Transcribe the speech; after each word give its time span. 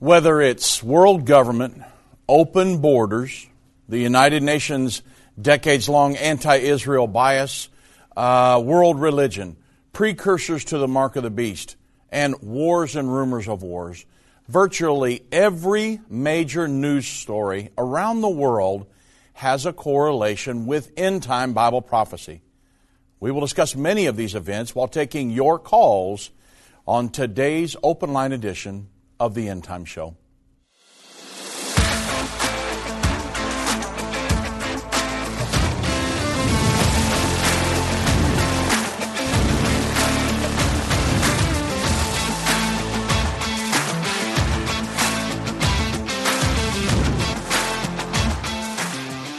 Whether 0.00 0.40
it's 0.40 0.80
world 0.80 1.24
government, 1.24 1.82
open 2.28 2.78
borders, 2.78 3.48
the 3.88 3.98
United 3.98 4.44
Nations 4.44 5.02
decades 5.40 5.88
long 5.88 6.14
anti 6.14 6.54
Israel 6.54 7.08
bias, 7.08 7.68
uh, 8.16 8.62
world 8.64 9.00
religion, 9.00 9.56
precursors 9.92 10.64
to 10.66 10.78
the 10.78 10.86
mark 10.86 11.16
of 11.16 11.24
the 11.24 11.30
beast, 11.30 11.74
and 12.10 12.40
wars 12.40 12.94
and 12.94 13.12
rumors 13.12 13.48
of 13.48 13.64
wars. 13.64 14.06
Virtually 14.46 15.24
every 15.32 15.98
major 16.08 16.68
news 16.68 17.08
story 17.08 17.70
around 17.76 18.20
the 18.20 18.28
world 18.28 18.86
has 19.32 19.66
a 19.66 19.72
correlation 19.72 20.66
with 20.66 20.92
end 20.96 21.24
time 21.24 21.54
Bible 21.54 21.82
prophecy. 21.82 22.40
We 23.18 23.32
will 23.32 23.40
discuss 23.40 23.74
many 23.74 24.06
of 24.06 24.16
these 24.16 24.36
events 24.36 24.76
while 24.76 24.86
taking 24.86 25.30
your 25.30 25.58
calls 25.58 26.30
on 26.86 27.08
today's 27.08 27.74
open 27.82 28.12
line 28.12 28.30
edition 28.30 28.90
of 29.20 29.34
the 29.34 29.48
End 29.48 29.64
Time 29.64 29.84
Show. 29.84 30.14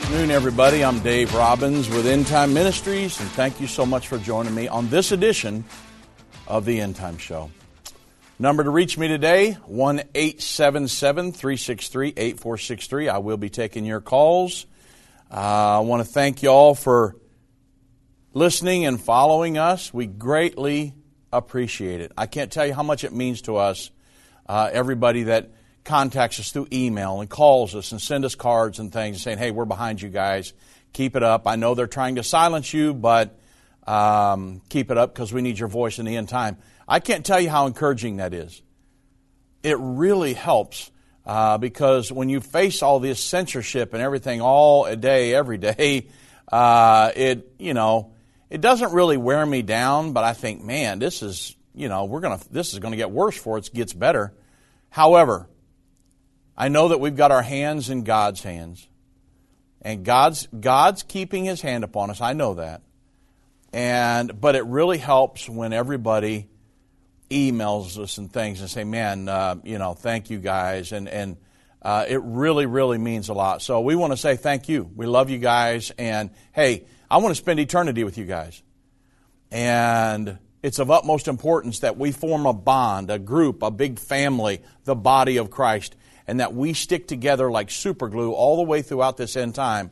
Good 0.09 0.25
afternoon, 0.25 0.35
everybody. 0.35 0.83
I'm 0.83 0.99
Dave 0.99 1.33
Robbins 1.33 1.87
with 1.89 2.05
End 2.05 2.27
Time 2.27 2.53
Ministries, 2.53 3.19
and 3.21 3.29
thank 3.31 3.61
you 3.61 3.67
so 3.67 3.85
much 3.85 4.09
for 4.09 4.17
joining 4.17 4.53
me 4.53 4.67
on 4.67 4.89
this 4.89 5.13
edition 5.13 5.63
of 6.45 6.65
the 6.65 6.81
End 6.81 6.97
Time 6.97 7.17
Show. 7.17 7.49
Number 8.41 8.63
to 8.63 8.69
reach 8.69 8.97
me 8.97 9.09
today, 9.09 9.51
1 9.65 9.99
877 10.15 11.33
363 11.33 12.07
8463. 12.15 13.09
I 13.09 13.17
will 13.17 13.35
be 13.35 13.49
taking 13.49 13.83
your 13.83 13.99
calls. 13.99 14.65
Uh, 15.29 15.35
I 15.75 15.79
want 15.79 16.07
to 16.07 16.09
thank 16.09 16.41
you 16.41 16.47
all 16.47 16.73
for 16.73 17.17
listening 18.33 18.85
and 18.85 18.99
following 18.99 19.57
us. 19.57 19.93
We 19.93 20.07
greatly 20.07 20.93
appreciate 21.33 21.99
it. 21.99 22.13
I 22.17 22.27
can't 22.27 22.49
tell 22.49 22.65
you 22.65 22.73
how 22.73 22.81
much 22.81 23.03
it 23.03 23.11
means 23.11 23.41
to 23.41 23.57
us, 23.57 23.91
uh, 24.47 24.69
everybody 24.71 25.23
that 25.23 25.51
contacts 25.83 26.39
us 26.39 26.53
through 26.53 26.69
email 26.71 27.19
and 27.19 27.29
calls 27.29 27.75
us 27.75 27.91
and 27.91 28.01
send 28.01 28.23
us 28.23 28.35
cards 28.35 28.79
and 28.79 28.89
things 28.89 29.21
saying, 29.21 29.37
hey, 29.37 29.51
we're 29.51 29.65
behind 29.65 30.01
you 30.01 30.07
guys. 30.07 30.53
Keep 30.93 31.17
it 31.17 31.23
up. 31.23 31.45
I 31.45 31.57
know 31.57 31.75
they're 31.75 31.87
trying 31.87 32.15
to 32.15 32.23
silence 32.23 32.73
you, 32.73 32.93
but 32.93 33.37
um, 33.85 34.61
keep 34.69 34.91
it 34.91 34.97
up 34.97 35.13
because 35.13 35.33
we 35.33 35.41
need 35.41 35.59
your 35.59 35.67
voice 35.67 35.99
in 35.99 36.05
the 36.05 36.15
end 36.15 36.29
time. 36.29 36.55
I 36.89 36.99
can't 36.99 37.23
tell 37.23 37.39
you 37.39 37.49
how 37.49 37.67
encouraging 37.67 38.17
that 38.17 38.33
is. 38.33 38.61
It 39.61 39.77
really 39.79 40.33
helps 40.33 40.89
uh, 41.25 41.59
because 41.59 42.11
when 42.11 42.29
you 42.29 42.41
face 42.41 42.81
all 42.81 42.99
this 42.99 43.23
censorship 43.23 43.93
and 43.93 44.01
everything 44.01 44.41
all 44.41 44.85
a 44.85 44.95
day, 44.95 45.35
every 45.35 45.59
day, 45.59 46.07
uh, 46.51 47.11
it, 47.15 47.53
you 47.59 47.75
know, 47.75 48.13
it 48.49 48.61
doesn't 48.61 48.91
really 48.93 49.17
wear 49.17 49.45
me 49.45 49.61
down, 49.61 50.13
but 50.13 50.23
I 50.23 50.33
think, 50.33 50.63
man, 50.63 50.97
this 50.97 51.21
is, 51.21 51.55
you 51.75 51.87
know, 51.87 52.05
we're 52.05 52.21
gonna, 52.21 52.39
this 52.49 52.73
is 52.73 52.79
gonna 52.79 52.95
get 52.95 53.11
worse 53.11 53.35
before 53.35 53.59
it 53.59 53.69
gets 53.71 53.93
better. 53.93 54.33
However, 54.89 55.47
I 56.57 56.69
know 56.69 56.87
that 56.87 56.99
we've 56.99 57.15
got 57.15 57.31
our 57.31 57.43
hands 57.43 57.91
in 57.91 58.03
God's 58.03 58.41
hands. 58.41 58.87
And 59.81 60.03
God's 60.03 60.47
God's 60.47 61.03
keeping 61.03 61.45
his 61.45 61.61
hand 61.61 61.83
upon 61.83 62.09
us. 62.09 62.19
I 62.19 62.33
know 62.33 62.55
that. 62.55 62.81
And 63.71 64.41
but 64.41 64.55
it 64.55 64.65
really 64.65 64.97
helps 64.97 65.47
when 65.47 65.71
everybody 65.71 66.49
emails 67.29 67.97
us 67.97 68.17
and 68.17 68.31
things 68.31 68.61
and 68.61 68.69
say, 68.69 68.83
"Man, 68.83 69.27
uh, 69.27 69.55
you 69.63 69.77
know, 69.77 69.93
thank 69.93 70.29
you 70.29 70.39
guys." 70.39 70.91
And 70.91 71.07
and 71.07 71.37
uh, 71.81 72.05
it 72.07 72.21
really, 72.23 72.65
really 72.65 72.97
means 72.97 73.29
a 73.29 73.33
lot. 73.33 73.61
So 73.61 73.81
we 73.81 73.95
want 73.95 74.13
to 74.13 74.17
say 74.17 74.35
thank 74.35 74.69
you. 74.69 74.89
We 74.95 75.05
love 75.05 75.29
you 75.29 75.37
guys, 75.37 75.91
and 75.97 76.31
hey, 76.51 76.85
I 77.09 77.17
want 77.17 77.31
to 77.31 77.41
spend 77.41 77.59
eternity 77.59 78.03
with 78.03 78.17
you 78.17 78.25
guys. 78.25 78.61
And 79.51 80.37
it's 80.61 80.79
of 80.79 80.91
utmost 80.91 81.27
importance 81.27 81.79
that 81.79 81.97
we 81.97 82.11
form 82.11 82.45
a 82.45 82.53
bond, 82.53 83.09
a 83.09 83.17
group, 83.17 83.63
a 83.63 83.71
big 83.71 83.97
family, 83.97 84.61
the 84.83 84.95
body 84.95 85.37
of 85.37 85.49
Christ 85.49 85.95
and 86.29 86.41
that 86.41 86.53
we 86.53 86.73
stick 86.73 87.07
together 87.07 87.49
like 87.49 87.69
superglue 87.69 88.31
all 88.31 88.57
the 88.57 88.61
way 88.61 88.83
throughout 88.83 89.17
this 89.17 89.35
end 89.35 89.55
time. 89.55 89.89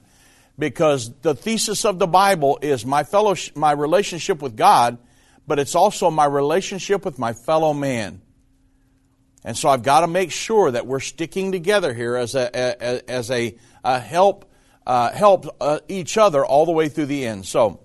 Because 0.59 1.11
the 1.21 1.33
thesis 1.33 1.83
of 1.83 1.97
the 1.97 2.05
Bible 2.05 2.59
is 2.61 2.85
my 2.85 3.03
fellowship, 3.03 3.57
my 3.57 3.71
relationship 3.71 4.39
with 4.39 4.55
God, 4.55 4.99
but 5.47 5.59
it's 5.59 5.73
also 5.73 6.11
my 6.11 6.25
relationship 6.25 7.05
with 7.05 7.17
my 7.17 7.33
fellow 7.33 7.73
man. 7.73 8.21
And 9.43 9.57
so 9.57 9.69
I've 9.69 9.83
got 9.83 10.01
to 10.01 10.07
make 10.07 10.31
sure 10.31 10.69
that 10.71 10.85
we're 10.85 10.99
sticking 10.99 11.53
together 11.53 11.93
here 11.93 12.17
as 12.17 12.35
a, 12.35 12.49
a 12.53 13.09
as 13.09 13.31
a, 13.31 13.55
a 13.83 13.99
help 13.99 14.51
uh, 14.85 15.11
help 15.11 15.55
uh, 15.61 15.79
each 15.87 16.17
other 16.17 16.45
all 16.45 16.65
the 16.65 16.73
way 16.73 16.89
through 16.89 17.05
the 17.05 17.25
end. 17.25 17.45
So 17.45 17.79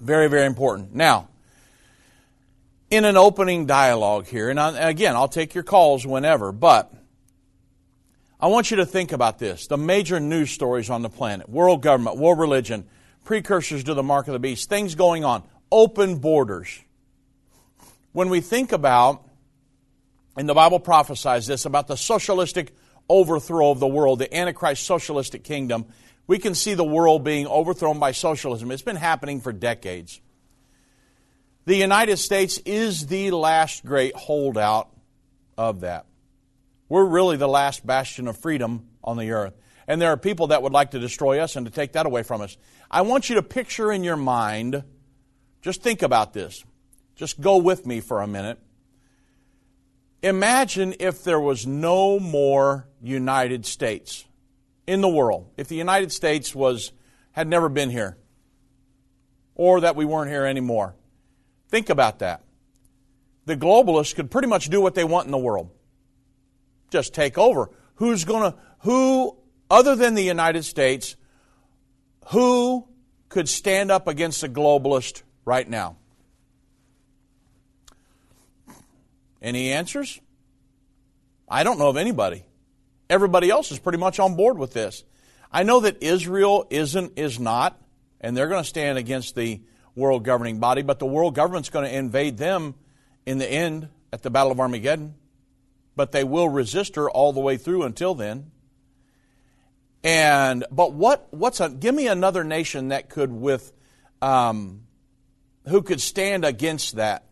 very 0.00 0.28
very 0.28 0.46
important. 0.46 0.94
Now, 0.94 1.28
in 2.90 3.04
an 3.04 3.18
opening 3.18 3.66
dialogue 3.66 4.26
here, 4.26 4.48
and 4.48 4.58
I, 4.58 4.88
again, 4.88 5.16
I'll 5.16 5.28
take 5.28 5.54
your 5.54 5.64
calls 5.64 6.06
whenever, 6.06 6.50
but 6.50 6.92
I 8.40 8.46
want 8.46 8.70
you 8.70 8.78
to 8.78 8.86
think 8.86 9.12
about 9.12 9.38
this. 9.38 9.66
The 9.66 9.76
major 9.76 10.18
news 10.18 10.50
stories 10.50 10.88
on 10.88 11.02
the 11.02 11.10
planet 11.10 11.48
world 11.48 11.82
government, 11.82 12.16
world 12.16 12.38
religion, 12.38 12.86
precursors 13.24 13.84
to 13.84 13.94
the 13.94 14.02
mark 14.02 14.28
of 14.28 14.32
the 14.32 14.38
beast, 14.38 14.70
things 14.70 14.94
going 14.94 15.24
on, 15.24 15.42
open 15.74 16.18
borders. 16.18 16.80
When 18.12 18.30
we 18.30 18.40
think 18.40 18.70
about, 18.70 19.28
and 20.36 20.48
the 20.48 20.54
Bible 20.54 20.78
prophesies 20.78 21.48
this, 21.48 21.64
about 21.64 21.88
the 21.88 21.96
socialistic 21.96 22.72
overthrow 23.08 23.72
of 23.72 23.80
the 23.80 23.88
world, 23.88 24.20
the 24.20 24.32
Antichrist 24.34 24.84
socialistic 24.84 25.42
kingdom, 25.42 25.86
we 26.28 26.38
can 26.38 26.54
see 26.54 26.74
the 26.74 26.84
world 26.84 27.24
being 27.24 27.48
overthrown 27.48 27.98
by 27.98 28.12
socialism. 28.12 28.70
It's 28.70 28.82
been 28.82 28.94
happening 28.94 29.40
for 29.40 29.52
decades. 29.52 30.20
The 31.64 31.74
United 31.74 32.18
States 32.18 32.58
is 32.58 33.06
the 33.06 33.32
last 33.32 33.84
great 33.84 34.14
holdout 34.14 34.90
of 35.58 35.80
that. 35.80 36.06
We're 36.88 37.04
really 37.04 37.36
the 37.36 37.48
last 37.48 37.84
bastion 37.84 38.28
of 38.28 38.38
freedom 38.38 38.86
on 39.02 39.16
the 39.16 39.32
earth. 39.32 39.54
And 39.88 40.00
there 40.00 40.10
are 40.10 40.16
people 40.16 40.46
that 40.48 40.62
would 40.62 40.72
like 40.72 40.92
to 40.92 41.00
destroy 41.00 41.40
us 41.40 41.56
and 41.56 41.66
to 41.66 41.72
take 41.72 41.92
that 41.94 42.06
away 42.06 42.22
from 42.22 42.42
us. 42.42 42.56
I 42.90 43.02
want 43.02 43.28
you 43.28 43.34
to 43.34 43.42
picture 43.42 43.90
in 43.90 44.04
your 44.04 44.16
mind, 44.16 44.84
just 45.64 45.82
think 45.82 46.02
about 46.02 46.34
this. 46.34 46.62
Just 47.16 47.40
go 47.40 47.56
with 47.56 47.86
me 47.86 48.00
for 48.00 48.20
a 48.20 48.26
minute. 48.26 48.58
Imagine 50.22 50.94
if 51.00 51.24
there 51.24 51.40
was 51.40 51.66
no 51.66 52.20
more 52.20 52.86
United 53.02 53.64
States 53.64 54.26
in 54.86 55.00
the 55.00 55.08
world. 55.08 55.50
If 55.56 55.68
the 55.68 55.76
United 55.76 56.12
States 56.12 56.54
was 56.54 56.92
had 57.32 57.48
never 57.48 57.70
been 57.70 57.88
here 57.88 58.18
or 59.54 59.80
that 59.80 59.96
we 59.96 60.04
weren't 60.04 60.30
here 60.30 60.44
anymore. 60.44 60.94
Think 61.70 61.88
about 61.88 62.18
that. 62.18 62.42
The 63.46 63.56
globalists 63.56 64.14
could 64.14 64.30
pretty 64.30 64.48
much 64.48 64.68
do 64.68 64.82
what 64.82 64.94
they 64.94 65.04
want 65.04 65.24
in 65.24 65.32
the 65.32 65.38
world 65.38 65.70
just 66.90 67.14
take 67.14 67.36
over. 67.36 67.70
Who's 67.96 68.24
going 68.24 68.52
to, 68.52 68.58
who, 68.80 69.36
other 69.68 69.96
than 69.96 70.14
the 70.14 70.22
United 70.22 70.64
States, 70.64 71.16
who 72.28 72.86
could 73.30 73.48
stand 73.48 73.90
up 73.90 74.06
against 74.06 74.44
a 74.44 74.48
globalist 74.48 75.22
right 75.44 75.68
now? 75.68 75.96
Any 79.42 79.72
answers? 79.72 80.20
I 81.48 81.64
don't 81.64 81.78
know 81.78 81.88
of 81.88 81.96
anybody. 81.96 82.44
Everybody 83.10 83.50
else 83.50 83.70
is 83.70 83.78
pretty 83.78 83.98
much 83.98 84.18
on 84.18 84.36
board 84.36 84.58
with 84.58 84.72
this. 84.72 85.04
I 85.52 85.62
know 85.62 85.80
that 85.80 86.02
Israel 86.02 86.66
isn't, 86.70 87.18
is 87.18 87.38
not, 87.38 87.80
and 88.20 88.36
they're 88.36 88.48
going 88.48 88.62
to 88.62 88.68
stand 88.68 88.98
against 88.98 89.34
the 89.34 89.60
world 89.94 90.24
governing 90.24 90.58
body, 90.58 90.82
but 90.82 90.98
the 90.98 91.06
world 91.06 91.34
government's 91.34 91.68
going 91.68 91.84
to 91.84 91.94
invade 91.94 92.38
them 92.38 92.74
in 93.26 93.38
the 93.38 93.50
end 93.50 93.88
at 94.12 94.22
the 94.22 94.30
Battle 94.30 94.50
of 94.50 94.58
Armageddon 94.58 95.14
but 95.96 96.12
they 96.12 96.24
will 96.24 96.48
resist 96.48 96.96
her 96.96 97.10
all 97.10 97.32
the 97.32 97.40
way 97.40 97.56
through 97.56 97.82
until 97.84 98.14
then. 98.14 98.50
And 100.02 100.64
but 100.70 100.92
what 100.92 101.28
what's 101.30 101.60
a 101.60 101.70
give 101.70 101.94
me 101.94 102.08
another 102.08 102.44
nation 102.44 102.88
that 102.88 103.08
could 103.08 103.32
with 103.32 103.72
um, 104.20 104.82
who 105.66 105.82
could 105.82 106.00
stand 106.00 106.44
against 106.44 106.96
that? 106.96 107.24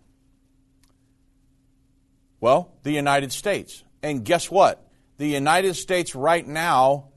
Well, 2.41 2.73
the 2.83 2.93
United 2.93 3.33
States. 3.33 3.85
And 4.03 4.25
guess 4.25 4.51
what? 4.51 4.87
The 5.19 5.29
United 5.29 5.75
States 5.75 6.15
right 6.15 6.47
now, 6.47 7.09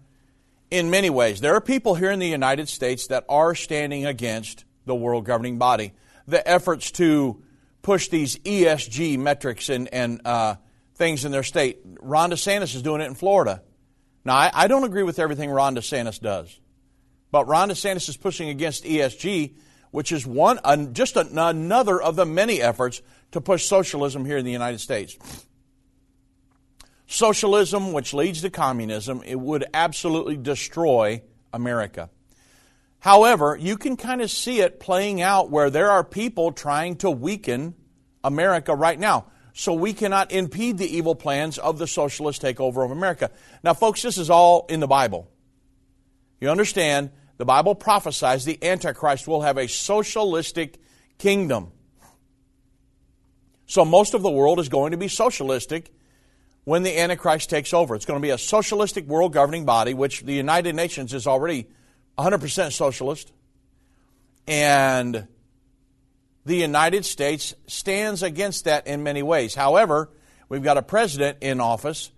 in 0.69 0.91
many 0.91 1.09
ways, 1.09 1.41
there 1.41 1.55
are 1.55 1.61
people 1.61 1.95
here 1.95 2.11
in 2.11 2.19
the 2.19 2.27
United 2.27 2.69
States 2.69 3.07
that 3.07 3.25
are 3.27 3.55
standing 3.55 4.05
against 4.05 4.65
the 4.85 4.93
world 4.93 5.25
governing 5.25 5.57
body. 5.57 5.93
The 6.27 6.47
efforts 6.47 6.91
to 6.91 7.41
push 7.81 8.09
these 8.09 8.37
ESG 8.39 9.17
metrics 9.17 9.69
and, 9.69 9.91
and 9.93 10.21
uh, 10.25 10.55
things 10.95 11.25
in 11.25 11.31
their 11.31 11.43
state. 11.43 11.79
Ron 11.99 12.31
DeSantis 12.31 12.75
is 12.75 12.81
doing 12.81 13.01
it 13.01 13.05
in 13.05 13.15
Florida. 13.15 13.61
Now, 14.23 14.35
I, 14.35 14.51
I 14.53 14.67
don't 14.67 14.83
agree 14.83 15.03
with 15.03 15.19
everything 15.19 15.49
Ron 15.51 15.75
DeSantis 15.75 16.19
does, 16.19 16.59
but 17.31 17.47
Ron 17.47 17.69
DeSantis 17.69 18.09
is 18.09 18.17
pushing 18.17 18.49
against 18.49 18.83
ESG, 18.83 19.55
which 19.95 20.11
is 20.11 20.27
one 20.27 20.59
just 20.93 21.15
another 21.15 22.01
of 22.01 22.17
the 22.17 22.25
many 22.25 22.61
efforts 22.61 23.01
to 23.31 23.39
push 23.39 23.65
socialism 23.65 24.25
here 24.25 24.37
in 24.37 24.43
the 24.43 24.51
United 24.51 24.79
States. 24.79 25.17
socialism, 27.07 27.93
which 27.93 28.13
leads 28.13 28.41
to 28.41 28.49
communism, 28.49 29.21
it 29.25 29.39
would 29.39 29.65
absolutely 29.73 30.37
destroy 30.37 31.21
America. 31.53 32.09
However, 32.99 33.57
you 33.59 33.77
can 33.77 33.97
kind 33.97 34.21
of 34.21 34.31
see 34.31 34.61
it 34.61 34.79
playing 34.79 35.21
out 35.21 35.51
where 35.51 35.69
there 35.69 35.91
are 35.91 36.03
people 36.03 36.51
trying 36.51 36.95
to 36.97 37.11
weaken 37.11 37.75
America 38.23 38.75
right 38.75 38.99
now. 38.99 39.27
So 39.53 39.73
we 39.73 39.93
cannot 39.93 40.31
impede 40.31 40.77
the 40.77 40.97
evil 40.97 41.15
plans 41.15 41.57
of 41.57 41.77
the 41.77 41.87
socialist 41.87 42.41
takeover 42.41 42.83
of 42.83 42.91
America. 42.91 43.31
Now, 43.63 43.73
folks, 43.73 44.01
this 44.01 44.17
is 44.17 44.29
all 44.29 44.65
in 44.67 44.79
the 44.79 44.87
Bible. 44.87 45.29
You 46.41 46.49
understand, 46.49 47.11
the 47.37 47.45
Bible 47.45 47.75
prophesies 47.75 48.45
the 48.45 48.63
Antichrist 48.63 49.27
will 49.27 49.41
have 49.41 49.57
a 49.57 49.67
socialistic 49.67 50.79
kingdom. 51.17 51.71
So 53.67 53.83
most 53.83 54.13
of 54.13 54.21
the 54.21 54.29
world 54.29 54.59
is 54.59 54.69
going 54.69 54.91
to 54.91 54.97
be 54.97 55.07
socialistic 55.07 55.91
when 56.63 56.83
the 56.83 56.99
Antichrist 56.99 57.49
takes 57.49 57.73
over. 57.73 57.95
It's 57.95 58.05
going 58.05 58.19
to 58.19 58.25
be 58.25 58.31
a 58.31 58.37
socialistic 58.37 59.05
world 59.05 59.33
governing 59.33 59.65
body, 59.65 59.93
which 59.93 60.21
the 60.21 60.33
United 60.33 60.75
Nations 60.75 61.13
is 61.13 61.27
already 61.27 61.67
100% 62.17 62.71
socialist. 62.71 63.31
And 64.47 65.27
the 66.45 66.55
United 66.55 67.05
States 67.05 67.55
stands 67.67 68.21
against 68.21 68.65
that 68.65 68.87
in 68.87 69.03
many 69.03 69.23
ways. 69.23 69.55
However, 69.55 70.09
we've 70.47 70.63
got 70.63 70.77
a 70.77 70.83
president 70.83 71.39
in 71.41 71.59
office 71.59 72.11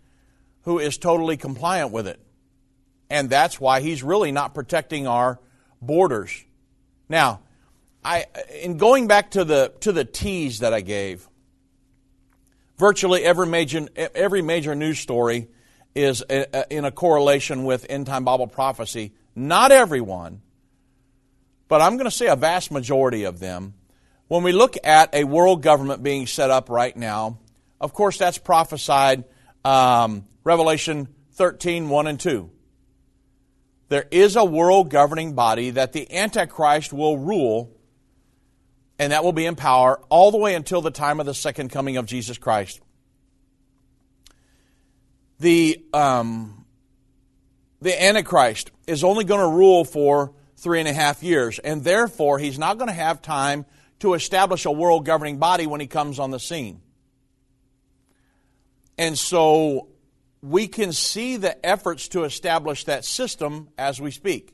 who 0.64 0.80
is 0.80 0.98
totally 0.98 1.38
compliant 1.38 1.92
with 1.92 2.08
it. 2.08 2.20
And 3.10 3.30
that's 3.30 3.60
why 3.60 3.82
he's 3.82 4.04
really 4.04 4.32
not 4.32 4.54
protecting 4.54 5.08
our 5.08 5.40
borders. 5.82 6.44
Now, 7.10 7.42
I, 8.04 8.26
in 8.62 8.78
going 8.78 9.08
back 9.08 9.32
to 9.32 9.44
the, 9.44 9.74
to 9.82 9.92
the 9.92 10.06
tease 10.06 10.60
that 10.60 10.74
I 10.74 10.82
gave, 10.82 11.28
virtually 12.78 13.24
every 13.24 13.48
major, 13.48 13.88
every 13.96 14.42
major 14.42 14.76
news 14.76 15.00
story 15.00 15.48
is 15.96 16.22
in 16.70 16.86
a 16.86 16.92
correlation 16.92 17.64
with 17.64 17.86
end 17.90 18.06
time 18.06 18.24
Bible 18.24 18.48
prophecy. 18.48 19.14
Not 19.36 19.72
everyone, 19.72 20.42
but 21.68 21.82
I'm 21.82 21.98
going 21.98 22.06
to 22.10 22.16
say 22.16 22.28
a 22.28 22.36
vast 22.36 22.72
majority 22.72 23.24
of 23.24 23.40
them. 23.40 23.74
When 24.28 24.44
we 24.44 24.52
look 24.52 24.76
at 24.84 25.14
a 25.16 25.24
world 25.24 25.64
government 25.64 26.04
being 26.04 26.28
set 26.28 26.50
up 26.50 26.70
right 26.70 26.96
now, 26.96 27.40
of 27.80 27.94
course, 27.94 28.18
that's 28.18 28.38
prophesied 28.38 29.24
um, 29.64 30.26
Revelation 30.44 31.08
13 31.34 31.90
1 31.90 32.08
and 32.08 32.20
2. 32.20 32.50
There 33.90 34.06
is 34.12 34.36
a 34.36 34.44
world 34.44 34.90
governing 34.90 35.34
body 35.34 35.72
that 35.72 35.94
the 35.94 36.14
Antichrist 36.14 36.92
will 36.92 37.18
rule 37.18 37.72
and 39.00 39.12
that 39.12 39.24
will 39.24 39.34
be 39.34 39.46
in 39.46 39.56
power 39.56 40.02
all 40.10 40.32
the 40.32 40.38
way 40.38 40.56
until 40.56 40.82
the 40.82 40.92
time 40.92 41.20
of 41.20 41.26
the 41.26 41.34
second 41.34 41.72
coming 41.72 41.98
of 41.98 42.06
Jesus 42.06 42.38
Christ. 42.38 42.82
The, 45.40 45.84
um, 45.94 46.66
the 47.80 48.02
Antichrist 48.04 48.72
is 48.88 49.04
only 49.04 49.24
going 49.24 49.42
to 49.42 49.56
rule 49.56 49.86
for 49.86 50.34
three 50.56 50.80
and 50.80 50.88
a 50.88 50.94
half 50.94 51.22
years, 51.22 51.60
and 51.60 51.84
therefore 51.84 52.40
he's 52.40 52.58
not 52.58 52.78
going 52.78 52.88
to 52.88 52.94
have 52.94 53.22
time 53.22 53.66
to 54.00 54.16
establish 54.16 54.66
a 54.66 54.72
world 54.72 55.06
governing 55.06 55.38
body 55.38 55.68
when 55.68 55.80
he 55.80 55.88
comes 55.88 56.18
on 56.18 56.32
the 56.32 56.40
scene. 56.40 56.82
And 58.98 59.18
so 59.18 59.90
we 60.42 60.68
can 60.68 60.94
see 60.94 61.38
the 61.38 61.66
efforts 61.66 62.08
to 62.10 62.24
establish 62.24 62.84
that 62.86 63.06
system 63.06 63.70
as 63.78 64.00
we 64.00 64.12
speak. 64.12 64.54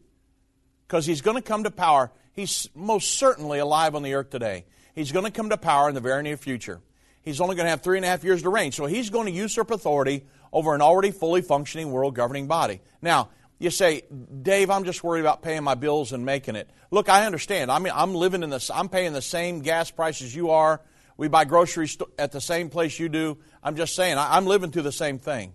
Because 0.87 1.05
he's 1.05 1.21
going 1.21 1.37
to 1.37 1.41
come 1.41 1.63
to 1.63 1.71
power 1.71 2.11
He's 2.33 2.67
most 2.73 3.17
certainly 3.17 3.59
alive 3.59 3.95
on 3.95 4.03
the 4.03 4.15
earth 4.15 4.31
today. 4.31 4.65
He's 4.95 5.11
going 5.11 5.25
to 5.25 5.31
come 5.31 5.49
to 5.49 5.57
power 5.57 5.87
in 5.87 5.95
the 5.95 6.01
very 6.01 6.23
near 6.23 6.37
future. 6.37 6.81
He's 7.21 7.39
only 7.39 7.55
going 7.55 7.65
to 7.65 7.69
have 7.69 7.81
three 7.81 7.97
and 7.97 8.05
a 8.05 8.09
half 8.09 8.23
years 8.23 8.41
to 8.41 8.49
reign, 8.49 8.71
so 8.71 8.85
he's 8.85 9.09
going 9.09 9.27
to 9.27 9.31
usurp 9.31 9.71
authority 9.71 10.25
over 10.51 10.75
an 10.75 10.81
already 10.81 11.11
fully 11.11 11.41
functioning 11.41 11.91
world 11.91 12.15
governing 12.15 12.47
body. 12.47 12.81
Now, 13.01 13.29
you 13.59 13.69
say, 13.69 14.01
Dave, 14.41 14.69
I'm 14.69 14.83
just 14.83 15.03
worried 15.03 15.21
about 15.21 15.41
paying 15.41 15.63
my 15.63 15.75
bills 15.75 16.11
and 16.11 16.25
making 16.25 16.55
it. 16.55 16.69
Look, 16.91 17.07
I 17.07 17.25
understand. 17.25 17.71
I 17.71 17.79
mean, 17.79 17.93
I'm 17.95 18.13
living 18.13 18.43
in 18.43 18.49
this. 18.49 18.69
I'm 18.69 18.89
paying 18.89 19.13
the 19.13 19.21
same 19.21 19.61
gas 19.61 19.89
prices 19.89 20.35
you 20.35 20.49
are. 20.49 20.81
We 21.15 21.27
buy 21.27 21.45
groceries 21.45 21.97
at 22.19 22.31
the 22.31 22.41
same 22.41 22.69
place 22.69 22.99
you 22.99 23.09
do. 23.09 23.37
I'm 23.63 23.75
just 23.75 23.95
saying, 23.95 24.17
I'm 24.17 24.45
living 24.45 24.71
through 24.71 24.81
the 24.81 24.91
same 24.91 25.19
thing. 25.19 25.53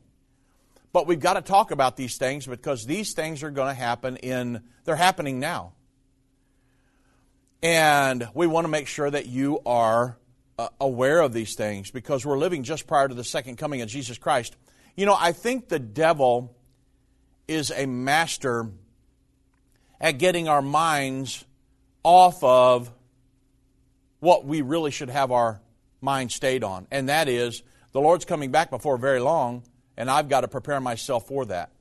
But 0.93 1.07
we've 1.07 1.21
got 1.21 1.35
to 1.35 1.43
talk 1.43 1.71
about 1.71 1.97
these 1.97 2.17
things 2.17 2.47
because 2.47 2.87
these 2.87 3.13
things 3.13 3.43
are 3.43 3.51
going 3.51 3.69
to 3.69 3.81
happen 3.81 4.17
in. 4.17 4.63
They're 4.85 4.97
happening 4.97 5.39
now. 5.39 5.75
And 7.63 8.29
we 8.35 8.47
want 8.47 8.65
to 8.65 8.69
make 8.69 8.87
sure 8.87 9.11
that 9.11 9.27
you 9.27 9.61
are 9.67 10.17
uh, 10.59 10.69
aware 10.81 11.21
of 11.21 11.33
these 11.33 11.55
things 11.55 11.91
because 11.91 12.25
we're 12.25 12.39
living 12.39 12.63
just 12.63 12.87
prior 12.87 13.09
to 13.09 13.15
the 13.15 13.25
second 13.25 13.57
coming 13.57 13.83
of 13.83 13.89
Jesus 13.89 14.19
Christ. 14.19 14.57
You 14.97 15.07
know, 15.07 15.17
I 15.19 15.33
think 15.33 15.69
the 15.69 15.79
devil 15.79 16.57
is 17.47 17.71
a 17.71 17.87
master 17.87 18.71
at 20.01 20.19
getting 20.19 20.49
our 20.49 20.63
minds 20.63 21.45
off 22.03 22.43
of 22.43 22.93
what 24.21 24.45
we 24.45 24.63
really 24.63 24.91
should 24.91 25.11
have 25.11 25.31
our 25.31 25.61
mind 26.01 26.33
stayed 26.33 26.63
on, 26.63 26.87
and 26.91 27.09
that 27.09 27.29
is 27.29 27.63
the 27.93 28.01
Lord's 28.01 28.25
coming 28.25 28.51
back 28.51 28.71
before 28.71 28.99
very 28.99 29.21
long, 29.21 29.63
and 29.99 30.11
I've 30.11 30.31
got 30.31 30.41
to 30.41 30.49
prepare 30.49 30.81
myself 30.81 31.27
for 31.27 31.45
that. 31.47 31.73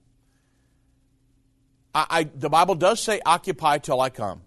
I, 1.95 2.05
I, 2.09 2.23
the 2.23 2.49
Bible 2.49 2.75
does 2.75 3.01
say, 3.01 3.21
occupy 3.25 3.77
till 3.77 4.01
I 4.01 4.09
come 4.09 4.41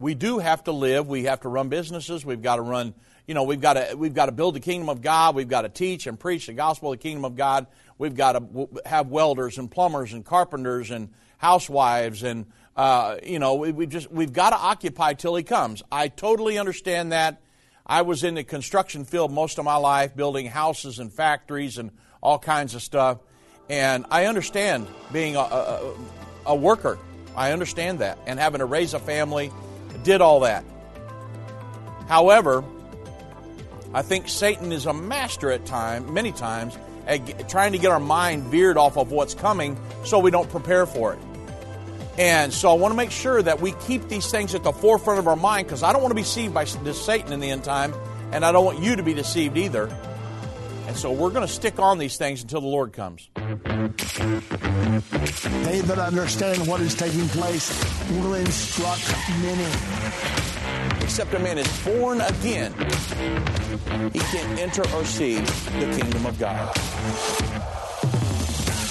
we 0.00 0.14
do 0.14 0.38
have 0.38 0.64
to 0.64 0.72
live. 0.72 1.06
We 1.06 1.24
have 1.24 1.42
to 1.42 1.48
run 1.48 1.68
businesses. 1.68 2.24
We've 2.24 2.42
got 2.42 2.56
to 2.56 2.62
run, 2.62 2.94
you 3.26 3.34
know, 3.34 3.44
we've 3.44 3.60
got 3.60 3.74
to, 3.74 3.94
we've 3.94 4.14
got 4.14 4.26
to 4.26 4.32
build 4.32 4.56
the 4.56 4.60
kingdom 4.60 4.88
of 4.88 5.02
God. 5.02 5.36
We've 5.36 5.48
got 5.48 5.62
to 5.62 5.68
teach 5.68 6.06
and 6.06 6.18
preach 6.18 6.46
the 6.46 6.54
gospel 6.54 6.92
of 6.92 6.98
the 6.98 7.02
kingdom 7.02 7.24
of 7.26 7.36
God. 7.36 7.66
We've 7.98 8.16
got 8.16 8.32
to 8.32 8.68
have 8.86 9.08
welders 9.08 9.58
and 9.58 9.70
plumbers 9.70 10.14
and 10.14 10.24
carpenters 10.24 10.90
and 10.90 11.10
housewives 11.36 12.22
and, 12.22 12.46
uh, 12.76 13.18
you 13.22 13.38
know, 13.38 13.56
we, 13.56 13.72
we 13.72 13.86
just, 13.86 14.10
we've 14.10 14.32
got 14.32 14.50
to 14.50 14.56
occupy 14.56 15.12
till 15.12 15.36
he 15.36 15.42
comes. 15.42 15.82
I 15.92 16.08
totally 16.08 16.58
understand 16.58 17.12
that. 17.12 17.42
I 17.84 18.02
was 18.02 18.24
in 18.24 18.36
the 18.36 18.44
construction 18.44 19.04
field 19.04 19.32
most 19.32 19.58
of 19.58 19.64
my 19.66 19.76
life, 19.76 20.16
building 20.16 20.46
houses 20.46 20.98
and 20.98 21.12
factories 21.12 21.76
and 21.76 21.90
all 22.22 22.38
kinds 22.38 22.74
of 22.74 22.82
stuff. 22.82 23.18
And 23.68 24.04
I 24.10 24.26
understand 24.26 24.86
being 25.12 25.36
a, 25.36 25.40
a, 25.40 25.94
a 26.46 26.54
worker. 26.54 26.98
I 27.36 27.52
understand 27.52 28.00
that. 28.00 28.18
And 28.26 28.38
having 28.38 28.58
to 28.58 28.64
raise 28.64 28.94
a 28.94 28.98
family 28.98 29.52
did 30.02 30.20
all 30.20 30.40
that. 30.40 30.64
However, 32.08 32.64
I 33.94 34.02
think 34.02 34.28
Satan 34.28 34.72
is 34.72 34.86
a 34.86 34.92
master 34.92 35.50
at 35.50 35.66
time, 35.66 36.12
many 36.12 36.32
times, 36.32 36.76
at 37.06 37.48
trying 37.48 37.72
to 37.72 37.78
get 37.78 37.90
our 37.90 38.00
mind 38.00 38.44
veered 38.44 38.76
off 38.76 38.96
of 38.96 39.10
what's 39.10 39.34
coming 39.34 39.78
so 40.04 40.18
we 40.18 40.30
don't 40.30 40.48
prepare 40.50 40.86
for 40.86 41.14
it. 41.14 41.18
And 42.18 42.52
so 42.52 42.70
I 42.70 42.74
want 42.74 42.92
to 42.92 42.96
make 42.96 43.10
sure 43.10 43.40
that 43.40 43.60
we 43.60 43.72
keep 43.86 44.08
these 44.08 44.30
things 44.30 44.54
at 44.54 44.62
the 44.62 44.72
forefront 44.72 45.18
of 45.18 45.26
our 45.26 45.36
mind 45.36 45.66
because 45.66 45.82
I 45.82 45.92
don't 45.92 46.02
want 46.02 46.10
to 46.10 46.16
be 46.16 46.22
deceived 46.22 46.52
by 46.52 46.64
this 46.64 47.02
Satan 47.02 47.32
in 47.32 47.40
the 47.40 47.50
end 47.50 47.64
time, 47.64 47.94
and 48.32 48.44
I 48.44 48.52
don't 48.52 48.64
want 48.64 48.80
you 48.80 48.96
to 48.96 49.02
be 49.02 49.14
deceived 49.14 49.56
either. 49.56 49.86
And 50.90 50.98
so 50.98 51.12
we're 51.12 51.30
going 51.30 51.46
to 51.46 51.52
stick 51.52 51.78
on 51.78 51.98
these 51.98 52.16
things 52.16 52.42
until 52.42 52.60
the 52.60 52.66
Lord 52.66 52.92
comes. 52.92 53.30
They 53.36 53.44
that 55.82 55.98
understand 56.00 56.66
what 56.66 56.80
is 56.80 56.96
taking 56.96 57.28
place 57.28 57.70
will 58.10 58.34
instruct 58.34 59.08
many. 59.40 59.68
Except 61.00 61.32
a 61.34 61.38
man 61.38 61.58
is 61.58 61.84
born 61.84 62.20
again, 62.20 62.72
he 64.12 64.18
can't 64.18 64.58
enter 64.58 64.82
or 64.92 65.04
see 65.04 65.38
the 65.38 65.96
kingdom 65.96 66.26
of 66.26 66.36
God. 66.40 67.79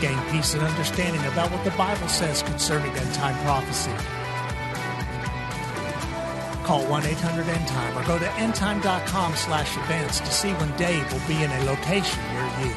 Gain 0.00 0.18
peace 0.30 0.54
and 0.54 0.62
understanding 0.62 1.20
about 1.26 1.50
what 1.50 1.62
the 1.62 1.70
Bible 1.72 2.08
says 2.08 2.42
concerning 2.42 2.90
end 2.96 3.14
time 3.14 3.36
prophecy. 3.44 3.92
Call 6.64 6.84
1-800-END-TIME 6.84 7.98
or 7.98 8.04
go 8.04 8.18
to 8.18 8.24
endtime.com 8.24 9.34
slash 9.34 9.76
events 9.76 10.20
to 10.20 10.32
see 10.32 10.52
when 10.54 10.74
Dave 10.76 11.12
will 11.12 11.26
be 11.28 11.42
in 11.42 11.50
a 11.50 11.64
location 11.64 12.22
near 12.32 12.66
you. 12.66 12.74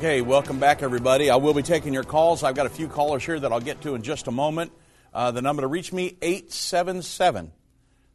Okay, 0.00 0.22
welcome 0.22 0.58
back, 0.58 0.82
everybody. 0.82 1.28
I 1.28 1.36
will 1.36 1.52
be 1.52 1.62
taking 1.62 1.92
your 1.92 2.04
calls. 2.04 2.42
I've 2.42 2.54
got 2.54 2.64
a 2.64 2.70
few 2.70 2.88
callers 2.88 3.22
here 3.22 3.38
that 3.38 3.52
I'll 3.52 3.60
get 3.60 3.82
to 3.82 3.94
in 3.94 4.00
just 4.02 4.28
a 4.28 4.30
moment. 4.30 4.72
Uh, 5.12 5.30
the 5.30 5.42
number 5.42 5.60
to 5.60 5.66
reach 5.66 5.92
me, 5.92 6.16
877 6.22 7.52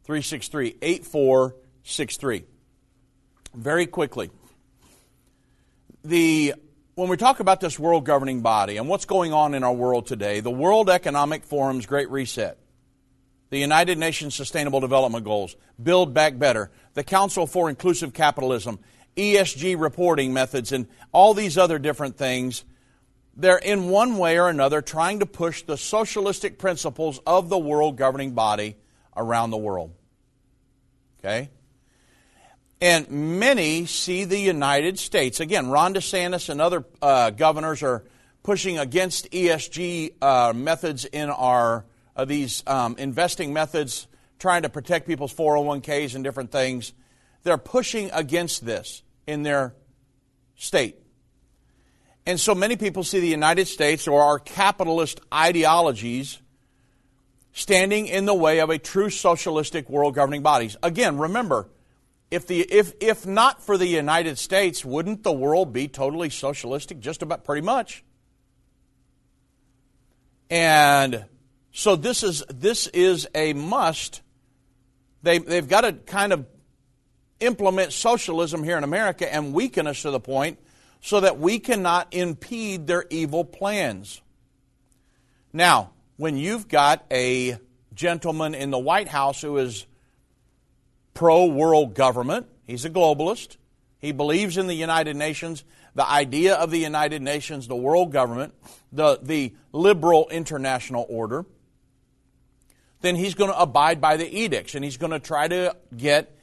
363 0.04 0.77
8463. 0.82 2.46
Very 3.54 3.86
quickly. 3.86 4.32
The, 6.04 6.56
when 6.96 7.08
we 7.08 7.18
talk 7.18 7.39
about 7.39 7.62
this 7.62 7.77
world 7.77 8.04
governing 8.04 8.42
body 8.42 8.77
and 8.77 8.89
what's 8.89 9.06
going 9.06 9.32
on 9.32 9.54
in 9.54 9.63
our 9.63 9.72
world 9.72 10.08
today, 10.08 10.39
the 10.39 10.50
World 10.50 10.89
Economic 10.89 11.44
Forum's 11.44 11.86
Great 11.86 12.10
Reset, 12.10 12.58
the 13.51 13.60
United 13.60 14.00
Nations 14.00 14.34
Sustainable 14.34 14.80
Development 14.80 15.24
Goals, 15.24 15.56
Build 15.82 16.15
Back 16.15 16.39
Better, 16.39 16.72
the 16.96 17.04
Council 17.04 17.46
for 17.46 17.70
Inclusive 17.70 18.12
Capitalism, 18.12 18.80
ESG 19.15 19.79
reporting 19.79 20.34
methods, 20.34 20.72
and 20.72 20.88
all 21.12 21.34
these 21.34 21.57
other 21.57 21.79
different 21.79 22.17
things, 22.17 22.65
they're 23.36 23.57
in 23.57 23.89
one 23.89 24.17
way 24.17 24.39
or 24.39 24.50
another 24.50 24.81
trying 24.81 25.19
to 25.19 25.25
push 25.25 25.63
the 25.63 25.77
socialistic 25.77 26.57
principles 26.57 27.19
of 27.25 27.50
the 27.50 27.57
world 27.57 27.98
governing 27.98 28.31
body 28.31 28.75
around 29.15 29.51
the 29.51 29.57
world. 29.57 29.93
Okay? 31.19 31.50
And 32.81 33.10
many 33.10 33.86
see 33.86 34.25
the 34.25 34.39
United 34.39 35.00
States, 35.00 35.39
again, 35.39 35.69
Ron 35.69 35.93
DeSantis 35.93 36.50
and 36.50 36.62
other 36.62 36.86
uh, 37.01 37.29
governors 37.31 37.81
are 37.84 38.03
pushing 38.43 38.77
against 38.77 39.31
ESG 39.31 40.22
uh, 40.22 40.53
methods 40.53 41.05
in 41.05 41.29
our, 41.29 41.86
uh, 42.15 42.25
these 42.25 42.63
um, 42.67 42.95
investing 43.00 43.53
methods, 43.53 44.07
trying 44.39 44.62
to 44.62 44.69
protect 44.69 45.07
people's 45.07 45.34
401ks 45.34 46.15
and 46.15 46.24
different 46.24 46.51
things. 46.51 46.93
They're 47.43 47.57
pushing 47.57 48.12
against 48.13 48.65
this 48.65 49.01
in 49.27 49.44
their 49.44 49.75
state. 50.55 50.98
And 52.25 52.39
so 52.39 52.55
many 52.55 52.75
people 52.75 53.03
see 53.03 53.20
the 53.20 53.27
United 53.27 53.67
States 53.67 54.08
or 54.08 54.24
our 54.24 54.39
capitalist 54.39 55.22
ideologies 55.34 56.39
standing 57.53 58.08
in 58.08 58.25
the 58.25 58.34
way 58.34 58.60
of 58.60 58.70
a 58.70 58.77
true 58.77 59.10
socialistic 59.10 59.89
world 59.89 60.15
governing 60.15 60.41
bodies. 60.41 60.75
Again, 60.82 61.17
remember, 61.17 61.70
if, 62.32 62.48
the, 62.48 62.62
if, 62.62 62.94
if 63.00 63.25
not 63.25 63.62
for 63.62 63.77
the 63.77 63.86
United 63.86 64.39
States, 64.39 64.84
wouldn't 64.84 65.24
the 65.24 65.32
world 65.32 65.72
be 65.72 65.88
totally 65.88 66.29
socialistic? 66.29 67.00
Just 67.00 67.22
about 67.22 67.44
pretty 67.44 67.62
much. 67.62 68.03
And 70.50 71.25
so 71.72 71.96
this 71.96 72.24
is, 72.24 72.44
this 72.50 72.88
is 72.88 73.27
a 73.36 73.53
must. 73.53 74.22
They, 75.24 75.38
they've 75.38 75.67
got 75.67 75.82
to 75.82 75.94
kind 75.94 76.34
of 76.34 76.46
implement 77.39 77.94
socialism 77.94 78.63
here 78.63 78.77
in 78.77 78.84
America 78.84 79.32
and 79.32 79.54
weaken 79.54 79.88
us 79.88 80.01
to 80.04 80.12
the 80.12 80.20
point 80.20 80.60
so 81.01 81.20
that 81.20 81.39
we 81.39 81.60
cannot 81.60 82.13
impede 82.13 82.88
their 82.88 83.06
evil 83.10 83.44
plans. 83.44 84.22
Now, 85.54 85.92
when 86.18 86.38
you've 86.38 86.68
got 86.68 87.06
a 87.12 87.58
gentleman 87.94 88.56
in 88.56 88.72
the 88.72 88.80
White 88.80 89.08
House 89.08 89.42
who 89.42 89.58
is 89.58 89.86
pro 91.13 91.46
world 91.46 91.94
government, 91.94 92.48
he's 92.65 92.86
a 92.86 92.89
globalist, 92.89 93.58
he 94.00 94.12
believes 94.12 94.58
in 94.58 94.68
the 94.68 94.74
United 94.74 95.15
Nations, 95.15 95.63
the 95.94 96.08
idea 96.08 96.56
of 96.56 96.72
the 96.72 96.80
United 96.80 97.22
Nations, 97.22 97.68
the 97.68 97.75
world 97.75 98.12
government, 98.12 98.54
the, 98.92 99.20
the 99.22 99.54
liberal 99.72 100.27
international 100.30 101.06
order, 101.10 101.46
then 103.01 103.15
he's 103.15 103.36
going 103.36 103.51
to 103.51 103.60
abide 103.60 104.01
by 104.01 104.18
the 104.18 104.27
edicts 104.27 104.75
and 104.75 104.84
he's 104.84 104.98
going 104.98 105.12
to 105.12 105.20
try 105.20 105.48
to 105.48 105.75
get 105.96 106.36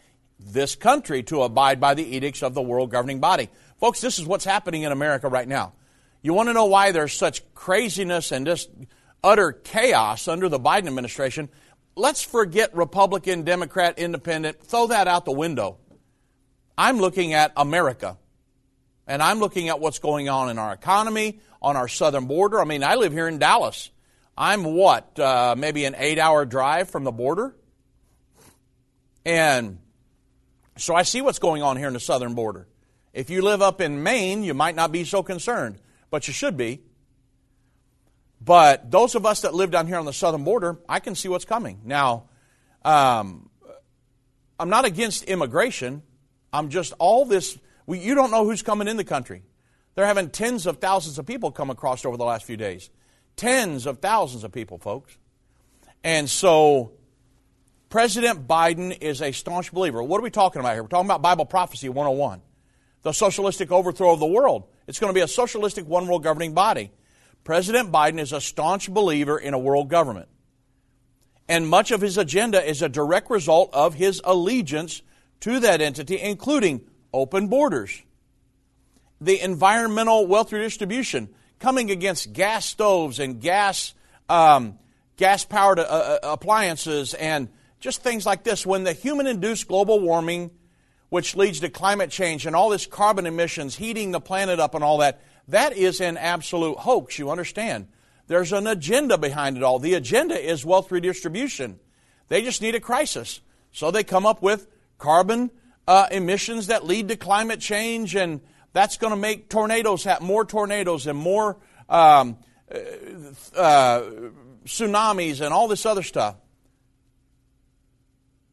this 0.47 0.75
country 0.75 1.23
to 1.25 1.43
abide 1.43 1.81
by 1.81 1.95
the 1.95 2.17
edicts 2.17 2.43
of 2.43 2.55
the 2.55 2.63
world 2.63 2.91
governing 2.91 3.21
body. 3.21 3.49
Folks, 3.79 4.01
this 4.01 4.19
is 4.19 4.27
what's 4.27 4.45
happening 4.45 4.83
in 4.83 4.93
America 4.93 5.29
right 5.29 5.49
now. 5.49 5.73
You 6.23 6.35
want 6.35 6.49
to 6.49 6.53
know 6.53 6.67
why 6.67 6.93
there's 6.93 7.13
such 7.13 7.43
craziness 7.55 8.33
and 8.33 8.47
just 8.47 8.71
utter 9.25 9.53
chaos 9.53 10.29
under 10.29 10.49
the 10.49 10.61
Biden 10.61 10.87
administration? 10.87 11.49
Let's 11.95 12.23
forget 12.23 12.75
Republican, 12.75 13.43
Democrat, 13.43 13.99
Independent, 13.99 14.63
throw 14.63 14.87
that 14.89 15.09
out 15.09 15.25
the 15.25 15.33
window. 15.33 15.79
I'm 16.79 16.99
looking 16.99 17.35
at 17.35 17.53
America. 17.57 18.19
And 19.07 19.23
I'm 19.23 19.41
looking 19.41 19.69
at 19.69 19.81
what's 19.81 19.99
going 19.99 20.29
on 20.29 20.49
in 20.49 20.59
our 20.59 20.73
economy, 20.73 21.41
on 21.61 21.77
our 21.77 21.89
southern 21.89 22.27
border. 22.27 22.61
I 22.61 22.65
mean, 22.65 22.85
I 22.85 22.95
live 22.95 23.13
here 23.13 23.27
in 23.27 23.39
Dallas. 23.39 23.91
I'm 24.39 24.65
what, 24.65 25.19
uh, 25.19 25.55
maybe 25.59 25.85
an 25.85 25.95
eight 25.99 26.19
hour 26.19 26.45
drive 26.45 26.89
from 26.89 27.05
the 27.05 27.13
border? 27.13 27.55
And 29.27 29.79
so 30.77 30.95
I 30.95 31.03
see 31.03 31.21
what's 31.21 31.39
going 31.39 31.63
on 31.63 31.77
here 31.77 31.89
in 31.89 31.95
the 31.95 32.01
southern 32.01 32.35
border. 32.35 32.67
If 33.13 33.29
you 33.29 33.43
live 33.43 33.61
up 33.61 33.81
in 33.81 34.03
Maine, 34.03 34.43
you 34.43 34.55
might 34.55 34.75
not 34.75 34.91
be 34.91 35.05
so 35.05 35.23
concerned, 35.23 35.79
but 36.11 36.27
you 36.29 36.35
should 36.35 36.57
be. 36.57 36.81
But 38.41 38.91
those 38.91 39.15
of 39.15 39.25
us 39.25 39.43
that 39.43 39.55
live 39.55 39.71
down 39.71 39.87
here 39.87 39.99
on 39.99 40.05
the 40.05 40.13
southern 40.13 40.45
border, 40.45 40.79
I 40.89 40.99
can 40.99 41.15
see 41.15 41.29
what's 41.29 41.45
coming. 41.45 41.81
Now, 41.85 42.25
um, 42.85 43.51
I'm 44.59 44.69
not 44.69 44.85
against 44.85 45.25
immigration. 45.25 46.03
I'm 46.53 46.69
just 46.69 46.93
all 46.99 47.25
this. 47.25 47.59
We, 47.87 47.99
you 47.99 48.15
don't 48.15 48.31
know 48.31 48.45
who's 48.45 48.63
coming 48.63 48.89
in 48.89 48.97
the 48.97 49.05
country. 49.05 49.43
They're 49.95 50.07
having 50.07 50.31
tens 50.31 50.67
of 50.67 50.79
thousands 50.79 51.19
of 51.19 51.27
people 51.27 51.53
come 51.53 51.71
across 51.71 52.05
over 52.05 52.17
the 52.17 52.25
last 52.25 52.45
few 52.45 52.57
days. 52.57 52.91
Tens 53.37 53.87
of 53.87 53.99
thousands 53.99 54.43
of 54.43 54.53
people, 54.53 54.79
folks. 54.79 55.17
And 56.03 56.29
so 56.29 56.93
President 57.93 58.49
Biden 58.49 58.97
is 59.03 59.21
a 59.21 59.33
staunch 59.33 59.71
believer. 59.71 60.03
What 60.03 60.19
are 60.19 60.23
we 60.23 60.31
talking 60.31 60.61
about 60.61 60.73
here? 60.73 60.83
We're 60.83 60.89
talking 60.89 61.09
about 61.09 61.21
Bible 61.21 61.45
prophecy 61.45 61.91
101. 61.91 62.41
The 63.03 63.13
socialistic 63.13 63.71
overthrow 63.71 64.15
of 64.15 64.19
the 64.19 64.25
world. 64.25 64.65
It's 64.87 64.99
going 64.99 65.11
to 65.11 65.15
be 65.15 65.21
a 65.21 65.29
socialistic 65.29 65.87
one 65.87 66.07
world 66.07 66.23
governing 66.23 66.55
body. 66.55 66.91
President 67.45 67.93
Biden 67.93 68.19
is 68.19 68.33
a 68.33 68.41
staunch 68.41 68.89
believer 68.89 69.39
in 69.39 69.53
a 69.53 69.59
world 69.59 69.91
government. 69.91 70.31
And 71.51 71.69
much 71.69 71.91
of 71.91 72.01
his 72.01 72.17
agenda 72.17 72.67
is 72.67 72.81
a 72.81 72.89
direct 72.89 73.29
result 73.29 73.69
of 73.75 73.93
his 73.93 74.23
allegiance 74.25 75.03
to 75.41 75.61
that 75.61 75.83
entity, 75.83 76.19
including 76.19 76.81
open 77.13 77.49
borders, 77.49 78.03
the 79.21 79.39
environmental 79.39 80.27
wealth 80.27 80.51
redistribution, 80.51 81.29
coming 81.59 81.91
against 81.91 82.33
gas 82.33 82.65
stoves 82.65 83.19
and 83.19 83.39
gas 83.39 83.93
um, 84.31 84.79
gas 85.19 85.45
powered 85.45 85.79
uh, 85.79 85.83
uh, 85.83 86.19
appliances 86.23 87.13
and 87.13 87.51
just 87.83 88.03
things 88.03 88.25
like 88.25 88.45
this. 88.45 88.65
When 88.65 88.85
the 88.85 88.93
human 88.93 89.27
induced 89.27 89.67
global 89.67 89.99
warming, 89.99 90.53
which 91.09 91.37
leads 91.37 91.61
to 91.61 91.69
climate 91.69 92.11
change 92.11 92.47
and 92.47 92.55
all 92.55 92.71
this 92.71 92.87
carbon 92.87 93.27
emissions, 93.27 93.77
heating 93.77 94.13
the 94.13 94.21
planet 94.21 94.61
up 94.61 94.75
and 94.77 94.85
all 94.85 94.99
that, 94.99 95.21
that 95.49 95.77
is 95.77 96.01
an 96.01 96.17
absolute 96.17 96.79
hoax, 96.79 97.19
you 97.19 97.29
understand. 97.29 97.89
There's 98.29 98.53
an 98.53 98.69
agenda 98.69 99.19
behind 99.19 99.57
it 99.57 99.65
all. 99.65 99.81
The 99.81 99.95
agenda 99.95 100.39
is 100.39 100.65
wealth 100.65 100.93
redistribution. 100.93 101.81
They 102.29 102.43
just 102.43 102.63
need 102.63 102.77
a 102.77 102.81
crisis. 102.81 103.41
So 103.73 103.91
they 103.91 104.05
come 104.05 104.27
up 104.27 104.43
with 104.43 104.69
carbon 104.99 105.51
uh, 105.89 106.07
emissions 106.13 106.69
that 106.69 106.87
lead 106.87 107.09
to 107.09 107.17
climate 107.17 107.59
change, 107.59 108.15
and 108.15 108.41
that's 108.73 108.97
going 108.97 109.11
to 109.11 109.17
make 109.17 109.49
tornadoes 109.49 110.05
have 110.05 110.21
more 110.21 110.45
tornadoes 110.45 111.09
and 111.09 111.19
more 111.19 111.59
um, 111.89 112.39
uh, 112.73 112.79
uh, 113.59 114.03
tsunamis 114.65 115.41
and 115.41 115.53
all 115.53 115.67
this 115.67 115.85
other 115.85 116.05
stuff. 116.05 116.37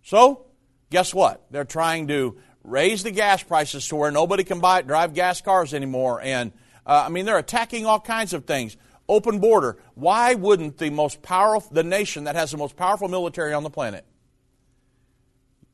So, 0.03 0.45
guess 0.89 1.13
what? 1.13 1.45
They're 1.51 1.65
trying 1.65 2.07
to 2.07 2.37
raise 2.63 3.03
the 3.03 3.11
gas 3.11 3.43
prices 3.43 3.87
to 3.87 3.95
where 3.95 4.11
nobody 4.11 4.43
can 4.43 4.59
buy 4.59 4.81
drive 4.81 5.13
gas 5.13 5.41
cars 5.41 5.73
anymore, 5.73 6.21
and 6.21 6.51
Uh, 6.85 7.03
I 7.05 7.09
mean, 7.09 7.25
they're 7.25 7.37
attacking 7.37 7.85
all 7.85 7.99
kinds 7.99 8.33
of 8.33 8.45
things. 8.45 8.75
Open 9.07 9.39
border. 9.39 9.77
Why 9.93 10.33
wouldn't 10.33 10.79
the 10.79 10.89
most 10.89 11.21
powerful, 11.21 11.71
the 11.71 11.83
nation 11.83 12.23
that 12.23 12.35
has 12.35 12.49
the 12.49 12.57
most 12.57 12.75
powerful 12.75 13.07
military 13.07 13.53
on 13.53 13.61
the 13.61 13.69
planet, 13.69 14.05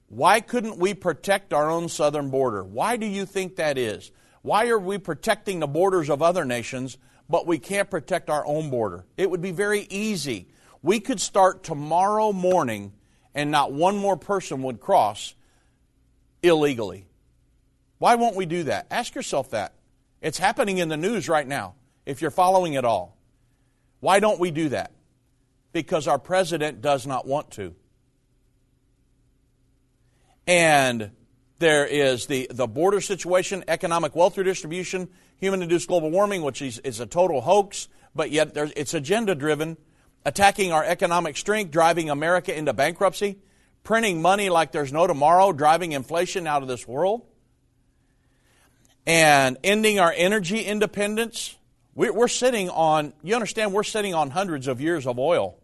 why 0.08 0.42
couldn't 0.42 0.78
we 0.78 0.94
protect 0.94 1.54
our 1.54 1.70
own 1.70 1.88
southern 1.88 2.32
border? 2.32 2.66
Why 2.66 2.98
do 2.98 3.06
you 3.06 3.26
think 3.26 3.56
that 3.56 3.78
is? 3.78 4.12
Why 4.42 4.68
are 4.68 4.80
we 4.80 4.98
protecting 4.98 5.62
the 5.62 5.68
borders 5.68 6.10
of 6.10 6.22
other 6.22 6.44
nations, 6.44 6.98
but 7.30 7.48
we 7.48 7.60
can't 7.60 7.90
protect 7.90 8.30
our 8.30 8.46
own 8.46 8.70
border? 8.70 9.06
It 9.16 9.30
would 9.30 9.42
be 9.42 9.52
very 9.52 9.88
easy. 9.90 10.50
We 10.82 11.00
could 11.00 11.22
start 11.22 11.64
tomorrow 11.64 12.34
morning 12.34 12.92
and 13.36 13.52
not 13.52 13.72
one 13.72 13.98
more 13.98 14.18
person 14.18 14.64
would 14.64 14.80
cross 14.80 15.36
illegally. 16.42 17.06
Why 18.00 18.16
won't 18.16 18.36
we 18.36 18.46
do 18.46 18.64
that? 18.64 18.88
Ask 18.90 19.14
yourself 19.14 19.52
that. 19.52 19.74
It's 20.22 20.40
happening 20.40 20.80
in 20.80 20.90
the 20.90 20.98
news 20.98 21.30
right 21.30 21.48
now, 21.48 21.76
if 22.06 22.22
you're 22.22 22.32
following 22.32 22.74
it 22.74 22.86
all. 22.86 23.18
Why 24.00 24.20
don't 24.20 24.40
we 24.40 24.52
do 24.52 24.70
that? 24.70 24.92
Because 25.74 26.08
our 26.08 26.18
president 26.18 26.82
does 26.82 27.06
not 27.06 27.28
want 27.28 27.52
to. 27.52 27.76
And 30.48 31.12
there 31.60 31.86
is 31.86 32.28
the, 32.28 32.48
the 32.50 32.68
border 32.68 33.02
situation, 33.02 33.64
economic 33.68 34.16
wealth 34.16 34.38
redistribution, 34.38 35.10
human 35.38 35.62
induced 35.62 35.88
global 35.88 36.12
warming, 36.12 36.42
which 36.44 36.62
is, 36.62 36.80
is 36.80 37.00
a 37.00 37.06
total 37.06 37.42
hoax, 37.42 37.88
but 38.14 38.32
yet 38.32 38.52
it's 38.56 38.94
agenda 38.94 39.36
driven, 39.36 39.78
attacking 40.26 40.72
our 40.72 40.84
economic 40.84 41.38
strength, 41.38 41.72
driving 41.72 42.10
America 42.10 42.58
into 42.58 42.74
bankruptcy, 42.74 43.38
printing 43.84 44.22
money 44.22 44.50
like 44.50 44.72
there's 44.72 44.92
no 44.92 45.06
tomorrow, 45.06 45.52
driving 45.52 45.92
inflation 45.92 46.48
out 46.48 46.62
of 46.62 46.68
this 46.68 46.88
world, 46.88 47.22
and 49.06 49.58
ending 49.64 50.00
our 50.00 50.14
energy 50.16 50.62
independence. 50.62 51.56
We're 51.94 52.28
sitting 52.28 52.70
on, 52.70 53.14
you 53.24 53.36
understand, 53.36 53.72
we're 53.72 53.84
sitting 53.84 54.14
on 54.14 54.32
hundreds 54.32 54.68
of 54.68 54.82
years 54.82 55.08
of 55.08 55.18
oil 55.20 55.58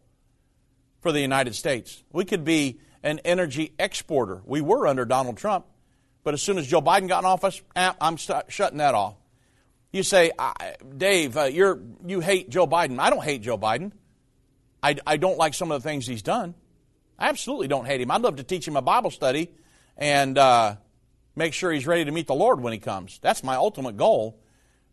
for 1.01 1.11
the 1.11 1.19
United 1.19 1.55
States. 1.55 2.03
We 2.13 2.23
could 2.23 2.45
be 2.45 2.79
an 3.03 3.19
energy 3.25 3.73
exporter. 3.79 4.41
We 4.45 4.61
were 4.61 4.87
under 4.87 5.03
Donald 5.03 5.37
Trump, 5.37 5.65
but 6.23 6.33
as 6.33 6.41
soon 6.41 6.59
as 6.59 6.67
Joe 6.67 6.81
Biden 6.81 7.07
got 7.07 7.23
in 7.23 7.25
office, 7.25 7.61
eh, 7.75 7.91
I'm 7.99 8.15
shutting 8.15 8.77
that 8.77 8.93
off. 8.93 9.15
You 9.91 10.03
say, 10.03 10.31
Dave, 10.95 11.35
uh, 11.35 11.45
you 11.45 12.21
hate 12.21 12.49
Joe 12.49 12.65
Biden. 12.65 12.99
I 12.99 13.09
don't 13.09 13.23
hate 13.23 13.41
Joe 13.41 13.57
Biden. 13.57 13.91
I, 14.83 14.95
I 15.05 15.17
don't 15.17 15.37
like 15.37 15.53
some 15.53 15.71
of 15.71 15.81
the 15.81 15.87
things 15.87 16.07
he's 16.07 16.21
done. 16.21 16.55
I 17.19 17.29
absolutely 17.29 17.67
don't 17.67 17.85
hate 17.85 18.01
him. 18.01 18.09
I'd 18.09 18.21
love 18.21 18.37
to 18.37 18.43
teach 18.43 18.67
him 18.67 18.75
a 18.75 18.81
Bible 18.81 19.11
study 19.11 19.51
and 19.95 20.37
uh, 20.37 20.75
make 21.35 21.53
sure 21.53 21.71
he's 21.71 21.85
ready 21.85 22.05
to 22.05 22.11
meet 22.11 22.27
the 22.27 22.33
Lord 22.33 22.61
when 22.61 22.73
he 22.73 22.79
comes. 22.79 23.19
That's 23.21 23.43
my 23.43 23.55
ultimate 23.55 23.95
goal. 23.95 24.39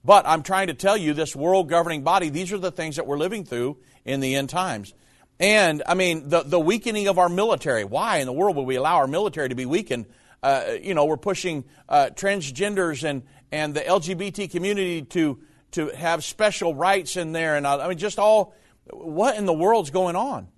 But 0.04 0.26
I'm 0.26 0.42
trying 0.42 0.68
to 0.68 0.74
tell 0.74 0.96
you, 0.96 1.14
this 1.14 1.34
world 1.34 1.68
governing 1.68 2.02
body, 2.02 2.28
these 2.28 2.52
are 2.52 2.58
the 2.58 2.70
things 2.70 2.96
that 2.96 3.06
we're 3.06 3.18
living 3.18 3.44
through 3.44 3.78
in 4.04 4.20
the 4.20 4.36
end 4.36 4.50
times. 4.50 4.94
And, 5.40 5.82
I 5.86 5.94
mean, 5.94 6.28
the, 6.28 6.42
the 6.42 6.60
weakening 6.60 7.08
of 7.08 7.18
our 7.18 7.28
military. 7.28 7.84
Why 7.84 8.18
in 8.18 8.26
the 8.26 8.32
world 8.32 8.56
would 8.56 8.66
we 8.66 8.76
allow 8.76 8.96
our 8.96 9.06
military 9.06 9.48
to 9.48 9.54
be 9.54 9.66
weakened? 9.66 10.06
Uh, 10.42 10.74
you 10.80 10.94
know, 10.94 11.04
we're 11.04 11.16
pushing 11.16 11.64
uh, 11.88 12.10
transgenders 12.14 13.04
and, 13.04 13.22
and 13.50 13.74
the 13.74 13.80
LGBT 13.80 14.50
community 14.50 15.02
to, 15.02 15.38
to 15.72 15.88
have 15.88 16.24
special 16.24 16.74
rights 16.74 17.16
in 17.16 17.32
there. 17.32 17.56
And 17.56 17.66
I 17.66 17.88
mean, 17.88 17.98
just 17.98 18.18
all, 18.18 18.54
what 18.92 19.36
in 19.36 19.46
the 19.46 19.52
world's 19.52 19.90
going 19.90 20.16
on? 20.16 20.48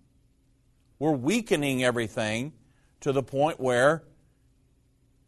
We're 0.99 1.12
weakening 1.12 1.82
everything 1.82 2.52
to 3.00 3.12
the 3.12 3.22
point 3.22 3.58
where 3.58 4.04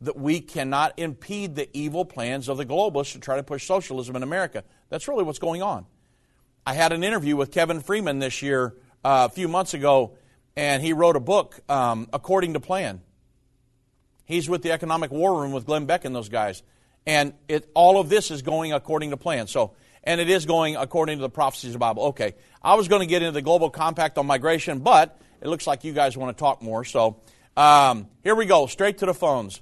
that 0.02 0.18
we 0.18 0.40
cannot 0.40 0.98
impede 0.98 1.54
the 1.54 1.68
evil 1.72 2.04
plans 2.04 2.48
of 2.48 2.56
the 2.56 2.66
globalists 2.66 3.12
to 3.12 3.20
try 3.20 3.36
to 3.36 3.42
push 3.42 3.66
socialism 3.66 4.16
in 4.16 4.22
America. 4.22 4.64
That's 4.88 5.06
really 5.06 5.22
what's 5.22 5.38
going 5.38 5.62
on. 5.62 5.86
I 6.66 6.74
had 6.74 6.92
an 6.92 7.04
interview 7.04 7.36
with 7.36 7.50
Kevin 7.50 7.80
Freeman 7.80 8.18
this 8.18 8.42
year 8.42 8.74
uh, 9.04 9.28
a 9.30 9.32
few 9.32 9.48
months 9.48 9.74
ago, 9.74 10.16
and 10.56 10.82
he 10.82 10.92
wrote 10.92 11.16
a 11.16 11.20
book, 11.20 11.60
um, 11.68 12.08
According 12.12 12.54
to 12.54 12.60
Plan. 12.60 13.00
He's 14.24 14.48
with 14.48 14.62
the 14.62 14.72
Economic 14.72 15.10
War 15.10 15.40
Room 15.40 15.52
with 15.52 15.66
Glenn 15.66 15.86
Beck 15.86 16.04
and 16.04 16.14
those 16.14 16.28
guys. 16.28 16.62
And 17.06 17.34
it, 17.48 17.70
all 17.74 18.00
of 18.00 18.08
this 18.08 18.30
is 18.30 18.42
going 18.42 18.72
according 18.72 19.10
to 19.10 19.16
plan. 19.16 19.46
So, 19.46 19.74
and 20.04 20.20
it 20.20 20.28
is 20.28 20.46
going 20.46 20.76
according 20.76 21.18
to 21.18 21.22
the 21.22 21.30
prophecies 21.30 21.70
of 21.70 21.74
the 21.74 21.78
Bible. 21.78 22.04
Okay, 22.04 22.34
I 22.62 22.74
was 22.74 22.88
going 22.88 23.00
to 23.00 23.06
get 23.06 23.22
into 23.22 23.32
the 23.32 23.42
global 23.42 23.70
compact 23.70 24.18
on 24.18 24.26
migration, 24.26 24.80
but 24.80 25.20
it 25.40 25.48
looks 25.48 25.66
like 25.66 25.84
you 25.84 25.92
guys 25.92 26.16
want 26.16 26.36
to 26.36 26.40
talk 26.40 26.62
more. 26.62 26.84
So 26.84 27.20
um, 27.56 28.08
here 28.22 28.34
we 28.34 28.46
go, 28.46 28.66
straight 28.66 28.98
to 28.98 29.06
the 29.06 29.14
phones. 29.14 29.60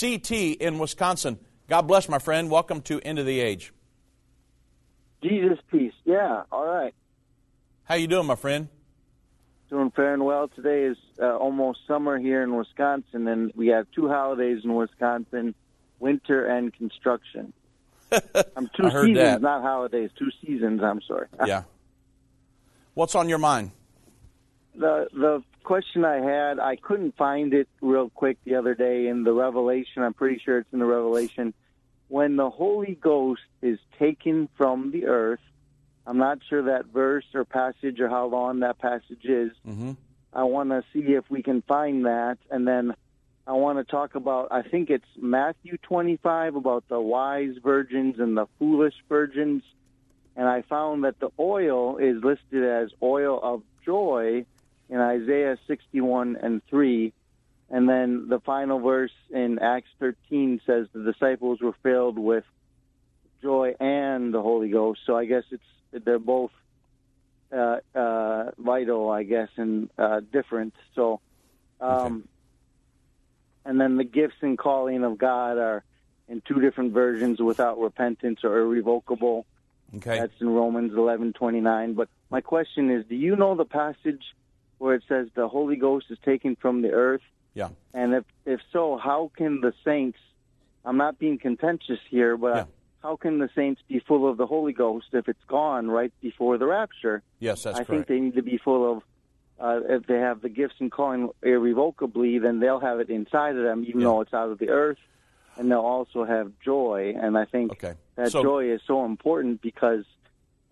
CT 0.00 0.32
in 0.32 0.78
Wisconsin. 0.78 1.38
God 1.68 1.82
bless, 1.82 2.08
my 2.08 2.18
friend. 2.18 2.50
Welcome 2.50 2.80
to 2.82 3.00
End 3.00 3.18
of 3.18 3.26
the 3.26 3.40
Age. 3.40 3.72
Jesus 5.22 5.58
peace. 5.70 5.92
Yeah, 6.04 6.42
all 6.50 6.66
right. 6.66 6.94
How 7.84 7.94
you 7.94 8.06
doing, 8.06 8.26
my 8.26 8.34
friend? 8.34 8.68
Doing 9.70 9.90
fair 9.90 10.14
and 10.14 10.24
well. 10.24 10.48
Today 10.48 10.84
is 10.84 10.96
uh, 11.20 11.36
almost 11.36 11.80
summer 11.86 12.18
here 12.18 12.42
in 12.42 12.56
Wisconsin, 12.56 13.28
and 13.28 13.52
we 13.54 13.68
have 13.68 13.86
two 13.94 14.08
holidays 14.08 14.62
in 14.64 14.74
Wisconsin: 14.74 15.54
winter 15.98 16.46
and 16.46 16.72
construction. 16.72 17.52
I'm 18.56 18.70
two 18.76 18.90
seasons, 18.90 19.16
that. 19.16 19.42
not 19.42 19.62
holidays. 19.62 20.10
Two 20.18 20.30
seasons. 20.44 20.82
I'm 20.82 21.00
sorry. 21.02 21.26
yeah. 21.46 21.62
What's 22.94 23.14
on 23.14 23.28
your 23.28 23.38
mind? 23.38 23.70
The 24.74 25.08
the 25.12 25.42
question 25.64 26.04
I 26.04 26.16
had, 26.16 26.58
I 26.58 26.76
couldn't 26.76 27.16
find 27.16 27.52
it 27.52 27.68
real 27.80 28.10
quick 28.10 28.38
the 28.44 28.54
other 28.54 28.74
day 28.74 29.08
in 29.08 29.24
the 29.24 29.32
Revelation. 29.32 30.02
I'm 30.02 30.14
pretty 30.14 30.40
sure 30.44 30.58
it's 30.58 30.72
in 30.72 30.78
the 30.78 30.86
Revelation. 30.86 31.52
When 32.08 32.36
the 32.36 32.48
Holy 32.48 32.94
Ghost 33.00 33.42
is 33.60 33.78
taken 33.98 34.48
from 34.56 34.92
the 34.92 35.06
earth, 35.06 35.40
I'm 36.06 36.16
not 36.16 36.38
sure 36.48 36.62
that 36.62 36.86
verse 36.86 37.26
or 37.34 37.44
passage 37.44 38.00
or 38.00 38.08
how 38.08 38.26
long 38.26 38.60
that 38.60 38.78
passage 38.78 39.24
is. 39.24 39.52
Mm-hmm. 39.66 39.92
I 40.32 40.44
want 40.44 40.70
to 40.70 40.82
see 40.92 41.00
if 41.00 41.30
we 41.30 41.42
can 41.42 41.62
find 41.62 42.06
that, 42.06 42.38
and 42.50 42.66
then 42.66 42.94
I 43.48 43.52
want 43.52 43.78
to 43.78 43.84
talk 43.84 44.14
about. 44.14 44.48
I 44.50 44.60
think 44.60 44.90
it's 44.90 45.06
Matthew 45.16 45.78
25 45.78 46.54
about 46.54 46.86
the 46.88 47.00
wise 47.00 47.54
virgins 47.62 48.16
and 48.18 48.36
the 48.36 48.46
foolish 48.58 48.92
virgins, 49.08 49.62
and 50.36 50.46
I 50.46 50.60
found 50.60 51.04
that 51.04 51.18
the 51.18 51.30
oil 51.40 51.96
is 51.96 52.22
listed 52.22 52.62
as 52.62 52.90
oil 53.02 53.40
of 53.42 53.62
joy 53.86 54.44
in 54.90 55.00
Isaiah 55.00 55.56
61 55.66 56.36
and 56.36 56.60
3. 56.68 57.14
And 57.70 57.88
then 57.88 58.28
the 58.28 58.38
final 58.40 58.80
verse 58.80 59.12
in 59.30 59.58
Acts 59.60 59.88
13 59.98 60.60
says 60.66 60.86
the 60.92 61.10
disciples 61.10 61.62
were 61.62 61.74
filled 61.82 62.18
with 62.18 62.44
joy 63.40 63.74
and 63.80 64.32
the 64.32 64.42
Holy 64.42 64.68
Ghost. 64.68 65.00
So 65.06 65.16
I 65.16 65.24
guess 65.24 65.44
it's 65.50 66.04
they're 66.04 66.18
both 66.18 66.50
uh, 67.50 67.78
uh, 67.94 68.50
vital, 68.58 69.08
I 69.08 69.22
guess, 69.22 69.48
and 69.56 69.88
uh, 69.96 70.20
different. 70.20 70.74
So, 70.94 71.20
um. 71.80 72.28
And 73.68 73.80
then 73.80 73.96
the 73.96 74.04
gifts 74.04 74.36
and 74.40 74.58
calling 74.58 75.04
of 75.04 75.18
God 75.18 75.58
are 75.58 75.84
in 76.28 76.40
two 76.40 76.60
different 76.60 76.92
versions 76.92 77.40
without 77.40 77.78
repentance 77.78 78.40
or 78.42 78.58
irrevocable. 78.58 79.46
Okay, 79.96 80.18
that's 80.18 80.40
in 80.40 80.48
Romans 80.48 80.92
eleven 80.96 81.32
twenty 81.32 81.60
nine. 81.60 81.94
But 81.94 82.08
my 82.30 82.40
question 82.40 82.90
is, 82.90 83.04
do 83.06 83.14
you 83.14 83.36
know 83.36 83.54
the 83.54 83.64
passage 83.64 84.22
where 84.78 84.94
it 84.94 85.02
says 85.08 85.28
the 85.34 85.48
Holy 85.48 85.76
Ghost 85.76 86.06
is 86.10 86.18
taken 86.24 86.56
from 86.56 86.82
the 86.82 86.90
earth? 86.90 87.22
Yeah. 87.54 87.68
And 87.94 88.14
if 88.14 88.24
if 88.44 88.60
so, 88.72 88.96
how 88.96 89.30
can 89.36 89.60
the 89.60 89.72
saints? 89.84 90.18
I'm 90.84 90.96
not 90.96 91.18
being 91.18 91.38
contentious 91.38 92.00
here, 92.10 92.36
but 92.36 92.56
yeah 92.56 92.64
how 93.02 93.16
can 93.16 93.38
the 93.38 93.48
saints 93.54 93.80
be 93.88 94.00
full 94.00 94.28
of 94.28 94.36
the 94.36 94.46
Holy 94.46 94.72
Ghost 94.72 95.06
if 95.12 95.28
it's 95.28 95.44
gone 95.46 95.88
right 95.88 96.12
before 96.20 96.58
the 96.58 96.66
rapture? 96.66 97.22
Yes, 97.38 97.62
that's 97.62 97.78
right. 97.78 97.82
I 97.82 97.84
correct. 97.84 97.88
think 97.88 98.06
they 98.08 98.20
need 98.20 98.34
to 98.34 98.42
be 98.42 98.58
full 98.58 98.96
of. 98.96 99.02
Uh, 99.60 99.80
if 99.88 100.06
they 100.06 100.18
have 100.18 100.40
the 100.40 100.48
gifts 100.48 100.76
and 100.78 100.90
calling 100.90 101.30
irrevocably, 101.42 102.38
then 102.38 102.60
they'll 102.60 102.80
have 102.80 103.00
it 103.00 103.10
inside 103.10 103.56
of 103.56 103.64
them, 103.64 103.84
even 103.84 104.00
yeah. 104.00 104.06
though 104.06 104.20
it's 104.20 104.32
out 104.32 104.50
of 104.50 104.58
the 104.58 104.68
earth, 104.68 104.98
and 105.56 105.70
they'll 105.70 105.80
also 105.80 106.24
have 106.24 106.52
joy. 106.64 107.14
And 107.20 107.36
I 107.36 107.44
think 107.44 107.72
okay. 107.72 107.94
that 108.14 108.30
so, 108.30 108.42
joy 108.42 108.70
is 108.72 108.80
so 108.86 109.04
important 109.04 109.60
because 109.60 110.04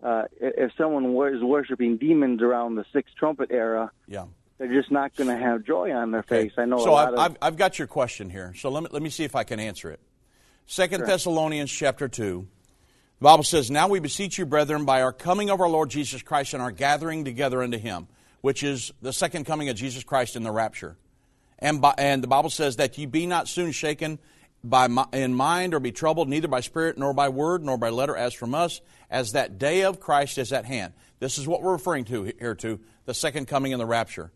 uh, 0.01 0.23
if 0.39 0.71
someone 0.77 1.05
is 1.33 1.43
worshiping 1.43 1.97
demons 1.97 2.41
around 2.41 2.75
the 2.75 2.85
sixth 2.93 3.13
trumpet 3.15 3.51
era, 3.51 3.91
yeah. 4.07 4.25
they're 4.57 4.73
just 4.73 4.91
not 4.91 5.13
going 5.15 5.29
to 5.29 5.37
have 5.37 5.65
joy 5.65 5.91
on 5.91 6.11
their 6.11 6.21
okay. 6.21 6.43
face. 6.43 6.53
I 6.57 6.63
know. 6.63 6.77
So 6.77 6.95
I've, 6.95 7.13
of... 7.13 7.19
I've, 7.19 7.37
I've 7.41 7.57
got 7.57 7.77
your 7.77 7.87
question 7.87 8.29
here. 8.29 8.53
So 8.55 8.69
let 8.69 8.83
me 8.83 8.89
let 8.91 9.01
me 9.01 9.09
see 9.09 9.25
if 9.25 9.35
I 9.35 9.43
can 9.43 9.59
answer 9.59 9.91
it. 9.91 9.99
Second 10.65 10.99
sure. 10.99 11.07
Thessalonians 11.07 11.71
chapter 11.71 12.07
2. 12.07 12.47
The 13.19 13.23
Bible 13.23 13.43
says, 13.43 13.71
Now 13.71 13.87
we 13.87 13.99
beseech 13.99 14.37
you, 14.37 14.45
brethren, 14.45 14.85
by 14.85 15.01
our 15.01 15.13
coming 15.13 15.49
of 15.49 15.59
our 15.59 15.69
Lord 15.69 15.89
Jesus 15.89 16.21
Christ 16.21 16.53
and 16.53 16.61
our 16.61 16.71
gathering 16.71 17.25
together 17.25 17.63
unto 17.63 17.79
him, 17.79 18.07
which 18.47 18.63
is 18.63 18.93
the 19.01 19.11
second 19.11 19.43
coming 19.45 19.67
of 19.67 19.75
Jesus 19.75 20.05
Christ 20.05 20.37
in 20.37 20.43
the 20.43 20.51
rapture. 20.51 20.95
And, 21.59 21.81
by, 21.81 21.93
and 21.97 22.23
the 22.23 22.29
Bible 22.29 22.49
says 22.49 22.77
that 22.77 22.97
ye 22.97 23.05
be 23.05 23.25
not 23.25 23.49
soon 23.49 23.73
shaken 23.73 24.19
by 24.63 24.87
in 25.11 25.33
mind 25.33 25.73
or 25.73 25.81
be 25.81 25.91
troubled, 25.91 26.29
neither 26.29 26.47
by 26.47 26.61
spirit, 26.61 26.97
nor 26.97 27.13
by 27.13 27.27
word, 27.27 27.61
nor 27.61 27.77
by 27.77 27.89
letter 27.89 28.15
as 28.15 28.33
from 28.33 28.55
us, 28.55 28.79
as 29.09 29.33
that 29.33 29.59
day 29.59 29.83
of 29.83 29.99
Christ 29.99 30.37
is 30.37 30.53
at 30.53 30.63
hand. 30.63 30.93
This 31.19 31.37
is 31.37 31.45
what 31.45 31.61
we're 31.61 31.73
referring 31.73 32.05
to 32.05 32.31
here 32.39 32.55
to, 32.55 32.79
the 33.03 33.13
second 33.13 33.49
coming 33.49 33.73
in 33.73 33.79
the 33.79 33.85
rapture 33.85 34.31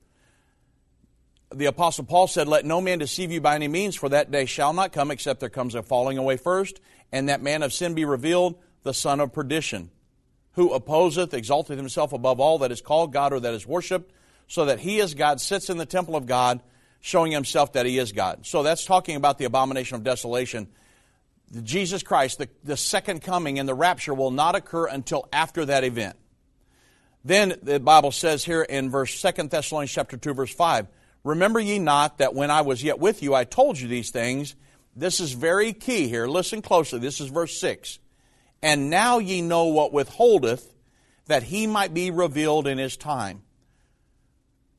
the 1.53 1.65
Apostle 1.65 2.05
Paul 2.05 2.27
said, 2.27 2.47
Let 2.47 2.65
no 2.65 2.81
man 2.81 2.99
deceive 2.99 3.31
you 3.31 3.41
by 3.41 3.55
any 3.55 3.67
means, 3.67 3.95
for 3.95 4.09
that 4.09 4.31
day 4.31 4.45
shall 4.45 4.73
not 4.73 4.93
come 4.93 5.11
except 5.11 5.39
there 5.39 5.49
comes 5.49 5.75
a 5.75 5.83
falling 5.83 6.17
away 6.17 6.37
first, 6.37 6.79
and 7.11 7.29
that 7.29 7.41
man 7.41 7.63
of 7.63 7.73
sin 7.73 7.93
be 7.93 8.05
revealed, 8.05 8.55
the 8.83 8.93
son 8.93 9.19
of 9.19 9.33
perdition, 9.33 9.91
who 10.53 10.73
opposeth, 10.73 11.33
exalteth 11.33 11.77
himself 11.77 12.13
above 12.13 12.39
all 12.39 12.59
that 12.59 12.71
is 12.71 12.81
called 12.81 13.13
God 13.13 13.33
or 13.33 13.39
that 13.39 13.53
is 13.53 13.65
worshipped, 13.65 14.11
so 14.47 14.65
that 14.65 14.79
he 14.79 14.99
as 15.01 15.13
God 15.13 15.39
sits 15.39 15.69
in 15.69 15.77
the 15.77 15.85
temple 15.85 16.15
of 16.15 16.25
God, 16.25 16.61
showing 16.99 17.31
himself 17.31 17.73
that 17.73 17.85
he 17.85 17.97
is 17.97 18.11
God. 18.11 18.45
So 18.45 18.63
that's 18.63 18.85
talking 18.85 19.15
about 19.15 19.37
the 19.37 19.45
abomination 19.45 19.95
of 19.95 20.03
desolation. 20.03 20.67
Jesus 21.63 22.03
Christ, 22.03 22.37
the, 22.37 22.49
the 22.63 22.77
second 22.77 23.21
coming 23.21 23.59
and 23.59 23.67
the 23.67 23.73
rapture 23.73 24.13
will 24.13 24.31
not 24.31 24.55
occur 24.55 24.87
until 24.87 25.27
after 25.33 25.65
that 25.65 25.83
event. 25.83 26.15
Then 27.23 27.55
the 27.61 27.79
Bible 27.79 28.11
says 28.11 28.43
here 28.43 28.61
in 28.61 28.89
verse 28.89 29.21
2 29.21 29.47
Thessalonians 29.47 29.91
chapter 29.91 30.17
2 30.17 30.33
verse 30.33 30.53
5, 30.53 30.87
Remember 31.23 31.59
ye 31.59 31.77
not 31.77 32.17
that 32.17 32.33
when 32.33 32.49
I 32.49 32.61
was 32.61 32.83
yet 32.83 32.99
with 32.99 33.21
you 33.21 33.35
I 33.35 33.43
told 33.43 33.79
you 33.79 33.87
these 33.87 34.09
things. 34.09 34.55
This 34.95 35.19
is 35.19 35.33
very 35.33 35.71
key 35.71 36.07
here. 36.07 36.27
Listen 36.27 36.61
closely. 36.61 36.99
This 36.99 37.21
is 37.21 37.27
verse 37.27 37.59
6. 37.59 37.99
And 38.61 38.89
now 38.89 39.19
ye 39.19 39.41
know 39.41 39.65
what 39.65 39.93
withholdeth, 39.93 40.73
that 41.27 41.43
he 41.43 41.65
might 41.67 41.93
be 41.93 42.11
revealed 42.11 42.67
in 42.67 42.77
his 42.77 42.97
time. 42.97 43.41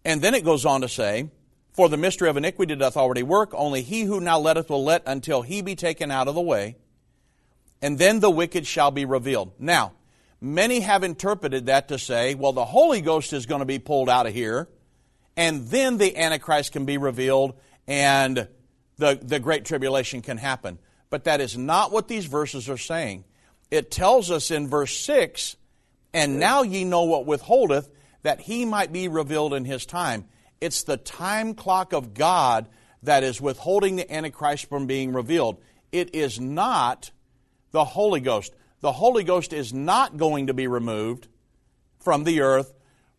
And 0.04 0.20
then 0.20 0.34
it 0.34 0.44
goes 0.44 0.64
on 0.64 0.80
to 0.82 0.88
say, 0.88 1.30
For 1.72 1.88
the 1.88 1.96
mystery 1.96 2.28
of 2.28 2.36
iniquity 2.36 2.76
doth 2.76 2.96
already 2.96 3.22
work, 3.22 3.50
only 3.54 3.82
he 3.82 4.02
who 4.02 4.20
now 4.20 4.38
letteth 4.38 4.70
will 4.70 4.84
let 4.84 5.02
until 5.06 5.42
he 5.42 5.62
be 5.62 5.74
taken 5.74 6.10
out 6.10 6.28
of 6.28 6.34
the 6.34 6.40
way, 6.40 6.76
and 7.80 7.98
then 7.98 8.20
the 8.20 8.30
wicked 8.30 8.66
shall 8.66 8.90
be 8.90 9.04
revealed. 9.04 9.52
Now, 9.58 9.92
many 10.40 10.80
have 10.80 11.02
interpreted 11.02 11.66
that 11.66 11.88
to 11.88 11.98
say, 11.98 12.34
well, 12.34 12.52
the 12.52 12.64
Holy 12.64 13.00
Ghost 13.00 13.32
is 13.32 13.46
going 13.46 13.60
to 13.60 13.64
be 13.66 13.78
pulled 13.78 14.08
out 14.08 14.26
of 14.26 14.32
here, 14.32 14.68
and 15.36 15.66
then 15.68 15.98
the 15.98 16.16
Antichrist 16.16 16.72
can 16.72 16.84
be 16.84 16.98
revealed, 16.98 17.54
and 17.86 18.48
the, 18.98 19.18
the 19.20 19.40
Great 19.40 19.64
Tribulation 19.64 20.22
can 20.22 20.38
happen. 20.38 20.78
But 21.10 21.24
that 21.24 21.40
is 21.40 21.56
not 21.58 21.92
what 21.92 22.08
these 22.08 22.26
verses 22.26 22.68
are 22.68 22.78
saying. 22.78 23.24
It 23.72 23.90
tells 23.90 24.30
us 24.30 24.50
in 24.50 24.68
verse 24.68 24.94
6 24.98 25.56
And 26.12 26.38
now 26.38 26.62
ye 26.62 26.84
know 26.84 27.04
what 27.04 27.24
withholdeth, 27.24 27.88
that 28.22 28.42
he 28.42 28.66
might 28.66 28.92
be 28.92 29.08
revealed 29.08 29.54
in 29.54 29.64
his 29.64 29.86
time. 29.86 30.26
It's 30.60 30.82
the 30.82 30.98
time 30.98 31.54
clock 31.54 31.94
of 31.94 32.12
God 32.12 32.68
that 33.02 33.24
is 33.24 33.40
withholding 33.40 33.96
the 33.96 34.12
Antichrist 34.12 34.68
from 34.68 34.86
being 34.86 35.14
revealed. 35.14 35.58
It 35.90 36.14
is 36.14 36.38
not 36.38 37.12
the 37.70 37.84
Holy 37.84 38.20
Ghost. 38.20 38.54
The 38.80 38.92
Holy 38.92 39.24
Ghost 39.24 39.54
is 39.54 39.72
not 39.72 40.18
going 40.18 40.48
to 40.48 40.54
be 40.54 40.66
removed 40.66 41.28
from 41.98 42.24
the 42.24 42.42
earth 42.42 42.74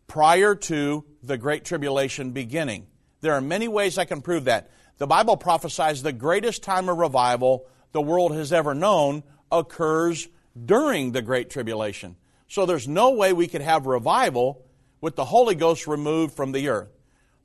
prior 0.06 0.54
to 0.54 1.04
the 1.20 1.36
Great 1.36 1.64
Tribulation 1.64 2.30
beginning. 2.30 2.86
There 3.22 3.34
are 3.34 3.40
many 3.40 3.66
ways 3.66 3.98
I 3.98 4.04
can 4.04 4.22
prove 4.22 4.44
that. 4.44 4.70
The 4.98 5.08
Bible 5.08 5.36
prophesies 5.36 6.04
the 6.04 6.12
greatest 6.12 6.62
time 6.62 6.88
of 6.88 6.98
revival 6.98 7.66
the 7.90 8.00
world 8.00 8.36
has 8.36 8.52
ever 8.52 8.72
known 8.72 9.24
occurs 9.50 10.28
during 10.62 11.12
the 11.12 11.22
Great 11.22 11.50
Tribulation. 11.50 12.16
So 12.48 12.66
there's 12.66 12.86
no 12.86 13.10
way 13.10 13.32
we 13.32 13.48
could 13.48 13.62
have 13.62 13.86
revival 13.86 14.64
with 15.00 15.16
the 15.16 15.24
Holy 15.24 15.54
Ghost 15.54 15.86
removed 15.86 16.34
from 16.34 16.52
the 16.52 16.68
earth. 16.68 16.90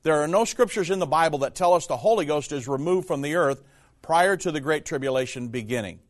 There 0.02 0.22
are 0.22 0.28
no 0.28 0.44
scriptures 0.44 0.90
in 0.90 0.98
the 0.98 1.06
Bible 1.06 1.40
that 1.40 1.54
tell 1.54 1.74
us 1.74 1.86
the 1.86 1.96
Holy 1.96 2.24
Ghost 2.24 2.52
is 2.52 2.66
removed 2.66 3.06
from 3.06 3.22
the 3.22 3.34
earth 3.34 3.62
prior 4.02 4.36
to 4.38 4.50
the 4.50 4.60
Great 4.60 4.84
Tribulation 4.84 5.48
beginning. 5.48 6.00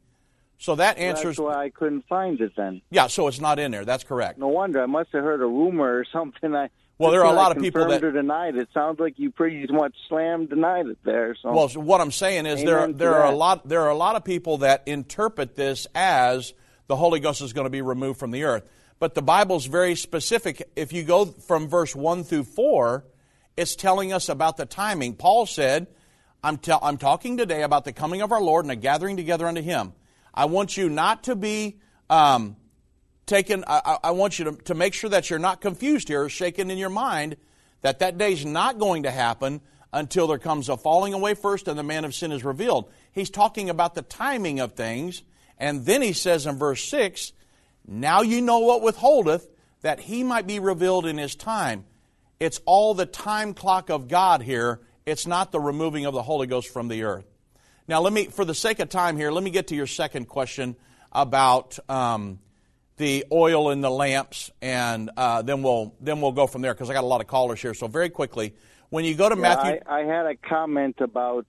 So 0.58 0.74
that 0.76 0.98
answers. 0.98 1.36
That's 1.36 1.56
why 1.56 1.64
I 1.64 1.70
couldn't 1.70 2.06
find 2.06 2.40
it 2.40 2.52
then. 2.56 2.82
Yeah, 2.90 3.06
so 3.06 3.26
it's 3.28 3.40
not 3.40 3.58
in 3.58 3.72
there. 3.72 3.84
That's 3.84 4.04
correct. 4.04 4.38
No 4.38 4.48
wonder. 4.48 4.82
I 4.82 4.86
must 4.86 5.08
have 5.12 5.24
heard 5.24 5.40
a 5.40 5.46
rumor 5.46 5.98
or 5.98 6.04
something. 6.12 6.54
I 6.54 6.68
well, 6.98 7.10
there 7.10 7.24
are 7.24 7.32
a 7.32 7.36
lot 7.36 7.56
of 7.56 7.62
people 7.62 7.88
that 7.88 8.04
or 8.04 8.12
denied 8.12 8.56
it. 8.56 8.68
Sounds 8.74 9.00
like 9.00 9.18
you 9.18 9.30
pretty 9.30 9.66
much 9.72 9.96
slammed 10.06 10.50
denied 10.50 10.86
it 10.86 10.98
there. 11.02 11.34
So 11.42 11.50
Well, 11.50 11.68
so 11.70 11.80
what 11.80 12.02
I'm 12.02 12.12
saying 12.12 12.44
is 12.44 12.62
there 12.62 12.76
Amen 12.76 12.92
to 12.92 12.98
there 12.98 13.14
are 13.14 13.32
a 13.32 13.34
lot 13.34 13.66
there 13.66 13.80
are 13.80 13.88
a 13.88 13.96
lot 13.96 14.16
of 14.16 14.24
people 14.24 14.58
that 14.58 14.82
interpret 14.84 15.56
this 15.56 15.86
as 15.94 16.52
the 16.90 16.96
Holy 16.96 17.20
Ghost 17.20 17.40
is 17.40 17.52
going 17.52 17.66
to 17.66 17.70
be 17.70 17.82
removed 17.82 18.18
from 18.18 18.32
the 18.32 18.42
earth. 18.42 18.64
But 18.98 19.14
the 19.14 19.22
Bible's 19.22 19.64
very 19.64 19.94
specific. 19.94 20.68
If 20.74 20.92
you 20.92 21.04
go 21.04 21.24
from 21.24 21.68
verse 21.68 21.94
1 21.94 22.24
through 22.24 22.42
4, 22.42 23.04
it's 23.56 23.76
telling 23.76 24.12
us 24.12 24.28
about 24.28 24.56
the 24.56 24.66
timing. 24.66 25.14
Paul 25.14 25.46
said, 25.46 25.86
I'm, 26.42 26.58
tell 26.58 26.80
I'm 26.82 26.98
talking 26.98 27.36
today 27.36 27.62
about 27.62 27.84
the 27.84 27.92
coming 27.92 28.22
of 28.22 28.32
our 28.32 28.42
Lord 28.42 28.64
and 28.64 28.72
a 28.72 28.76
gathering 28.76 29.16
together 29.16 29.46
unto 29.46 29.62
Him. 29.62 29.92
I 30.34 30.46
want 30.46 30.76
you 30.76 30.88
not 30.88 31.22
to 31.24 31.36
be 31.36 31.78
um, 32.10 32.56
taken, 33.24 33.62
I, 33.68 33.98
I- 34.02 34.10
want 34.10 34.40
you 34.40 34.46
to, 34.46 34.52
to 34.64 34.74
make 34.74 34.92
sure 34.92 35.10
that 35.10 35.30
you're 35.30 35.38
not 35.38 35.60
confused 35.60 36.08
here, 36.08 36.28
shaken 36.28 36.72
in 36.72 36.76
your 36.76 36.90
mind, 36.90 37.36
that 37.82 38.00
that 38.00 38.18
day's 38.18 38.44
not 38.44 38.80
going 38.80 39.04
to 39.04 39.12
happen 39.12 39.60
until 39.92 40.26
there 40.26 40.38
comes 40.38 40.68
a 40.68 40.76
falling 40.76 41.14
away 41.14 41.34
first 41.34 41.68
and 41.68 41.78
the 41.78 41.84
man 41.84 42.04
of 42.04 42.16
sin 42.16 42.32
is 42.32 42.44
revealed. 42.44 42.90
He's 43.12 43.30
talking 43.30 43.70
about 43.70 43.94
the 43.94 44.02
timing 44.02 44.58
of 44.58 44.72
things, 44.72 45.22
and 45.60 45.84
then 45.84 46.02
he 46.02 46.14
says 46.14 46.46
in 46.46 46.56
verse 46.56 46.82
6, 46.84 47.32
Now 47.86 48.22
you 48.22 48.40
know 48.40 48.60
what 48.60 48.82
withholdeth, 48.82 49.46
that 49.82 50.00
he 50.00 50.24
might 50.24 50.46
be 50.46 50.58
revealed 50.58 51.06
in 51.06 51.18
his 51.18 51.36
time. 51.36 51.84
It's 52.40 52.60
all 52.64 52.94
the 52.94 53.06
time 53.06 53.52
clock 53.52 53.90
of 53.90 54.08
God 54.08 54.42
here. 54.42 54.80
It's 55.04 55.26
not 55.26 55.52
the 55.52 55.60
removing 55.60 56.06
of 56.06 56.14
the 56.14 56.22
Holy 56.22 56.46
Ghost 56.46 56.72
from 56.72 56.88
the 56.88 57.04
earth. 57.04 57.26
Now, 57.86 58.00
let 58.00 58.12
me, 58.12 58.26
for 58.26 58.44
the 58.44 58.54
sake 58.54 58.78
of 58.80 58.88
time 58.88 59.16
here, 59.16 59.30
let 59.30 59.44
me 59.44 59.50
get 59.50 59.68
to 59.68 59.74
your 59.74 59.86
second 59.86 60.26
question 60.26 60.76
about 61.12 61.78
um, 61.90 62.38
the 62.96 63.26
oil 63.30 63.70
in 63.70 63.80
the 63.80 63.90
lamps, 63.90 64.50
and 64.62 65.10
uh, 65.16 65.42
then 65.42 65.62
we'll 65.62 65.94
then 66.00 66.20
we'll 66.20 66.32
go 66.32 66.46
from 66.46 66.62
there 66.62 66.72
because 66.72 66.88
I 66.88 66.92
got 66.94 67.04
a 67.04 67.08
lot 67.08 67.20
of 67.20 67.26
callers 67.26 67.60
here. 67.60 67.74
So 67.74 67.88
very 67.88 68.08
quickly, 68.08 68.54
when 68.90 69.04
you 69.04 69.14
go 69.14 69.28
to 69.28 69.34
Yeah, 69.34 69.40
Matthew, 69.40 69.80
I, 69.86 70.00
I 70.00 70.04
had 70.04 70.26
a 70.26 70.36
comment 70.36 71.00
about 71.00 71.46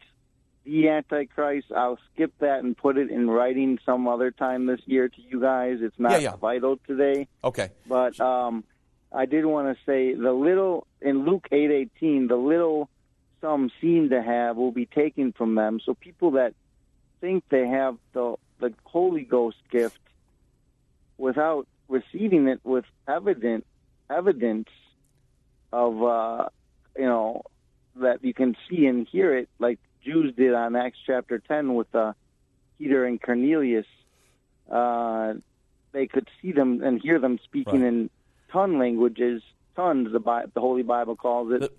the 0.65 0.89
Antichrist. 0.89 1.67
I'll 1.75 1.97
skip 2.13 2.33
that 2.39 2.59
and 2.63 2.77
put 2.77 2.97
it 2.97 3.09
in 3.09 3.29
writing 3.29 3.79
some 3.85 4.07
other 4.07 4.31
time 4.31 4.65
this 4.67 4.81
year 4.85 5.09
to 5.09 5.21
you 5.21 5.39
guys. 5.41 5.79
It's 5.81 5.99
not 5.99 6.13
Yeah, 6.13 6.17
yeah. 6.31 6.35
vital 6.35 6.77
today. 6.87 7.27
okay, 7.43 7.69
But 7.87 8.19
um, 8.19 8.63
I 9.11 9.25
did 9.25 9.45
want 9.45 9.75
to 9.75 9.83
say 9.85 10.13
the 10.13 10.33
little 10.33 10.85
in 11.01 11.25
Luke 11.25 11.47
eight 11.51 11.71
eighteen, 11.71 12.27
the 12.27 12.35
little 12.35 12.89
some 13.41 13.71
seem 13.81 14.09
to 14.09 14.21
have 14.21 14.55
will 14.55 14.71
be 14.71 14.85
taken 14.85 15.31
from 15.33 15.55
them. 15.55 15.79
So 15.83 15.95
people 15.95 16.31
that 16.31 16.53
think 17.21 17.43
they 17.49 17.67
have 17.67 17.97
the 18.13 18.35
the 18.59 18.73
Holy 18.83 19.23
Ghost 19.23 19.57
gift 19.71 19.99
without 21.17 21.67
receiving 21.87 22.47
it 22.47 22.59
with 22.63 22.85
evident 23.07 23.65
evidence 24.09 24.69
of 25.73 26.03
uh, 26.03 26.49
you 26.95 27.05
know 27.05 27.41
that 27.95 28.23
you 28.23 28.33
can 28.33 28.55
see 28.69 28.85
and 28.85 29.07
hear 29.07 29.35
it, 29.35 29.49
like 29.59 29.79
Jews 30.03 30.33
did 30.35 30.53
on 30.53 30.75
Acts 30.75 30.97
chapter 31.05 31.39
ten 31.39 31.75
with 31.75 31.93
uh, 31.95 32.13
Peter 32.77 33.05
and 33.05 33.21
Cornelius. 33.21 33.85
Uh, 34.69 35.33
they 35.91 36.07
could 36.07 36.27
see 36.41 36.51
them 36.51 36.81
and 36.83 37.01
hear 37.01 37.19
them 37.19 37.39
speaking 37.43 37.81
Right. 37.81 37.87
in 37.87 38.09
tongue 38.51 38.79
languages, 38.79 39.41
tongues. 39.75 40.11
The, 40.11 40.19
Bi- 40.19 40.45
the 40.53 40.61
Holy 40.61 40.83
Bible 40.83 41.15
calls 41.15 41.51
it. 41.53 41.61
The- 41.61 41.71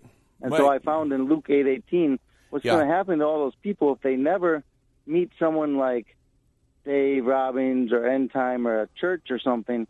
and 0.43 0.53
so. 0.55 0.69
I 0.69 0.79
found 0.81 1.13
in 1.13 1.25
Luke 1.29 1.47
eight 1.49 1.67
eighteen 1.67 2.19
what's 2.51 2.65
Yeah. 2.65 2.73
going 2.73 2.89
to 2.89 2.93
happen 2.95 3.19
to 3.21 3.25
all 3.25 3.45
those 3.45 3.55
people 3.63 3.93
if 3.93 4.01
they 4.03 4.17
never 4.17 4.63
meet 5.07 5.31
someone 5.39 5.77
like 5.79 6.07
Dave 6.85 7.25
Robbins 7.25 7.93
or 7.93 8.07
End 8.07 8.33
Time 8.33 8.67
or 8.67 8.83
a 8.83 8.89
church 9.01 9.31
or 9.31 9.39
something. 9.39 9.87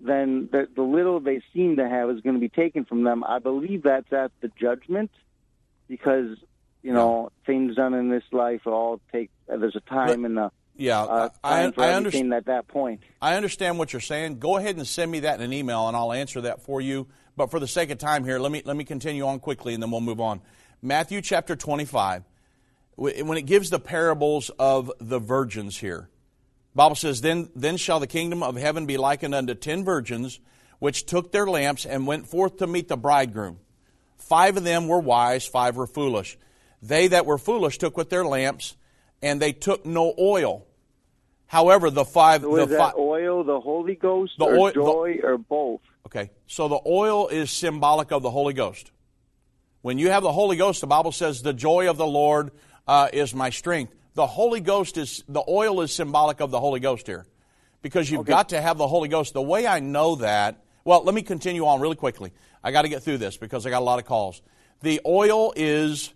Then 0.00 0.48
the, 0.50 0.66
the 0.74 0.82
little 0.82 1.20
they 1.20 1.40
seem 1.54 1.76
to 1.76 1.88
have 1.88 2.10
is 2.10 2.20
going 2.20 2.34
to 2.34 2.40
be 2.40 2.48
taken 2.48 2.84
from 2.84 3.04
them. 3.04 3.22
I 3.22 3.38
believe 3.38 3.84
that's 3.84 4.12
at 4.12 4.32
the 4.40 4.50
judgment 4.60 5.12
because 5.88 6.36
you 6.82 6.92
know 6.92 7.30
things 7.46 7.76
done 7.76 7.94
in 7.94 8.08
this 8.08 8.24
life 8.32 8.66
all 8.66 9.00
take. 9.12 9.30
Uh, 9.52 9.56
there's 9.56 9.76
a 9.76 9.80
time 9.80 10.24
and 10.24 10.38
a 10.38 10.52
yeah, 10.76 11.02
uh, 11.02 11.28
I, 11.44 11.72
I 11.76 11.92
understand. 11.92 12.32
at 12.32 12.46
that 12.46 12.66
point. 12.66 13.02
I 13.20 13.36
understand 13.36 13.78
what 13.78 13.92
you're 13.92 14.00
saying. 14.00 14.38
Go 14.38 14.56
ahead 14.56 14.76
and 14.76 14.86
send 14.86 15.10
me 15.10 15.20
that 15.20 15.36
in 15.36 15.42
an 15.42 15.52
email, 15.52 15.86
and 15.86 15.96
I'll 15.96 16.12
answer 16.12 16.40
that 16.42 16.62
for 16.62 16.80
you. 16.80 17.08
But 17.36 17.50
for 17.50 17.60
the 17.60 17.68
sake 17.68 17.90
of 17.90 17.98
time 17.98 18.24
here, 18.24 18.38
let 18.38 18.50
me 18.50 18.62
let 18.64 18.76
me 18.76 18.84
continue 18.84 19.26
on 19.26 19.38
quickly, 19.38 19.74
and 19.74 19.82
then 19.82 19.90
we'll 19.90 20.00
move 20.00 20.20
on. 20.20 20.40
Matthew 20.80 21.20
chapter 21.20 21.54
25, 21.54 22.24
when 22.96 23.38
it 23.38 23.42
gives 23.42 23.70
the 23.70 23.78
parables 23.78 24.50
of 24.58 24.90
the 24.98 25.18
virgins 25.18 25.78
here, 25.78 26.08
Bible 26.74 26.96
says, 26.96 27.20
"Then 27.20 27.50
then 27.54 27.76
shall 27.76 28.00
the 28.00 28.06
kingdom 28.06 28.42
of 28.42 28.56
heaven 28.56 28.86
be 28.86 28.96
likened 28.96 29.34
unto 29.34 29.54
ten 29.54 29.84
virgins, 29.84 30.40
which 30.78 31.04
took 31.06 31.32
their 31.32 31.46
lamps 31.46 31.84
and 31.86 32.06
went 32.06 32.26
forth 32.26 32.56
to 32.58 32.66
meet 32.66 32.88
the 32.88 32.96
bridegroom. 32.96 33.58
Five 34.16 34.56
of 34.56 34.64
them 34.64 34.88
were 34.88 35.00
wise, 35.00 35.46
five 35.46 35.76
were 35.76 35.86
foolish. 35.86 36.38
They 36.82 37.08
that 37.08 37.24
were 37.26 37.38
foolish 37.38 37.78
took 37.78 37.96
with 37.96 38.10
their 38.10 38.24
lamps, 38.24 38.76
and 39.22 39.40
they 39.40 39.52
took 39.52 39.86
no 39.86 40.14
oil. 40.18 40.66
However, 41.46 41.90
the 41.90 42.04
five 42.04 42.42
So 42.42 42.66
the 42.66 42.76
fi- 42.76 42.92
oil, 42.98 43.44
the 43.44 43.60
Holy 43.60 43.94
Ghost, 43.94 44.32
The 44.38 44.46
or 44.46 44.56
oil- 44.56 44.66
the- 44.66 44.72
joy, 44.72 45.20
or 45.22 45.38
both? 45.38 45.80
Okay, 46.06 46.30
so 46.46 46.66
the 46.68 46.80
oil 46.86 47.28
is 47.28 47.50
symbolic 47.50 48.10
of 48.10 48.22
the 48.22 48.30
Holy 48.30 48.54
Ghost. 48.54 48.90
When 49.82 49.98
you 49.98 50.10
have 50.10 50.22
the 50.22 50.32
Holy 50.32 50.56
Ghost, 50.56 50.80
the 50.80 50.86
Bible 50.86 51.12
says, 51.12 51.42
"The 51.42 51.52
joy 51.52 51.88
of 51.88 51.96
the 51.96 52.06
Lord 52.06 52.50
uh, 52.86 53.08
is 53.12 53.34
my 53.34 53.50
strength." 53.50 53.94
The 54.14 54.26
Holy 54.26 54.60
Ghost 54.60 54.96
is 54.98 55.24
the 55.28 55.42
oil 55.48 55.80
is 55.80 55.92
symbolic 55.94 56.40
of 56.40 56.50
the 56.50 56.60
Holy 56.60 56.80
Ghost 56.80 57.06
here, 57.06 57.26
because 57.80 58.10
you've 58.10 58.26
got 58.26 58.50
to 58.50 58.60
have 58.60 58.76
the 58.76 58.88
Holy 58.88 59.08
Ghost. 59.08 59.32
The 59.32 59.42
way 59.42 59.66
I 59.66 59.80
know 59.80 60.16
that, 60.16 60.62
well, 60.84 61.02
let 61.04 61.14
me 61.14 61.22
continue 61.22 61.66
on 61.66 61.80
really 61.80 61.96
quickly. 61.96 62.32
I 62.62 62.72
got 62.72 62.82
to 62.82 62.88
get 62.88 63.02
through 63.02 63.18
this 63.18 63.36
because 63.36 63.66
I 63.66 63.70
got 63.70 63.80
a 63.80 63.84
lot 63.84 63.98
of 63.98 64.04
calls. 64.04 64.42
The 64.82 65.00
oil 65.06 65.52
is 65.56 66.12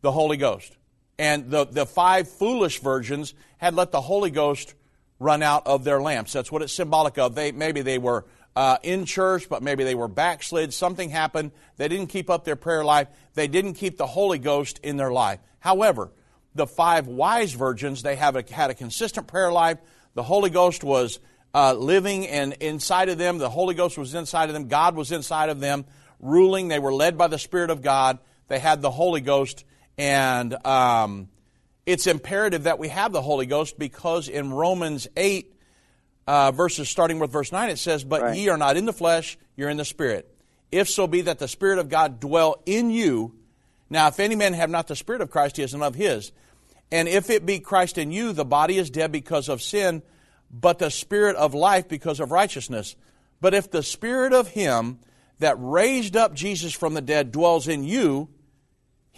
the 0.00 0.12
Holy 0.12 0.36
Ghost, 0.36 0.76
and 1.18 1.50
the 1.50 1.66
the 1.66 1.86
five 1.86 2.28
foolish 2.28 2.80
virgins 2.80 3.34
had 3.58 3.74
let 3.74 3.92
the 3.92 4.00
Holy 4.00 4.30
Ghost 4.30 4.74
run 5.18 5.42
out 5.42 5.66
of 5.66 5.84
their 5.84 6.00
lamps. 6.00 6.32
That's 6.32 6.52
what 6.52 6.62
it's 6.62 6.72
symbolic 6.72 7.18
of. 7.18 7.34
They 7.34 7.52
maybe 7.52 7.82
they 7.82 7.98
were 7.98 8.24
uh, 8.56 8.78
in 8.82 9.04
church, 9.04 9.48
but 9.48 9.62
maybe 9.62 9.84
they 9.84 9.94
were 9.94 10.08
backslid. 10.08 10.74
Something 10.74 11.10
happened. 11.10 11.52
They 11.76 11.88
didn't 11.88 12.08
keep 12.08 12.28
up 12.28 12.44
their 12.44 12.56
prayer 12.56 12.84
life. 12.84 13.08
They 13.34 13.46
didn't 13.46 13.74
keep 13.74 13.96
the 13.96 14.06
Holy 14.06 14.38
Ghost 14.38 14.80
in 14.82 14.96
their 14.96 15.12
life. 15.12 15.38
However, 15.60 16.10
the 16.54 16.66
five 16.66 17.06
wise 17.06 17.52
virgins, 17.52 18.02
they 18.02 18.16
have 18.16 18.36
a, 18.36 18.44
had 18.50 18.70
a 18.70 18.74
consistent 18.74 19.26
prayer 19.28 19.52
life. 19.52 19.78
The 20.14 20.22
Holy 20.22 20.50
Ghost 20.50 20.82
was 20.82 21.20
uh, 21.54 21.74
living 21.74 22.26
and 22.26 22.54
inside 22.54 23.08
of 23.08 23.18
them. 23.18 23.38
The 23.38 23.48
Holy 23.48 23.74
Ghost 23.74 23.96
was 23.96 24.14
inside 24.14 24.48
of 24.48 24.54
them. 24.54 24.68
God 24.68 24.96
was 24.96 25.12
inside 25.12 25.50
of 25.50 25.60
them, 25.60 25.84
ruling. 26.18 26.68
They 26.68 26.78
were 26.78 26.92
led 26.92 27.16
by 27.16 27.28
the 27.28 27.38
Spirit 27.38 27.70
of 27.70 27.80
God. 27.80 28.18
They 28.48 28.58
had 28.58 28.82
the 28.82 28.90
Holy 28.90 29.20
Ghost, 29.20 29.64
and 29.98 30.54
um, 30.66 31.28
it's 31.84 32.06
imperative 32.06 32.62
that 32.62 32.78
we 32.78 32.88
have 32.88 33.12
the 33.12 33.20
Holy 33.22 33.46
Ghost 33.46 33.78
because 33.78 34.28
in 34.28 34.52
Romans 34.52 35.08
eight 35.16 35.54
uh, 36.26 36.52
verses 36.52 36.88
starting 36.88 37.18
with 37.18 37.32
verse 37.32 37.52
nine, 37.52 37.68
it 37.70 37.78
says, 37.78 38.04
"But 38.04 38.22
Right. 38.22 38.36
ye 38.36 38.48
are 38.48 38.56
not 38.58 38.76
in 38.76 38.86
the 38.86 38.92
flesh; 38.92 39.36
you're 39.56 39.68
in 39.70 39.76
the 39.76 39.84
Spirit. 39.84 40.32
If 40.70 40.88
so 40.88 41.06
be 41.06 41.22
that 41.22 41.38
the 41.38 41.48
Spirit 41.48 41.78
of 41.78 41.88
God 41.88 42.20
dwell 42.20 42.62
in 42.64 42.90
you." 42.90 43.34
Now, 43.90 44.08
if 44.08 44.20
any 44.20 44.36
man 44.36 44.52
have 44.52 44.70
not 44.70 44.86
the 44.86 44.96
Spirit 44.96 45.22
of 45.22 45.30
Christ, 45.30 45.56
he 45.56 45.62
is 45.62 45.72
none 45.72 45.82
of 45.82 45.94
his. 45.94 46.30
And 46.92 47.08
if 47.08 47.30
it 47.30 47.44
be 47.44 47.58
Christ 47.58 47.98
in 47.98 48.10
you, 48.12 48.32
the 48.32 48.44
body 48.44 48.78
is 48.78 48.90
dead 48.90 49.10
because 49.12 49.48
of 49.48 49.62
sin, 49.62 50.02
but 50.50 50.78
the 50.78 50.90
Spirit 50.90 51.36
of 51.36 51.54
life 51.54 51.88
because 51.88 52.20
of 52.20 52.30
righteousness. 52.30 52.96
But 53.40 53.54
if 53.54 53.70
the 53.70 53.82
Spirit 53.82 54.32
of 54.32 54.48
him 54.48 54.98
that 55.38 55.56
raised 55.58 56.16
up 56.16 56.34
Jesus 56.34 56.72
from 56.72 56.94
the 56.94 57.00
dead 57.00 57.32
dwells 57.32 57.66
in 57.68 57.84
you, 57.84 58.28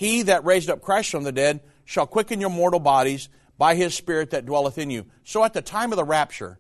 he 0.00 0.22
that 0.22 0.46
raised 0.46 0.70
up 0.70 0.80
Christ 0.80 1.10
from 1.10 1.24
the 1.24 1.30
dead 1.30 1.60
shall 1.84 2.06
quicken 2.06 2.40
your 2.40 2.48
mortal 2.48 2.80
bodies 2.80 3.28
by 3.58 3.74
his 3.74 3.94
Spirit 3.94 4.30
that 4.30 4.46
dwelleth 4.46 4.78
in 4.78 4.88
you. 4.88 5.04
So 5.24 5.44
at 5.44 5.52
the 5.52 5.60
time 5.60 5.92
of 5.92 5.98
the 5.98 6.06
rapture, 6.06 6.58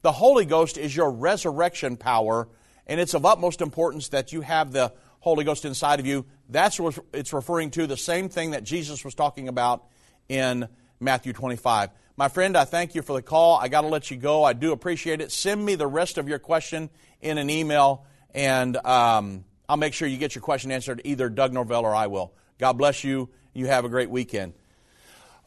the 0.00 0.10
Holy 0.10 0.46
Ghost 0.46 0.78
is 0.78 0.96
your 0.96 1.10
resurrection 1.10 1.98
power, 1.98 2.48
and 2.86 2.98
it's 2.98 3.12
of 3.12 3.26
utmost 3.26 3.60
importance 3.60 4.08
that 4.08 4.32
you 4.32 4.40
have 4.40 4.72
the 4.72 4.90
Holy 5.20 5.44
Ghost 5.44 5.66
inside 5.66 6.00
of 6.00 6.06
you. 6.06 6.24
That's 6.48 6.80
what 6.80 6.98
it's 7.12 7.34
referring 7.34 7.72
to, 7.72 7.86
the 7.86 7.98
same 7.98 8.30
thing 8.30 8.52
that 8.52 8.64
Jesus 8.64 9.04
was 9.04 9.14
talking 9.14 9.48
about 9.48 9.84
in 10.30 10.66
Matthew 10.98 11.34
25. 11.34 11.90
My 12.16 12.28
friend, 12.28 12.56
I 12.56 12.64
thank 12.64 12.94
you 12.94 13.02
for 13.02 13.12
the 13.12 13.20
call. 13.20 13.58
I 13.58 13.68
got 13.68 13.82
to 13.82 13.88
let 13.88 14.10
you 14.10 14.16
go. 14.16 14.44
I 14.44 14.54
do 14.54 14.72
appreciate 14.72 15.20
it. 15.20 15.30
Send 15.30 15.62
me 15.62 15.74
the 15.74 15.86
rest 15.86 16.16
of 16.16 16.26
your 16.26 16.38
question 16.38 16.88
in 17.20 17.36
an 17.36 17.50
email, 17.50 18.06
and 18.30 18.78
um, 18.78 19.44
I'll 19.68 19.76
make 19.76 19.92
sure 19.92 20.08
you 20.08 20.16
get 20.16 20.34
your 20.34 20.40
question 20.40 20.72
answered. 20.72 21.02
Either 21.04 21.28
Doug 21.28 21.52
Norvell 21.52 21.84
or 21.84 21.94
I 21.94 22.06
will. 22.06 22.32
God 22.62 22.78
bless 22.78 23.02
you. 23.02 23.28
You 23.54 23.66
have 23.66 23.84
a 23.84 23.88
great 23.88 24.08
weekend. 24.08 24.52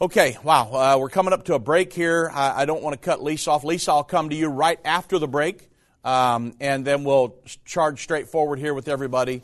Okay, 0.01 0.38
wow, 0.43 0.69
uh, 0.73 0.97
we're 0.99 1.08
coming 1.08 1.32
up 1.32 1.45
to 1.45 1.54
a 1.54 1.60
break 1.60 1.93
here. 1.93 2.30
I, 2.34 2.63
I 2.63 2.65
don't 2.65 2.84
want 2.84 2.93
to 2.93 2.99
cut 2.99 3.23
Lisa 3.23 3.51
off. 3.51 3.63
Lisa, 3.63 3.93
I'll 3.93 4.04
come 4.04 4.32
to 4.32 4.36
you 4.36 4.49
right 4.49 4.78
after 4.84 5.17
the 5.17 5.25
break, 5.25 5.69
um, 6.04 6.56
and 6.60 6.84
then 6.84 7.06
we'll 7.06 7.34
charge 7.63 8.04
straight 8.04 8.28
forward 8.28 8.60
here 8.60 8.73
with 8.73 8.89
everybody. 8.89 9.43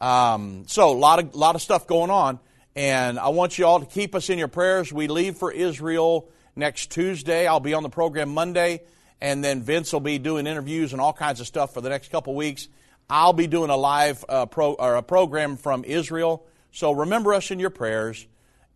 Um, 0.00 0.64
so, 0.66 0.90
a 0.90 0.98
lot 0.98 1.20
of 1.20 1.36
lot 1.36 1.54
of 1.54 1.62
stuff 1.62 1.86
going 1.86 2.10
on, 2.10 2.40
and 2.74 3.20
I 3.20 3.28
want 3.28 3.56
you 3.56 3.66
all 3.66 3.78
to 3.78 3.86
keep 3.86 4.16
us 4.16 4.28
in 4.28 4.36
your 4.36 4.48
prayers. 4.48 4.92
We 4.92 5.06
leave 5.06 5.36
for 5.36 5.52
Israel 5.52 6.28
next 6.56 6.90
Tuesday. 6.90 7.46
I'll 7.46 7.60
be 7.60 7.74
on 7.74 7.84
the 7.84 7.88
program 7.88 8.30
Monday, 8.30 8.80
and 9.20 9.44
then 9.44 9.62
Vince 9.62 9.92
will 9.92 10.00
be 10.00 10.18
doing 10.18 10.48
interviews 10.48 10.90
and 10.90 11.00
all 11.00 11.12
kinds 11.12 11.38
of 11.38 11.46
stuff 11.46 11.72
for 11.72 11.82
the 11.82 11.88
next 11.88 12.10
couple 12.10 12.34
weeks. 12.34 12.66
I'll 13.08 13.32
be 13.32 13.46
doing 13.46 13.70
a 13.70 13.76
live 13.76 14.24
uh, 14.28 14.46
pro 14.46 14.72
or 14.72 14.96
a 14.96 15.04
program 15.04 15.56
from 15.56 15.84
Israel. 15.84 16.44
So 16.72 16.92
remember 16.92 17.34
us 17.34 17.50
in 17.50 17.58
your 17.58 17.70
prayers 17.70 18.26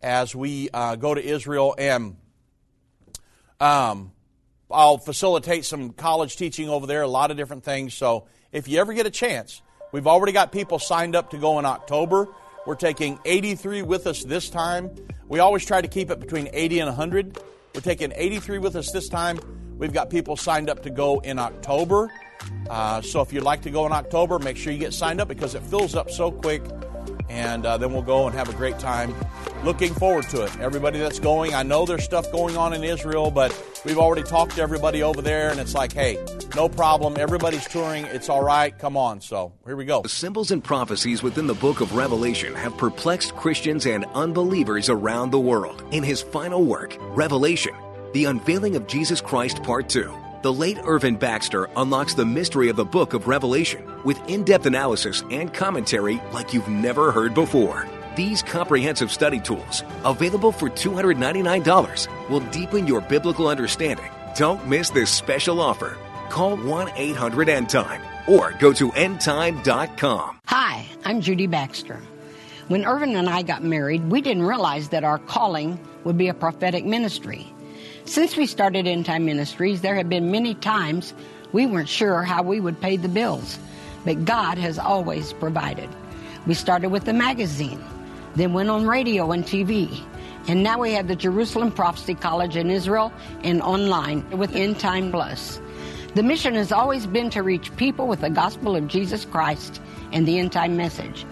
as 0.03 0.35
we 0.35 0.69
uh, 0.71 0.95
go 0.95 1.15
to 1.15 1.23
Israel, 1.23 1.73
and 1.77 2.15
um, 3.59 4.11
I'll 4.69 4.99
facilitate 4.99 5.65
some 5.65 5.91
college 5.91 6.37
teaching 6.37 6.69
over 6.69 6.85
there, 6.85 7.01
a 7.01 7.07
lot 7.07 7.31
of 7.31 7.37
different 7.37 7.63
things. 7.63 7.95
So 7.95 8.27
if 8.51 8.67
you 8.67 8.79
ever 8.79 8.93
get 8.93 9.07
a 9.07 9.11
chance, 9.11 9.63
we've 9.91 10.05
already 10.05 10.31
got 10.31 10.51
people 10.51 10.77
signed 10.77 11.15
up 11.15 11.31
to 11.31 11.39
go 11.39 11.57
in 11.57 11.65
October. 11.65 12.27
We're 12.67 12.75
taking 12.75 13.17
83 13.25 13.81
with 13.81 14.05
us 14.05 14.23
this 14.23 14.51
time. 14.51 14.91
We 15.27 15.39
always 15.39 15.65
try 15.65 15.81
to 15.81 15.87
keep 15.87 16.11
it 16.11 16.19
between 16.19 16.49
80 16.53 16.79
and 16.81 16.89
100. 16.89 17.39
We're 17.73 17.81
taking 17.81 18.13
83 18.15 18.59
with 18.59 18.75
us 18.75 18.91
this 18.91 19.09
time. 19.09 19.39
We've 19.79 19.93
got 19.93 20.11
people 20.11 20.37
signed 20.37 20.69
up 20.69 20.83
to 20.83 20.91
go 20.91 21.19
in 21.19 21.39
October. 21.39 22.11
Uh, 22.69 23.01
so 23.01 23.21
if 23.21 23.33
you'd 23.33 23.43
like 23.43 23.63
to 23.63 23.71
go 23.71 23.87
in 23.87 23.91
October, 23.91 24.37
make 24.37 24.57
sure 24.57 24.71
you 24.71 24.79
get 24.79 24.93
signed 24.93 25.19
up 25.19 25.27
because 25.27 25.55
it 25.55 25.63
fills 25.63 25.95
up 25.95 26.11
so 26.11 26.31
quick. 26.31 26.61
And 27.29 27.65
uh, 27.65 27.77
then 27.77 27.91
we'll 27.91 28.01
go 28.01 28.27
and 28.27 28.35
have 28.35 28.49
a 28.49 28.53
great 28.53 28.79
time. 28.79 29.13
Looking 29.63 29.93
forward 29.93 30.29
to 30.29 30.43
it. 30.43 30.59
Everybody 30.59 30.99
that's 30.99 31.19
going, 31.19 31.53
I 31.53 31.63
know 31.63 31.85
there's 31.85 32.03
stuff 32.03 32.31
going 32.31 32.57
on 32.57 32.73
in 32.73 32.83
Israel, 32.83 33.31
but 33.31 33.51
we've 33.85 33.97
already 33.97 34.23
talked 34.23 34.55
to 34.55 34.61
everybody 34.61 35.03
over 35.03 35.21
there, 35.21 35.49
and 35.49 35.59
it's 35.59 35.73
like, 35.73 35.93
hey, 35.93 36.23
no 36.55 36.69
problem. 36.69 37.15
Everybody's 37.17 37.65
touring. 37.65 38.05
It's 38.05 38.29
all 38.29 38.43
right. 38.43 38.77
Come 38.77 38.95
on. 38.95 39.19
So 39.21 39.51
here 39.65 39.75
we 39.75 39.85
go. 39.85 40.01
The 40.01 40.09
symbols 40.09 40.51
and 40.51 40.63
prophecies 40.63 41.23
within 41.23 41.47
the 41.47 41.55
book 41.55 41.81
of 41.81 41.95
Revelation 41.95 42.53
have 42.55 42.77
perplexed 42.77 43.35
Christians 43.35 43.85
and 43.85 44.05
unbelievers 44.13 44.89
around 44.89 45.31
the 45.31 45.39
world. 45.39 45.83
In 45.91 46.03
his 46.03 46.21
final 46.21 46.63
work, 46.63 46.95
Revelation, 46.99 47.73
the 48.13 48.25
unveiling 48.25 48.75
of 48.75 48.87
Jesus 48.87 49.21
Christ, 49.21 49.61
Part 49.63 49.89
2, 49.89 50.13
the 50.47 50.53
late 50.53 50.77
Irvin 50.85 51.17
Baxter 51.17 51.67
unlocks 51.75 52.13
the 52.13 52.25
mystery 52.25 52.69
of 52.69 52.77
the 52.77 52.85
book 52.85 53.13
of 53.13 53.27
Revelation 53.27 53.83
with 54.05 54.17
in 54.29 54.45
depth 54.45 54.65
analysis 54.65 55.21
and 55.29 55.53
commentary 55.53 56.21
like 56.31 56.53
you've 56.53 56.69
never 56.69 57.11
heard 57.11 57.33
before. 57.33 57.85
These 58.15 58.43
comprehensive 58.43 59.11
study 59.11 59.41
tools, 59.41 59.83
available 60.05 60.53
for 60.53 60.69
$299, 60.69 62.29
will 62.29 62.39
deepen 62.39 62.87
your 62.87 63.01
biblical 63.01 63.49
understanding. 63.49 64.09
Don't 64.37 64.65
miss 64.65 64.89
this 64.89 65.11
special 65.11 65.59
offer. 65.59 65.97
Call 66.29 66.55
1 66.55 66.91
800 66.95 67.49
End 67.49 67.69
Time 67.69 68.01
or 68.25 68.53
go 68.53 68.71
to 68.71 68.89
endtime.com. 68.91 70.39
Hi, 70.45 70.85
I'm 71.03 71.19
Judy 71.19 71.47
Baxter. 71.47 71.99
When 72.69 72.85
Irvin 72.85 73.17
and 73.17 73.27
I 73.27 73.41
got 73.41 73.65
married, 73.65 74.09
we 74.09 74.21
didn't 74.21 74.43
realize 74.43 74.87
that 74.89 75.03
our 75.03 75.19
calling 75.19 75.77
would 76.05 76.17
be 76.17 76.29
a 76.29 76.33
prophetic 76.33 76.85
ministry. 76.85 77.53
Since 78.07 78.37
we 78.37 78.45
started 78.45 78.87
End 78.87 79.05
Time 79.05 79.25
Ministries, 79.25 79.81
there 79.81 79.95
have 79.95 80.07
been 80.07 80.31
many 80.31 80.55
times 80.55 81.13
we 81.51 81.65
weren't 81.65 81.89
sure 81.89 82.23
how 82.23 82.41
we 82.41 82.61
would 82.61 82.79
pay 82.79 82.95
the 82.95 83.09
bills, 83.09 83.59
but 84.05 84.23
God 84.23 84.57
has 84.57 84.79
always 84.79 85.33
provided. 85.33 85.89
We 86.45 86.53
started 86.53 86.87
with 86.87 87.03
the 87.03 87.11
magazine, 87.11 87.83
then 88.33 88.53
went 88.53 88.69
on 88.69 88.87
radio 88.87 89.33
and 89.33 89.43
TV, 89.43 90.01
and 90.47 90.63
now 90.63 90.79
we 90.79 90.93
have 90.93 91.09
the 91.09 91.17
Jerusalem 91.17 91.69
Prophecy 91.69 92.15
College 92.15 92.55
in 92.55 92.71
Israel 92.71 93.11
and 93.43 93.61
online 93.61 94.27
with 94.29 94.55
End 94.55 94.79
Time 94.79 95.11
Plus. 95.11 95.59
The 96.15 96.23
mission 96.23 96.55
has 96.55 96.71
always 96.71 97.05
been 97.05 97.29
to 97.31 97.43
reach 97.43 97.75
people 97.75 98.07
with 98.07 98.21
the 98.21 98.29
gospel 98.29 98.77
of 98.77 98.87
Jesus 98.87 99.25
Christ 99.25 99.81
and 100.13 100.25
the 100.25 100.39
end 100.39 100.53
time 100.53 100.77
message. 100.77 101.25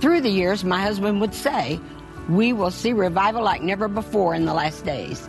Through 0.00 0.22
the 0.22 0.30
years, 0.30 0.64
my 0.64 0.80
husband 0.80 1.20
would 1.20 1.34
say, 1.34 1.78
We 2.30 2.54
will 2.54 2.70
see 2.70 2.94
revival 2.94 3.42
like 3.42 3.60
never 3.60 3.88
before 3.88 4.34
in 4.34 4.46
the 4.46 4.54
last 4.54 4.86
days. 4.86 5.28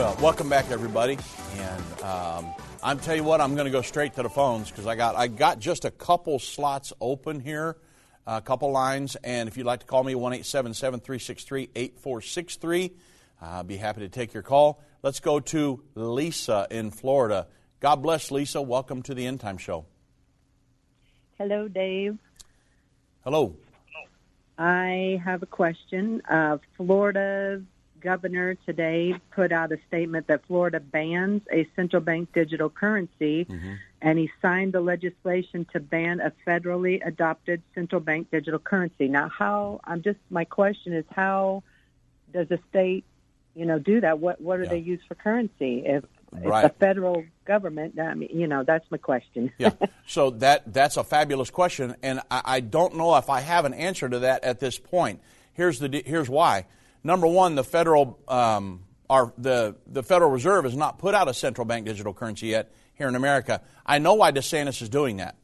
Well, 0.00 0.16
welcome 0.22 0.48
back, 0.48 0.70
everybody. 0.70 1.18
And 1.58 2.02
um, 2.02 2.54
I'm 2.82 2.98
tell 3.00 3.14
you 3.14 3.22
what, 3.22 3.42
I'm 3.42 3.54
going 3.54 3.66
to 3.66 3.70
go 3.70 3.82
straight 3.82 4.14
to 4.14 4.22
the 4.22 4.30
phones 4.30 4.70
because 4.70 4.86
I 4.86 4.94
got 4.94 5.14
I 5.14 5.26
got 5.26 5.58
just 5.58 5.84
a 5.84 5.90
couple 5.90 6.38
slots 6.38 6.94
open 7.02 7.38
here, 7.38 7.76
a 8.26 8.40
couple 8.40 8.72
lines. 8.72 9.16
And 9.16 9.46
if 9.46 9.58
you'd 9.58 9.66
like 9.66 9.80
to 9.80 9.86
call 9.86 10.02
me, 10.02 10.14
one 10.14 10.32
eight 10.32 10.46
seven 10.46 10.72
seven 10.72 11.00
three 11.00 11.18
six 11.18 11.44
three 11.44 11.68
eight 11.76 11.98
four 12.00 12.22
six 12.22 12.56
three. 12.56 12.92
I'll 13.42 13.62
be 13.62 13.76
happy 13.76 14.00
to 14.00 14.08
take 14.08 14.32
your 14.32 14.42
call. 14.42 14.82
Let's 15.02 15.20
go 15.20 15.38
to 15.38 15.82
Lisa 15.94 16.66
in 16.70 16.92
Florida. 16.92 17.48
God 17.80 17.96
bless 17.96 18.30
Lisa. 18.30 18.62
Welcome 18.62 19.02
to 19.02 19.14
the 19.14 19.26
End 19.26 19.40
Time 19.40 19.58
Show. 19.58 19.84
Hello, 21.36 21.68
Dave. 21.68 22.16
Hello. 23.22 23.54
I 24.56 25.20
have 25.22 25.42
a 25.42 25.46
question. 25.46 26.22
Uh, 26.26 26.56
Florida 26.78 27.62
governor 28.00 28.54
today 28.66 29.14
put 29.30 29.52
out 29.52 29.72
a 29.72 29.78
statement 29.88 30.26
that 30.28 30.44
Florida 30.46 30.80
bans 30.80 31.42
a 31.52 31.66
central 31.76 32.02
bank 32.02 32.32
digital 32.32 32.70
currency, 32.70 33.44
mm-hmm. 33.44 33.74
and 34.02 34.18
he 34.18 34.30
signed 34.42 34.72
the 34.72 34.80
legislation 34.80 35.66
to 35.72 35.80
ban 35.80 36.20
a 36.20 36.32
federally 36.46 37.04
adopted 37.06 37.62
central 37.74 38.00
bank 38.00 38.30
digital 38.30 38.58
currency. 38.58 39.08
Now, 39.08 39.28
how? 39.28 39.80
I'm 39.84 40.02
just 40.02 40.18
my 40.30 40.44
question 40.44 40.92
is 40.94 41.04
how 41.10 41.62
does 42.32 42.50
a 42.50 42.58
state, 42.70 43.04
you 43.54 43.66
know, 43.66 43.78
do 43.78 44.00
that? 44.00 44.18
What 44.18 44.40
what 44.40 44.56
do 44.56 44.62
Yeah. 44.64 44.70
they 44.70 44.78
use 44.78 45.00
for 45.06 45.14
currency? 45.14 45.82
If, 45.86 46.04
Right. 46.32 46.72
federal 46.78 47.24
government, 47.44 47.98
I 47.98 48.14
mean, 48.14 48.28
you 48.32 48.46
know, 48.46 48.62
that's 48.62 48.88
my 48.88 48.98
question. 48.98 49.50
yeah. 49.58 49.72
So 50.06 50.30
that 50.30 50.72
that's 50.72 50.96
a 50.96 51.02
fabulous 51.02 51.50
question, 51.50 51.96
and 52.02 52.20
I, 52.30 52.42
I 52.44 52.60
don't 52.60 52.96
know 52.96 53.16
if 53.16 53.28
I 53.28 53.40
have 53.40 53.64
an 53.64 53.74
answer 53.74 54.08
to 54.08 54.20
that 54.20 54.44
at 54.44 54.60
this 54.60 54.78
point. 54.78 55.20
Here's 55.52 55.80
the 55.80 56.02
here's 56.06 56.28
why. 56.30 56.66
Number 57.02 57.26
one, 57.26 57.54
the 57.54 57.64
federal 57.64 58.18
um, 58.28 58.84
our 59.08 59.32
the 59.38 59.76
the 59.86 60.02
Federal 60.02 60.30
Reserve 60.30 60.64
has 60.64 60.76
not 60.76 60.98
put 60.98 61.14
out 61.14 61.28
a 61.28 61.34
central 61.34 61.64
bank 61.64 61.86
digital 61.86 62.14
currency 62.14 62.48
yet 62.48 62.72
here 62.94 63.08
in 63.08 63.14
America. 63.14 63.62
I 63.84 63.98
know 63.98 64.14
why 64.14 64.32
DeSantis 64.32 64.82
is 64.82 64.88
doing 64.88 65.16
that 65.16 65.36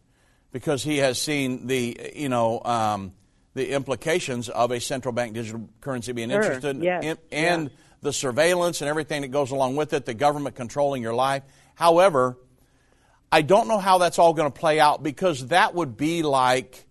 because 0.53 0.83
he 0.83 0.99
has 0.99 1.21
seen 1.21 1.67
the 1.67 2.13
you 2.15 2.29
know 2.29 2.61
um, 2.65 3.13
the 3.55 3.73
implications 3.73 4.49
of 4.49 4.71
a 4.71 4.81
central 4.81 5.13
bank 5.13 5.33
digital 5.35 5.69
currency 5.81 6.13
being 6.13 6.31
Sure, 6.31 6.43
interested 6.43 6.83
yes, 6.83 7.03
in, 7.03 7.19
and 7.33 7.65
yeah. 7.65 7.77
the 8.03 8.13
surveillance 8.13 8.83
and 8.83 8.89
everything 8.91 9.23
that 9.23 9.29
goes 9.29 9.51
along 9.51 9.77
with 9.77 9.95
it, 9.95 10.05
the 10.05 10.15
government 10.15 10.55
controlling 10.57 11.03
your 11.03 11.15
life. 11.15 11.43
However, 11.75 12.37
I 13.33 13.43
don't 13.43 13.67
know 13.67 13.79
how 13.79 13.99
that's 13.99 14.19
all 14.19 14.35
going 14.35 14.53
to 14.53 14.59
play 14.59 14.79
out 14.79 15.03
because 15.03 15.49
that 15.49 15.75
would 15.75 15.97
be 15.97 16.23
like 16.23 16.87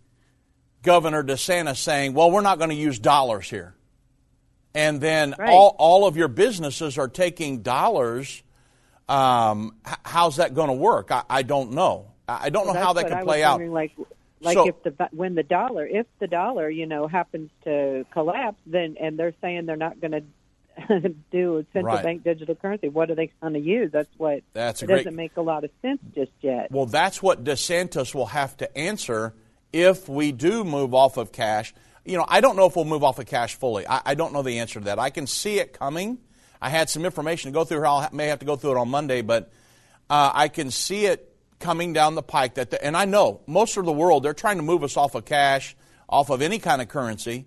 Governor 0.81 1.23
DeSantis 1.23 1.77
saying, 1.77 2.13
well, 2.13 2.31
we're 2.31 2.41
not 2.41 2.57
going 2.57 2.71
to 2.71 2.75
use 2.75 2.99
dollars 2.99 3.49
here. 3.49 3.74
And 4.75 4.99
then 5.01 5.33
Right. 5.39 5.49
all, 5.49 5.75
all 5.79 6.05
of 6.05 6.17
your 6.17 6.27
businesses 6.27 6.97
are 6.97 7.07
taking 7.07 7.61
dollars. 7.61 8.43
Um, 9.07 9.75
h- 9.87 9.95
how's 10.03 10.37
that 10.37 10.53
going 10.53 10.67
to 10.67 10.73
work? 10.73 11.11
I, 11.11 11.23
I 11.29 11.41
don't 11.43 11.71
know. 11.71 12.07
I 12.27 12.49
don't 12.49 12.65
know 12.67 12.73
how 12.73 12.93
that 12.93 13.07
can 13.07 13.13
I 13.19 13.23
play 13.23 13.43
out. 13.43 13.53
wondering, 13.59 13.71
Like, 13.71 13.91
like 14.41 14.55
So- 14.55 14.67
if 14.67 14.83
the 14.83 15.09
when 15.11 15.35
the 15.35 15.43
dollar, 15.43 15.85
if 15.87 16.07
the 16.19 16.27
dollar, 16.27 16.69
you 16.69 16.85
know, 16.87 17.07
happens 17.07 17.51
to 17.63 18.05
collapse, 18.11 18.57
then 18.65 18.97
and 18.99 19.17
they're 19.17 19.33
saying 19.41 19.65
they're 19.67 19.75
not 19.77 19.99
going 20.01 20.11
to 20.87 21.09
do 21.31 21.57
a 21.59 21.65
central 21.71 21.95
Right. 21.95 22.03
bank 22.03 22.23
digital 22.23 22.55
currency, 22.55 22.89
what 22.89 23.09
are 23.11 23.15
they 23.15 23.31
going 23.41 23.53
to 23.53 23.59
use? 23.59 23.91
That's 23.91 24.09
what. 24.17 24.41
That's 24.53 24.81
it 24.81 24.87
great- 24.87 24.97
doesn't 24.97 25.15
make 25.15 25.37
a 25.37 25.41
lot 25.41 25.63
of 25.63 25.69
sense 25.81 25.99
just 26.15 26.31
yet. 26.41 26.71
Well, 26.71 26.85
that's 26.87 27.21
what 27.23 27.43
DeSantis 27.43 28.13
will 28.15 28.25
have 28.27 28.57
to 28.57 28.77
answer 28.77 29.33
if 29.71 30.09
we 30.09 30.31
do 30.31 30.63
move 30.63 30.93
off 30.95 31.17
of 31.17 31.31
cash. 31.31 31.73
You 32.05 32.17
know, 32.17 32.25
I 32.27 32.39
don't 32.39 32.55
know 32.55 32.65
if 32.67 32.75
we'll 32.75 32.85
move 32.85 33.03
off 33.03 33.17
of 33.19 33.25
cash 33.25 33.55
fully. 33.55 33.87
I, 33.87 34.01
I 34.05 34.15
don't 34.15 34.31
know 34.31 34.43
the 34.43 34.59
answer 34.59 34.79
to 34.79 34.85
that. 34.85 34.99
I 34.99 35.09
can 35.09 35.25
see 35.27 35.59
it 35.59 35.73
coming. 35.73 36.19
I 36.61 36.69
had 36.69 36.89
some 36.89 37.03
information 37.03 37.51
to 37.51 37.53
go 37.53 37.63
through. 37.63 37.83
I 37.85 38.09
may 38.11 38.27
have 38.27 38.39
to 38.39 38.45
go 38.45 38.55
through 38.55 38.71
it 38.71 38.77
on 38.77 38.89
Monday, 38.89 39.21
but 39.21 39.51
uh, 40.09 40.31
I 40.33 40.47
can 40.47 40.71
see 40.71 41.07
it 41.07 41.35
coming 41.59 41.93
down 41.93 42.15
the 42.15 42.21
pike. 42.23 42.55
That, 42.55 42.69
the, 42.71 42.83
and 42.83 42.95
I 42.95 43.05
know 43.05 43.41
most 43.47 43.75
of 43.77 43.85
the 43.85 43.91
world 43.91 44.23
they're 44.23 44.33
trying 44.33 44.57
to 44.57 44.63
move 44.63 44.83
us 44.83 44.97
off 44.97 45.15
of 45.15 45.25
cash, 45.25 45.75
off 46.07 46.29
of 46.29 46.41
any 46.41 46.59
kind 46.59 46.81
of 46.81 46.87
currency, 46.87 47.45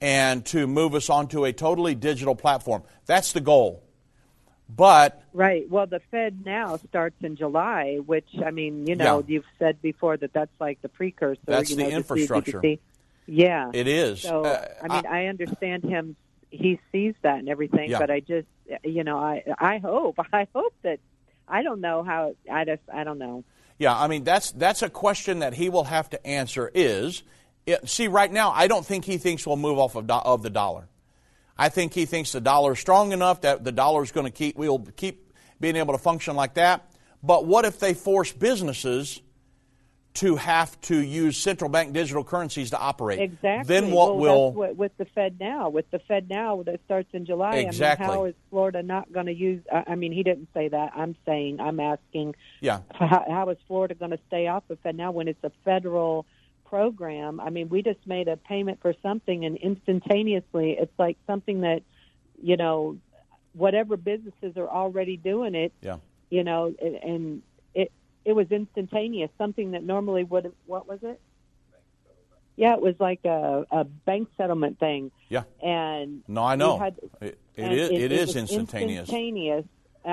and 0.00 0.44
to 0.46 0.66
move 0.66 0.94
us 0.94 1.08
onto 1.08 1.44
a 1.44 1.52
totally 1.52 1.94
digital 1.94 2.34
platform. 2.34 2.82
That's 3.06 3.32
the 3.32 3.40
goal. 3.40 3.82
But 4.68 5.22
Right. 5.32 5.68
Well, 5.70 5.86
the 5.86 6.00
Fed 6.10 6.44
now 6.44 6.78
starts 6.88 7.16
in 7.22 7.36
July, 7.36 7.96
which 8.04 8.28
I 8.44 8.50
mean, 8.50 8.86
you 8.86 8.96
know, 8.96 9.18
Yeah. 9.20 9.24
you've 9.34 9.44
said 9.58 9.80
before 9.82 10.16
that 10.16 10.32
that's 10.32 10.50
like 10.58 10.80
the 10.82 10.88
precursor. 10.88 11.40
That's 11.44 11.70
you 11.70 11.76
the 11.76 11.82
know, 11.84 11.90
to 11.90 11.96
infrastructure. 11.96 12.60
CBDC. 12.60 12.78
Yeah, 13.26 13.70
It 13.72 13.88
is. 13.88 14.20
So 14.22 14.44
Uh, 14.44 14.66
I 14.82 14.88
mean, 14.94 15.06
I, 15.06 15.26
understand 15.26 15.82
him. 15.84 16.16
He 16.50 16.78
sees 16.92 17.14
that 17.22 17.38
and 17.38 17.48
everything, 17.48 17.90
Yeah. 17.90 17.98
but 17.98 18.10
I 18.10 18.20
just, 18.20 18.46
you 18.84 19.02
know, 19.04 19.18
I 19.18 19.42
I 19.58 19.78
hope 19.78 20.18
I 20.32 20.46
hope 20.54 20.74
that 20.82 21.00
I 21.48 21.62
don't 21.62 21.80
know 21.80 22.02
how 22.02 22.34
I 22.50 22.64
just 22.64 22.82
I 22.92 23.04
don't 23.04 23.18
know. 23.18 23.44
Yeah, 23.78 23.96
I 23.96 24.06
mean 24.08 24.24
that's 24.24 24.52
that's 24.52 24.82
a 24.82 24.90
question 24.90 25.40
that 25.40 25.54
he 25.54 25.68
will 25.68 25.84
have 25.84 26.08
to 26.10 26.26
answer. 26.26 26.70
Is 26.74 27.22
it, 27.66 27.88
see 27.88 28.08
right 28.08 28.30
now, 28.30 28.50
I 28.52 28.66
don't 28.68 28.84
think 28.86 29.04
he 29.04 29.16
thinks 29.18 29.46
we'll 29.46 29.56
move 29.56 29.78
off 29.78 29.94
of, 29.96 30.06
do, 30.06 30.14
of 30.14 30.42
the 30.42 30.50
dollar. 30.50 30.88
I 31.56 31.68
think 31.70 31.94
he 31.94 32.04
thinks 32.04 32.32
the 32.32 32.40
dollar 32.40 32.72
is 32.72 32.78
strong 32.78 33.12
enough 33.12 33.40
that 33.40 33.64
the 33.64 33.72
dollar 33.72 34.02
is 34.02 34.12
going 34.12 34.26
to 34.26 34.32
keep 34.32 34.56
we'll 34.56 34.80
keep 34.96 35.32
being 35.60 35.76
able 35.76 35.94
to 35.94 35.98
function 35.98 36.36
like 36.36 36.54
that. 36.54 36.90
But 37.22 37.46
what 37.46 37.64
if 37.64 37.78
they 37.80 37.94
force 37.94 38.32
businesses 38.32 39.20
to 40.14 40.36
have 40.36 40.80
to 40.82 40.96
use 40.96 41.36
central 41.36 41.68
bank 41.68 41.92
digital 41.92 42.22
currencies 42.22 42.70
to 42.70 42.78
operate? 42.78 43.20
Exactly. 43.20 43.74
Then 43.74 43.90
what 43.90 44.16
well, 44.16 44.52
will 44.52 44.52
what, 44.52 44.76
with 44.76 44.96
the 44.96 45.04
Fed 45.06 45.38
now? 45.40 45.68
With 45.68 45.90
the 45.90 45.98
Fed 45.98 46.28
now 46.28 46.62
that 46.62 46.80
starts 46.84 47.08
in 47.12 47.26
July. 47.26 47.56
Exactly. 47.56 48.06
I 48.06 48.08
mean, 48.08 48.16
how 48.16 48.24
is 48.26 48.34
Florida 48.50 48.82
not 48.82 49.12
going 49.12 49.26
to 49.26 49.34
use? 49.34 49.62
I 49.72 49.96
mean, 49.96 50.12
he 50.12 50.22
didn't 50.22 50.48
say 50.54 50.68
that. 50.68 50.92
I'm 50.94 51.16
saying 51.26 51.60
I'm 51.60 51.80
asking. 51.80 52.36
yeah 52.60 52.80
how, 52.92 53.24
how 53.28 53.48
is 53.50 53.58
Florida 53.66 53.94
going 53.94 54.12
to 54.12 54.20
stay 54.28 54.46
off 54.46 54.62
of 54.70 54.78
Fed 54.80 54.96
now 54.96 55.10
when 55.10 55.26
it's 55.26 55.42
a 55.42 55.50
federal 55.64 56.26
program? 56.64 57.40
I 57.40 57.50
mean, 57.50 57.68
we 57.68 57.82
just 57.82 58.06
made 58.06 58.28
a 58.28 58.36
payment 58.36 58.80
for 58.80 58.94
something, 59.02 59.44
and 59.44 59.56
instantaneously, 59.56 60.76
it's 60.78 60.96
like 60.98 61.18
something 61.26 61.62
that, 61.62 61.82
you 62.40 62.56
know, 62.56 62.98
whatever 63.52 63.96
businesses 63.96 64.56
are 64.56 64.68
already 64.68 65.16
doing 65.16 65.54
it, 65.54 65.72
yeah 65.80 65.98
you 66.30 66.42
know, 66.42 66.74
and- 66.82 66.94
and 66.96 67.42
it 67.74 67.92
it 68.24 68.32
was 68.32 68.50
instantaneous. 68.50 69.30
Something 69.38 69.72
that 69.72 69.82
normally 69.84 70.24
would 70.24 70.44
have. 70.44 70.54
What 70.66 70.88
was 70.88 71.00
it? 71.02 71.20
Yeah, 72.56 72.74
it 72.74 72.80
was 72.80 72.94
like 73.00 73.24
a, 73.24 73.66
a 73.70 73.82
bank 73.84 74.28
settlement 74.36 74.78
thing, 74.78 75.10
yeah 75.28 75.42
and 75.60 76.22
no 76.28 76.44
I 76.44 76.54
know 76.54 76.78
had- 76.78 77.00
it, 77.20 77.38
it 77.56 77.72
is 77.72 77.90
it 77.90 78.12
is 78.12 78.36
instantaneous. 78.36 79.00
Instantaneous. 79.08 79.64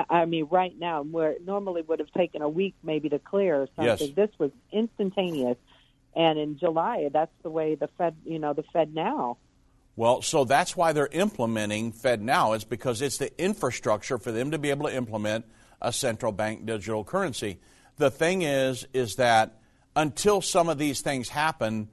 I 0.08 0.24
mean, 0.24 0.48
right 0.50 0.72
now, 0.78 1.02
where 1.02 1.32
it 1.32 1.44
normally 1.44 1.82
would 1.82 1.98
have 1.98 2.10
taken 2.12 2.40
a 2.40 2.48
week 2.48 2.74
maybe 2.82 3.10
to 3.10 3.18
clear 3.18 3.62
or 3.62 3.68
Yes. 3.78 3.98
something, 3.98 4.14
this 4.14 4.30
was 4.38 4.50
instantaneous. 4.72 5.58
And 6.16 6.38
in 6.38 6.58
July, 6.58 7.10
that's 7.12 7.30
the 7.42 7.50
way 7.50 7.74
the 7.74 7.88
Fed, 7.98 8.16
you 8.24 8.38
know, 8.38 8.54
the 8.54 8.62
Fed 8.72 8.94
now. 8.94 9.36
Well, 9.94 10.22
so 10.22 10.44
that's 10.44 10.74
why 10.74 10.94
they're 10.94 11.08
implementing 11.12 11.92
Fed 11.92 12.22
now 12.22 12.54
is 12.54 12.64
because 12.64 13.02
it's 13.02 13.18
the 13.18 13.30
infrastructure 13.42 14.16
for 14.16 14.32
them 14.32 14.50
to 14.52 14.58
be 14.58 14.70
able 14.70 14.88
to 14.88 14.94
implement 14.96 15.44
a 15.82 15.92
central 15.92 16.32
bank 16.32 16.64
digital 16.64 17.04
currency. 17.04 17.58
The 17.98 18.10
thing 18.10 18.42
is, 18.42 18.86
is 18.92 19.16
that 19.16 19.58
until 19.94 20.40
some 20.40 20.68
of 20.68 20.78
these 20.78 21.00
things 21.00 21.28
happen, 21.28 21.88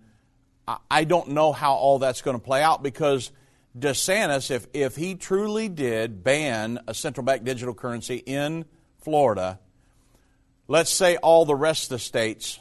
I- 0.89 1.03
don't 1.03 1.29
know 1.29 1.51
how 1.51 1.73
all 1.73 1.99
that's 1.99 2.21
going 2.21 2.37
to 2.37 2.43
play 2.43 2.61
out 2.61 2.83
because 2.83 3.31
DeSantis, 3.77 4.51
if, 4.51 4.67
if 4.73 4.95
he 4.95 5.15
truly 5.15 5.69
did 5.69 6.23
ban 6.23 6.79
a 6.87 6.93
central 6.93 7.25
bank 7.25 7.43
digital 7.43 7.73
currency 7.73 8.17
in 8.17 8.65
Florida, 9.01 9.59
let's 10.67 10.91
say 10.91 11.17
all 11.17 11.45
the 11.45 11.55
rest 11.55 11.85
of 11.85 11.89
the 11.89 11.99
states 11.99 12.59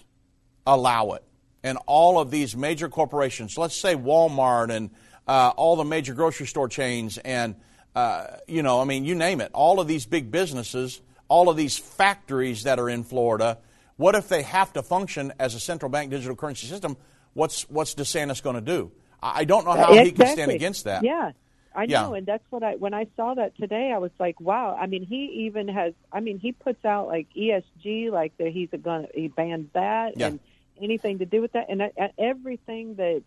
allow 0.66 1.12
it. 1.12 1.22
And 1.62 1.78
all 1.86 2.18
of 2.18 2.30
these 2.30 2.56
major 2.56 2.88
corporations, 2.88 3.58
let's 3.58 3.76
say 3.76 3.94
Walmart 3.94 4.70
and 4.70 4.90
uh, 5.26 5.52
all 5.56 5.76
the 5.76 5.84
major 5.84 6.14
grocery 6.14 6.46
store 6.46 6.68
chains, 6.68 7.18
and, 7.18 7.56
uh, 7.94 8.26
you 8.46 8.62
know, 8.62 8.80
I 8.80 8.84
mean, 8.84 9.04
you 9.04 9.14
name 9.14 9.40
it, 9.40 9.50
all 9.52 9.80
of 9.80 9.86
these 9.88 10.06
big 10.06 10.30
businesses, 10.30 11.00
all 11.28 11.48
of 11.48 11.56
these 11.56 11.76
factories 11.78 12.64
that 12.64 12.78
are 12.78 12.88
in 12.88 13.04
Florida, 13.04 13.58
what 13.96 14.14
if 14.14 14.28
they 14.28 14.42
have 14.42 14.72
to 14.74 14.82
function 14.82 15.32
as 15.38 15.54
a 15.54 15.60
central 15.60 15.90
bank 15.90 16.10
digital 16.10 16.36
currency 16.36 16.66
system? 16.66 16.96
What's, 17.34 17.68
what's 17.68 17.94
DeSantis 17.94 18.42
going 18.42 18.56
to 18.56 18.60
do? 18.62 18.92
I 19.22 19.44
don't 19.44 19.64
know 19.64 19.72
how 19.72 19.94
he 19.94 20.12
can 20.12 20.26
stand 20.28 20.50
against 20.50 20.84
that. 20.84 21.02
Yeah. 21.04 21.32
I 21.74 21.84
Yeah. 21.84 22.02
know, 22.02 22.14
and 22.14 22.26
that's 22.26 22.44
what 22.50 22.62
I 22.62 22.76
when 22.76 22.94
I 22.94 23.06
saw 23.14 23.34
that 23.34 23.56
today, 23.56 23.92
I 23.94 23.98
was 23.98 24.10
like, 24.18 24.40
wow. 24.40 24.76
I 24.80 24.86
mean, 24.86 25.04
he 25.04 25.46
even 25.46 25.68
has. 25.68 25.92
I 26.10 26.20
mean, 26.20 26.38
he 26.38 26.50
puts 26.52 26.84
out 26.84 27.06
like 27.08 27.28
ESG, 27.36 28.10
like 28.10 28.36
that 28.38 28.48
he's 28.48 28.70
going 28.70 29.06
to 29.06 29.08
he 29.14 29.28
bans 29.28 29.68
that 29.74 30.16
Yeah. 30.16 30.28
and 30.28 30.40
anything 30.80 31.18
to 31.18 31.26
do 31.26 31.40
with 31.42 31.52
that, 31.52 31.66
and 31.68 31.82
uh, 31.82 31.88
everything 32.18 32.94
that 32.96 33.22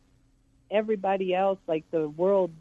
everybody 0.69 1.33
else, 1.35 1.59
like 1.67 1.83
the 1.91 2.09
world 2.09 2.51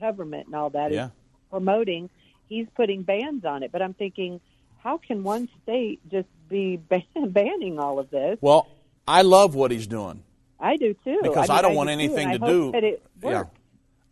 government 0.00 0.46
and 0.46 0.54
all 0.54 0.70
that, 0.70 0.90
is 0.92 0.96
Yeah. 0.96 1.08
promoting. 1.50 2.08
He's 2.54 2.68
putting 2.74 3.02
bans 3.02 3.44
on 3.44 3.62
it, 3.62 3.72
but 3.72 3.82
I'm 3.82 3.94
thinking, 3.94 4.40
how 4.78 4.98
can 4.98 5.24
one 5.24 5.48
state 5.62 6.00
just 6.08 6.28
be 6.48 6.76
ban- 6.88 7.30
banning 7.30 7.78
all 7.78 7.98
of 7.98 8.10
this? 8.10 8.38
Well, 8.40 8.68
I 9.06 9.22
love 9.22 9.54
what 9.54 9.70
he's 9.70 9.86
doing. 9.86 10.22
I 10.60 10.76
do 10.76 10.94
too. 11.04 11.18
because 11.22 11.48
mean, 11.48 11.58
I, 11.58 11.62
don't 11.62 11.72
do 11.72 11.76
want 11.76 11.88
too, 11.88 11.92
anything 11.92 12.28
to 12.38 12.44
I 12.44 12.48
do. 12.48 12.98
Yeah. 13.22 13.44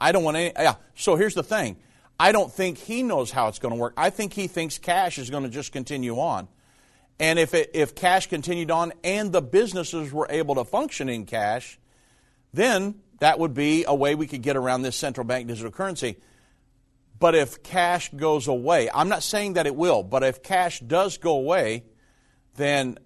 I 0.00 0.12
don't 0.12 0.24
want 0.24 0.36
any. 0.36 0.52
Yeah. 0.56 0.74
So 0.96 1.16
here's 1.16 1.34
the 1.34 1.44
thing. 1.44 1.76
I 2.18 2.32
don't 2.32 2.52
think 2.52 2.78
he 2.78 3.02
knows 3.02 3.30
how 3.30 3.48
it's 3.48 3.58
going 3.58 3.74
to 3.74 3.80
work. 3.80 3.94
I 3.96 4.10
think 4.10 4.32
he 4.32 4.48
thinks 4.48 4.78
cash 4.78 5.18
is 5.18 5.30
going 5.30 5.44
to 5.44 5.48
just 5.48 5.72
continue 5.72 6.18
on. 6.18 6.48
And 7.18 7.38
if 7.38 7.54
it, 7.54 7.70
if 7.74 7.94
cash 7.94 8.26
continued 8.26 8.70
on 8.70 8.92
and 9.04 9.32
the 9.32 9.40
businesses 9.40 10.12
were 10.12 10.26
able 10.28 10.56
to 10.56 10.64
function 10.64 11.08
in 11.08 11.24
cash, 11.24 11.78
then 12.52 12.96
that 13.20 13.38
would 13.38 13.54
be 13.54 13.84
a 13.86 13.94
way 13.94 14.14
we 14.14 14.26
could 14.26 14.42
get 14.42 14.56
around 14.56 14.82
this 14.82 14.96
central 14.96 15.24
bank 15.24 15.46
digital 15.46 15.70
currency. 15.70 16.16
But 17.22 17.36
if 17.36 17.62
cash 17.62 18.10
goes 18.10 18.48
away, 18.48 18.90
I'm 18.92 19.08
not 19.08 19.22
saying 19.22 19.52
that 19.52 19.64
it 19.68 19.76
will, 19.76 20.02
but 20.02 20.24
if 20.24 20.42
cash 20.42 20.80
does 20.80 21.18
go 21.18 21.36
away, 21.36 21.84
then 22.56 22.98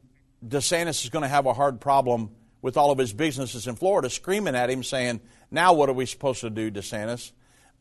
DeSantis 0.43 1.05
is 1.05 1.11
going 1.11 1.25
to 1.25 1.29
have 1.29 1.45
a 1.45 1.53
hard 1.53 1.83
problem 1.83 2.31
with 2.63 2.79
all 2.79 2.91
of 2.91 2.97
his 2.97 3.13
businesses 3.13 3.67
in 3.67 3.77
Florida 3.77 4.09
screaming 4.09 4.55
at 4.55 4.71
him 4.71 4.83
saying, 4.83 5.21
Now 5.51 5.75
what 5.75 5.91
are 5.91 5.93
we 5.93 6.07
supposed 6.07 6.41
to 6.41 6.49
do, 6.49 6.71
DeSantis? 6.71 7.33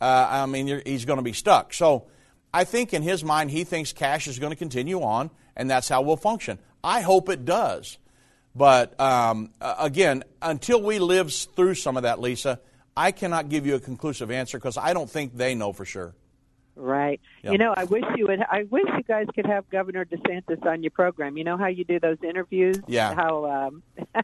Uh, 0.02 0.28
I 0.30 0.46
mean, 0.46 0.82
he's 0.86 1.06
going 1.06 1.20
to 1.20 1.24
be 1.24 1.32
stuck. 1.32 1.74
So 1.74 2.08
I 2.54 2.66
think 2.66 2.94
in 2.94 3.02
his 3.02 3.24
mind, 3.24 3.50
he 3.50 3.64
thinks 3.64 3.94
cash 3.94 4.28
is 4.28 4.38
going 4.38 4.52
to 4.52 4.58
continue 4.58 5.04
on, 5.04 5.32
and 5.56 5.72
that's 5.72 5.88
how 5.88 6.02
we'll 6.02 6.18
function. 6.18 6.60
I 6.84 7.00
hope 7.00 7.30
it 7.30 7.46
does. 7.46 7.98
But 8.54 9.00
um, 9.00 9.54
again, 9.62 10.26
until 10.42 10.84
we 10.84 11.00
live 11.00 11.32
through 11.32 11.76
some 11.76 11.96
of 11.96 12.04
that, 12.04 12.20
Lisa, 12.20 12.60
I 12.98 13.14
cannot 13.14 13.48
give 13.48 13.66
you 13.66 13.76
a 13.76 13.80
conclusive 13.80 14.32
answer 14.32 14.58
because 14.58 14.76
I 14.76 14.92
don't 14.92 15.10
think 15.10 15.38
they 15.38 15.56
know 15.56 15.72
for 15.72 15.86
sure. 15.86 16.14
Right. 16.76 17.22
Yep. 17.44 17.54
You 17.54 17.58
know, 17.58 17.74
I 17.76 17.86
wish 17.86 18.04
you 18.18 18.28
would. 18.28 18.42
I 18.42 18.64
wish 18.70 18.84
you 18.98 19.04
guys 19.04 19.28
could 19.34 19.46
have 19.46 19.70
Governor 19.70 20.04
DeSantis 20.04 20.66
on 20.66 20.84
your 20.84 20.92
program. 20.92 21.38
You 21.38 21.46
know 21.46 21.58
how 21.58 21.68
you 21.68 21.86
do 21.86 22.00
those 22.00 22.18
interviews. 22.22 22.78
Yeah. 22.88 23.16
How 23.16 23.46
um, 23.46 23.84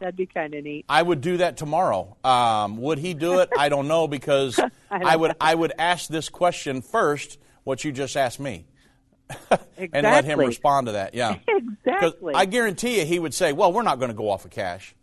that'd 0.00 0.16
be 0.16 0.26
kind 0.26 0.54
of 0.54 0.64
neat. 0.64 0.86
I 0.88 1.02
would 1.02 1.20
do 1.20 1.36
that 1.38 1.58
tomorrow. 1.58 2.16
Um, 2.24 2.78
would 2.78 2.98
he 2.98 3.12
do 3.12 3.40
it? 3.40 3.50
I 3.58 3.68
don't 3.68 3.88
know 3.88 4.08
because 4.08 4.58
I 4.58 4.70
I, 4.90 5.16
would 5.16 5.30
know. 5.32 5.36
I 5.40 5.54
would 5.54 5.72
ask 5.78 6.08
this 6.08 6.30
question 6.30 6.80
first, 6.80 7.38
what 7.64 7.84
you 7.84 7.92
just 7.92 8.16
asked 8.16 8.40
me, 8.40 8.66
and 9.78 10.02
let 10.02 10.24
him 10.24 10.38
respond 10.38 10.86
to 10.86 10.92
that. 10.92 11.14
Yeah. 11.14 11.36
Exactly. 11.84 12.34
I 12.34 12.46
guarantee 12.46 13.00
you, 13.00 13.04
he 13.04 13.18
would 13.18 13.34
say, 13.34 13.52
"Well, 13.52 13.72
we're 13.72 13.82
not 13.82 13.98
going 13.98 14.10
to 14.10 14.16
go 14.16 14.30
off 14.30 14.44
of 14.46 14.50
cash. 14.50 14.94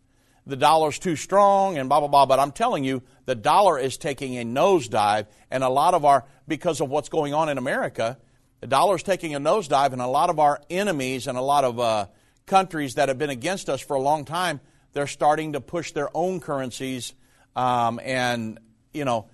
The 0.49 0.55
dollar's 0.55 0.99
too 0.99 1.15
strong, 1.15 1.77
and 1.77 1.87
blah 1.87 1.99
blah 1.99 2.09
blah." 2.09 2.25
But 2.25 2.39
I'm 2.39 2.51
telling 2.51 2.83
you, 2.83 3.03
the 3.25 3.35
dollar 3.35 3.79
is 3.79 3.97
taking 3.97 4.37
a 4.37 4.43
nosedive, 4.43 5.27
and 5.49 5.63
a 5.63 5.69
lot 5.69 5.93
of 5.93 6.03
our 6.05 6.25
because 6.47 6.81
of 6.81 6.89
what's 6.89 7.09
going 7.09 7.33
on 7.33 7.49
in 7.49 7.57
America, 7.57 8.17
the 8.61 8.67
dollar's 8.67 9.03
taking 9.03 9.35
a 9.35 9.39
nosedive, 9.39 9.93
and 9.93 10.01
a 10.01 10.07
lot 10.07 10.29
of 10.29 10.39
our 10.39 10.61
enemies 10.69 11.27
and 11.27 11.37
a 11.37 11.41
lot 11.41 11.63
of 11.63 11.79
uh, 11.79 12.07
countries 12.45 12.95
that 12.95 13.07
have 13.07 13.17
been 13.17 13.29
against 13.29 13.69
us 13.69 13.79
for 13.79 13.95
a 13.95 14.01
long 14.01 14.25
time, 14.25 14.59
they're 14.93 15.07
starting 15.07 15.53
to 15.53 15.61
push 15.61 15.91
their 15.91 16.09
own 16.17 16.39
currencies, 16.39 17.13
um, 17.55 17.99
and 18.03 18.59
you 18.93 19.05
know, 19.05 19.27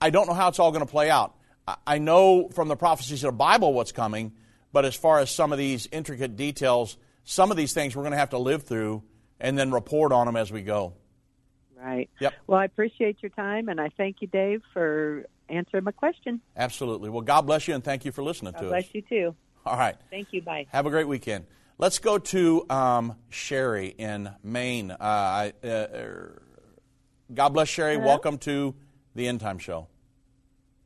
I- 0.00 0.10
don't 0.10 0.26
know 0.28 0.34
how 0.34 0.48
it's 0.48 0.58
all 0.58 0.70
going 0.70 0.84
to 0.84 0.90
play 0.90 1.10
out. 1.10 1.34
I 1.86 1.98
know 1.98 2.48
from 2.48 2.68
the 2.68 2.76
prophecies 2.76 3.24
of 3.24 3.32
the 3.32 3.36
Bible 3.36 3.72
what's 3.72 3.92
coming, 3.92 4.32
but 4.72 4.84
as 4.84 4.94
far 4.94 5.18
as 5.18 5.30
some 5.30 5.52
of 5.52 5.58
these 5.58 5.88
intricate 5.92 6.36
details, 6.36 6.96
some 7.24 7.50
of 7.50 7.56
these 7.56 7.72
things 7.72 7.94
we're 7.94 8.02
going 8.02 8.12
to 8.12 8.18
have 8.18 8.30
to 8.30 8.38
live 8.38 8.62
through 8.62 9.02
and 9.40 9.58
then 9.58 9.70
report 9.70 10.12
on 10.12 10.26
them 10.26 10.36
as 10.36 10.52
we 10.52 10.62
go. 10.62 10.94
Right. 11.76 12.10
Yep. 12.20 12.34
Well, 12.46 12.58
I 12.58 12.64
appreciate 12.64 13.18
your 13.22 13.30
time, 13.30 13.68
and 13.68 13.80
I 13.80 13.90
thank 13.96 14.16
you, 14.20 14.26
Dave, 14.26 14.62
for 14.72 15.26
answering 15.48 15.84
my 15.84 15.92
question. 15.92 16.40
Absolutely. 16.56 17.08
Well, 17.08 17.22
God 17.22 17.42
bless 17.42 17.68
you 17.68 17.74
and 17.74 17.84
thank 17.84 18.04
you 18.04 18.12
for 18.12 18.22
listening 18.22 18.52
God 18.52 18.60
to 18.62 18.68
bless 18.68 18.84
us. 18.84 18.90
you 18.92 19.02
too. 19.02 19.36
All 19.64 19.76
right. 19.76 19.96
Thank 20.10 20.28
you. 20.32 20.42
Bye. 20.42 20.66
Have 20.70 20.86
a 20.86 20.90
great 20.90 21.06
weekend. 21.06 21.46
Let's 21.78 22.00
go 22.00 22.18
to 22.18 22.66
um, 22.68 23.14
Sherry 23.28 23.94
in 23.96 24.30
Maine. 24.42 24.90
Uh, 24.90 24.96
I, 25.00 25.52
uh, 25.62 25.68
er, 25.68 26.42
God 27.32 27.50
bless 27.50 27.68
Sherry. 27.68 27.94
Hello? 27.94 28.06
Welcome 28.06 28.38
to 28.38 28.74
the 29.14 29.28
End 29.28 29.40
Time 29.40 29.58
Show. 29.58 29.86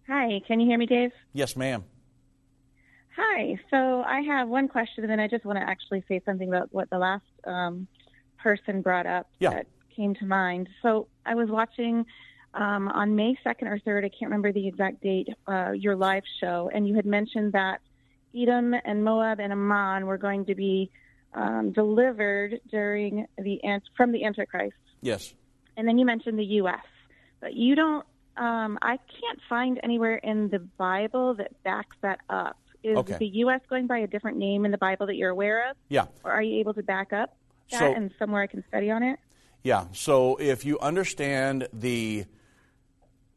Hi, 0.08 0.40
can 0.46 0.60
you 0.60 0.66
hear 0.66 0.76
me, 0.76 0.86
Dave? 0.86 1.12
Yes, 1.32 1.56
ma'am. 1.56 1.84
Hi. 3.16 3.58
So 3.70 4.02
I 4.02 4.20
have 4.20 4.48
one 4.48 4.68
question, 4.68 5.04
and 5.04 5.10
then 5.10 5.20
I 5.20 5.28
just 5.28 5.44
want 5.44 5.58
to 5.58 5.66
actually 5.66 6.04
say 6.08 6.20
something 6.26 6.48
about 6.48 6.68
what 6.72 6.90
the 6.90 6.98
last 6.98 7.24
um, 7.46 7.86
person 8.42 8.82
brought 8.82 9.06
up 9.06 9.28
Yeah. 9.38 9.50
that 9.50 9.66
came 9.94 10.14
to 10.16 10.26
mind. 10.26 10.68
So 10.82 11.08
I 11.24 11.34
was 11.34 11.48
watching 11.48 12.04
um, 12.54 12.88
on 12.88 13.16
May 13.16 13.36
2nd 13.46 13.62
or 13.62 13.78
3rd, 13.78 14.04
I 14.04 14.08
can't 14.08 14.24
remember 14.30 14.52
the 14.52 14.66
exact 14.68 15.02
date, 15.02 15.28
uh, 15.48 15.70
your 15.72 15.96
live 15.96 16.24
show, 16.40 16.70
and 16.74 16.86
you 16.86 16.94
had 16.94 17.06
mentioned 17.06 17.52
that 17.52 17.80
Edom 18.36 18.74
and 18.84 19.04
Moab 19.04 19.40
and 19.40 19.52
Ammon 19.52 20.06
were 20.06 20.18
going 20.18 20.44
to 20.46 20.54
be 20.54 20.90
um, 21.34 21.72
delivered 21.72 22.60
during 22.70 23.26
the 23.38 23.62
ant- 23.64 23.84
from 23.96 24.12
the 24.12 24.24
Antichrist. 24.24 24.76
Yes. 25.00 25.34
and 25.76 25.88
then 25.88 25.96
you 25.98 26.04
mentioned 26.04 26.38
the 26.38 26.44
U.S., 26.60 26.84
but 27.40 27.54
you 27.54 27.74
don't. 27.74 28.04
Um, 28.36 28.78
I 28.82 28.96
can't 28.98 29.40
find 29.48 29.80
anywhere 29.82 30.16
in 30.16 30.48
the 30.48 30.58
Bible 30.60 31.34
that 31.34 31.60
backs 31.64 31.96
that 32.02 32.20
up. 32.30 32.56
Is 32.84 32.96
Okay. 32.98 33.16
the 33.18 33.26
U.S. 33.44 33.60
going 33.70 33.86
by 33.86 33.98
a 33.98 34.06
different 34.06 34.38
name 34.38 34.64
in 34.64 34.70
the 34.72 34.78
Bible 34.78 35.06
that 35.06 35.14
you're 35.16 35.30
aware 35.30 35.70
of, 35.70 35.76
Yeah. 35.88 36.06
or 36.24 36.32
are 36.32 36.42
you 36.42 36.58
able 36.60 36.74
to 36.74 36.82
back 36.82 37.12
up 37.12 37.36
that 37.70 37.78
So- 37.78 37.94
and 37.94 38.12
somewhere 38.18 38.42
I 38.42 38.46
can 38.46 38.64
study 38.68 38.90
on 38.90 39.02
it? 39.02 39.18
Yeah. 39.62 39.86
So 39.92 40.36
if 40.36 40.64
you 40.64 40.78
understand 40.80 41.68
the 41.72 42.24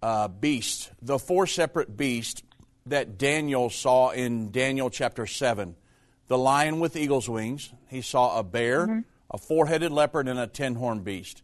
uh, 0.02 0.28
beast, 0.28 0.92
the 1.02 1.20
four 1.20 1.48
separate 1.48 1.96
beasts 1.96 2.44
that 2.88 3.18
Daniel 3.18 3.70
saw 3.70 4.10
in 4.10 4.52
Daniel 4.52 4.90
chapter 4.90 5.26
7, 5.26 5.76
the 6.28 6.38
lion 6.38 6.80
with 6.80 6.96
eagle's 6.96 7.30
wings, 7.30 7.72
he 7.88 8.02
saw 8.02 8.40
a 8.40 8.44
bear, 8.44 9.04
a 9.32 9.38
four 9.38 9.68
headed 9.68 9.92
leopard, 9.92 10.28
and 10.28 10.40
a 10.40 10.48
ten 10.48 10.76
horned 10.76 11.04
beast. 11.04 11.44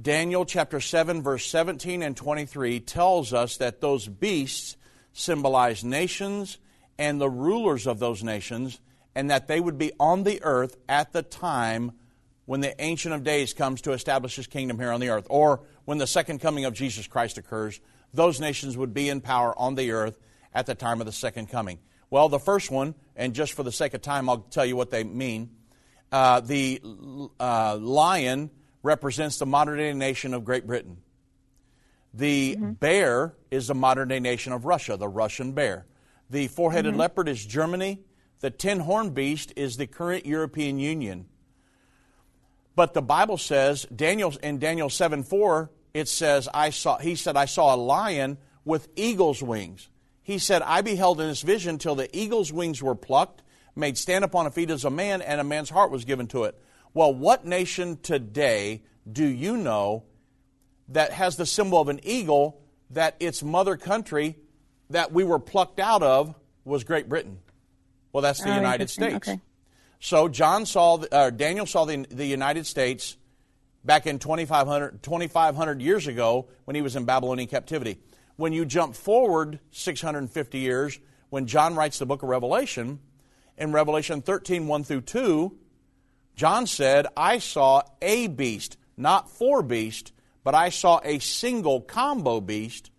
Daniel 0.00 0.44
chapter 0.44 0.80
7, 0.80 1.22
verse 1.22 1.46
17 1.46 2.02
and 2.02 2.16
23 2.16 2.78
tells 2.80 3.32
us 3.32 3.56
that 3.56 3.80
those 3.80 4.06
beasts 4.06 4.76
symbolize 5.12 5.82
nations 5.84 6.58
and 6.98 7.20
the 7.20 7.30
rulers 7.30 7.86
of 7.86 7.98
those 7.98 8.22
nations, 8.22 8.80
and 9.18 9.30
that 9.32 9.48
they 9.48 9.58
would 9.58 9.76
be 9.76 9.90
on 9.98 10.22
the 10.22 10.40
earth 10.44 10.76
at 10.88 11.12
the 11.12 11.22
time 11.22 11.90
when 12.44 12.60
the 12.60 12.80
Ancient 12.80 13.12
of 13.12 13.24
Days 13.24 13.52
comes 13.52 13.80
to 13.80 13.90
establish 13.90 14.36
his 14.36 14.46
kingdom 14.46 14.78
here 14.78 14.92
on 14.92 15.00
the 15.00 15.08
earth, 15.08 15.26
or 15.28 15.64
when 15.86 15.98
the 15.98 16.06
second 16.06 16.38
coming 16.40 16.64
of 16.64 16.72
Jesus 16.72 17.08
Christ 17.08 17.36
occurs, 17.36 17.80
those 18.14 18.38
nations 18.38 18.76
would 18.76 18.94
be 18.94 19.08
in 19.08 19.20
power 19.20 19.58
on 19.58 19.74
the 19.74 19.90
earth 19.90 20.20
at 20.54 20.66
the 20.66 20.76
time 20.76 21.00
of 21.00 21.06
the 21.06 21.12
second 21.12 21.48
coming. 21.48 21.80
Well, 22.10 22.28
the 22.28 22.38
first 22.38 22.70
one, 22.70 22.94
and 23.16 23.34
just 23.34 23.54
for 23.54 23.64
the 23.64 23.72
sake 23.72 23.92
of 23.92 24.02
time, 24.02 24.28
I'll 24.28 24.38
tell 24.38 24.64
you 24.64 24.76
what 24.76 24.90
they 24.90 25.02
mean. 25.02 25.50
Uh, 26.12 26.38
the 26.38 26.80
uh, 27.40 27.76
lion 27.76 28.50
represents 28.84 29.38
the 29.38 29.46
modern 29.46 29.78
day 29.78 29.92
nation 29.94 30.32
of 30.32 30.44
Great 30.44 30.64
Britain. 30.64 30.98
The 32.14 32.54
bear 32.54 33.34
is 33.50 33.66
the 33.66 33.74
modern 33.74 34.06
day 34.06 34.20
nation 34.20 34.52
of 34.52 34.64
Russia, 34.64 34.96
the 34.96 35.08
Russian 35.08 35.54
bear. 35.54 35.86
The 36.30 36.46
four 36.46 36.70
headed 36.70 36.94
leopard 36.94 37.28
is 37.28 37.44
Germany. 37.44 38.04
The 38.40 38.50
ten 38.50 38.80
horned 38.80 39.14
beast 39.14 39.52
is 39.56 39.76
the 39.76 39.86
current 39.86 40.26
European 40.26 40.78
Union. 40.78 41.26
But 42.76 42.94
the 42.94 43.02
Bible 43.02 43.38
says, 43.38 43.86
Daniel 43.94 44.32
in 44.42 44.58
Daniel 44.58 44.88
7 44.88 45.24
4, 45.24 45.70
it 45.94 46.08
says, 46.08 46.48
I 46.54 46.70
saw 46.70 46.98
he 46.98 47.16
said, 47.16 47.36
I 47.36 47.46
saw 47.46 47.74
a 47.74 47.76
lion 47.76 48.38
with 48.64 48.88
eagle's 48.94 49.42
wings. 49.42 49.88
He 50.22 50.38
said, 50.38 50.62
I 50.62 50.82
beheld 50.82 51.20
in 51.20 51.28
this 51.28 51.42
vision 51.42 51.78
till 51.78 51.94
the 51.94 52.14
eagle's 52.16 52.52
wings 52.52 52.82
were 52.82 52.94
plucked, 52.94 53.42
made 53.74 53.98
stand 53.98 54.24
upon 54.24 54.46
a 54.46 54.50
feet 54.50 54.70
as 54.70 54.84
a 54.84 54.90
man, 54.90 55.22
and 55.22 55.40
a 55.40 55.44
man's 55.44 55.70
heart 55.70 55.90
was 55.90 56.04
given 56.04 56.28
to 56.28 56.44
it. 56.44 56.56
Well, 56.94 57.12
what 57.12 57.44
nation 57.44 57.98
today 58.02 58.82
do 59.10 59.26
you 59.26 59.56
know 59.56 60.04
that 60.88 61.12
has 61.12 61.36
the 61.36 61.46
symbol 61.46 61.80
of 61.80 61.88
an 61.88 62.00
eagle 62.02 62.60
that 62.90 63.16
its 63.20 63.42
mother 63.42 63.76
country 63.76 64.36
that 64.90 65.12
we 65.12 65.24
were 65.24 65.38
plucked 65.38 65.80
out 65.80 66.02
of 66.02 66.34
was 66.64 66.84
Great 66.84 67.08
Britain? 67.08 67.38
Well, 68.12 68.22
that's 68.22 68.42
the 68.42 68.50
Oh, 68.52 68.56
United. 68.56 68.90
States. 68.90 69.14
Okay. 69.16 69.40
So 70.00 70.28
John 70.28 70.64
saw, 70.66 70.98
the- 70.98 71.14
uh, 71.14 71.30
Daniel 71.30 71.66
saw 71.66 71.84
the, 71.84 72.06
the 72.10 72.26
United 72.26 72.66
States 72.66 73.16
back 73.84 74.06
in 74.06 74.18
2,500, 74.18 75.02
2,500 75.02 75.82
years 75.82 76.06
ago 76.06 76.48
when 76.64 76.74
he 76.76 76.82
was 76.82 76.96
in 76.96 77.04
Babylonian 77.04 77.48
captivity. 77.48 77.98
When 78.36 78.52
you 78.52 78.64
jump 78.64 78.94
forward 78.94 79.58
650 79.72 80.58
years, 80.58 80.98
when 81.30 81.46
John 81.46 81.74
writes 81.74 81.98
the 81.98 82.06
book 82.06 82.22
of 82.22 82.28
Revelation, 82.28 83.00
in 83.56 83.72
Revelation 83.72 84.22
13, 84.22 84.68
1 84.68 84.84
through 84.84 85.00
2, 85.02 85.56
John 86.36 86.66
said, 86.68 87.06
I 87.16 87.38
saw 87.38 87.82
a 88.00 88.28
beast, 88.28 88.76
not 88.96 89.28
four 89.28 89.62
beasts, 89.62 90.12
but 90.44 90.54
I 90.54 90.68
saw 90.68 91.00
a 91.02 91.18
single 91.18 91.80
combo 91.80 92.40
beast 92.40 92.92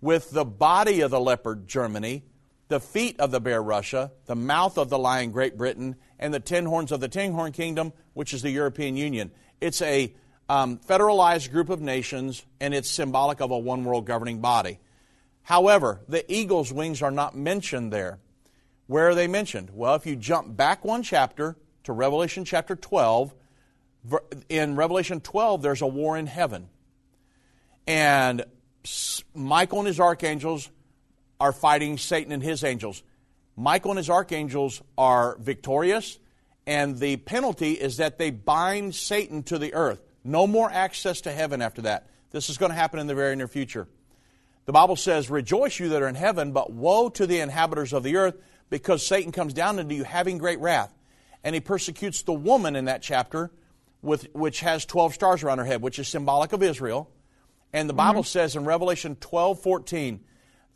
with 0.00 0.30
the 0.30 0.46
body 0.46 1.02
of 1.02 1.10
the 1.10 1.20
leopard, 1.20 1.68
Germany, 1.68 2.24
the 2.70 2.80
feet 2.80 3.18
of 3.18 3.32
the 3.32 3.40
bear, 3.40 3.62
Russia, 3.62 4.12
the 4.26 4.36
mouth 4.36 4.78
of 4.78 4.88
the 4.88 4.98
lion, 4.98 5.32
Great 5.32 5.58
Britain, 5.58 5.96
and 6.18 6.32
the 6.32 6.40
ten 6.40 6.64
horns 6.64 6.92
of 6.92 7.00
the 7.00 7.08
ten 7.08 7.32
horn 7.32 7.52
kingdom, 7.52 7.92
which 8.14 8.32
is 8.32 8.42
the 8.42 8.50
European 8.50 8.96
Union. 8.96 9.32
It's 9.60 9.82
a 9.82 10.14
um, 10.48 10.78
federalized 10.78 11.50
group 11.50 11.68
of 11.68 11.80
nations, 11.80 12.46
and 12.60 12.72
it's 12.72 12.88
symbolic 12.88 13.40
of 13.40 13.50
a 13.50 13.58
one 13.58 13.84
world 13.84 14.06
governing 14.06 14.40
body. 14.40 14.78
However, 15.42 16.00
the 16.08 16.24
eagle's 16.32 16.72
wings 16.72 17.02
are 17.02 17.10
not 17.10 17.36
mentioned 17.36 17.92
there. 17.92 18.20
Where 18.86 19.08
are 19.08 19.14
they 19.16 19.26
mentioned? 19.26 19.70
Well, 19.72 19.96
if 19.96 20.06
you 20.06 20.14
jump 20.14 20.56
back 20.56 20.84
one 20.84 21.02
chapter 21.02 21.56
to 21.84 21.92
Revelation 21.92 22.44
chapter 22.44 22.76
12, 22.76 23.34
in 24.48 24.76
Revelation 24.76 25.20
12, 25.20 25.62
there's 25.62 25.82
a 25.82 25.86
war 25.86 26.16
in 26.16 26.26
heaven. 26.26 26.68
And 27.86 28.44
Michael 29.34 29.80
and 29.80 29.88
his 29.88 29.98
archangels 30.00 30.70
are 31.40 31.52
fighting 31.52 31.98
Satan 31.98 32.32
and 32.32 32.42
his 32.42 32.62
angels. 32.62 33.02
Michael 33.56 33.92
and 33.92 33.98
his 33.98 34.10
archangels 34.10 34.82
are 34.96 35.36
victorious, 35.38 36.18
and 36.66 36.98
the 36.98 37.16
penalty 37.16 37.72
is 37.72 37.96
that 37.96 38.18
they 38.18 38.30
bind 38.30 38.94
Satan 38.94 39.42
to 39.44 39.58
the 39.58 39.74
earth. 39.74 40.00
No 40.22 40.46
more 40.46 40.70
access 40.70 41.22
to 41.22 41.32
heaven 41.32 41.62
after 41.62 41.82
that. 41.82 42.06
This 42.30 42.50
is 42.50 42.58
going 42.58 42.70
to 42.70 42.76
happen 42.76 43.00
in 43.00 43.06
the 43.06 43.14
very 43.14 43.34
near 43.34 43.48
future. 43.48 43.88
The 44.66 44.72
Bible 44.72 44.96
says, 44.96 45.30
Rejoice, 45.30 45.78
you 45.80 45.88
that 45.90 46.02
are 46.02 46.08
in 46.08 46.14
heaven, 46.14 46.52
but 46.52 46.72
woe 46.72 47.08
to 47.08 47.26
the 47.26 47.40
inhabitants 47.40 47.92
of 47.92 48.02
the 48.02 48.16
earth, 48.16 48.36
because 48.68 49.04
Satan 49.04 49.32
comes 49.32 49.52
down 49.52 49.78
into 49.78 49.94
you 49.94 50.04
having 50.04 50.38
great 50.38 50.60
wrath. 50.60 50.94
And 51.42 51.54
he 51.54 51.60
persecutes 51.60 52.22
the 52.22 52.34
woman 52.34 52.76
in 52.76 52.84
that 52.84 53.02
chapter, 53.02 53.50
with, 54.02 54.28
which 54.34 54.60
has 54.60 54.84
12 54.84 55.14
stars 55.14 55.42
around 55.42 55.58
her 55.58 55.64
head, 55.64 55.82
which 55.82 55.98
is 55.98 56.06
symbolic 56.06 56.52
of 56.52 56.62
Israel. 56.62 57.10
And 57.72 57.88
the 57.88 57.94
Bible 57.94 58.22
mm-hmm. 58.22 58.28
says 58.28 58.56
in 58.56 58.64
Revelation 58.64 59.16
12 59.16 59.60
14 59.60 60.20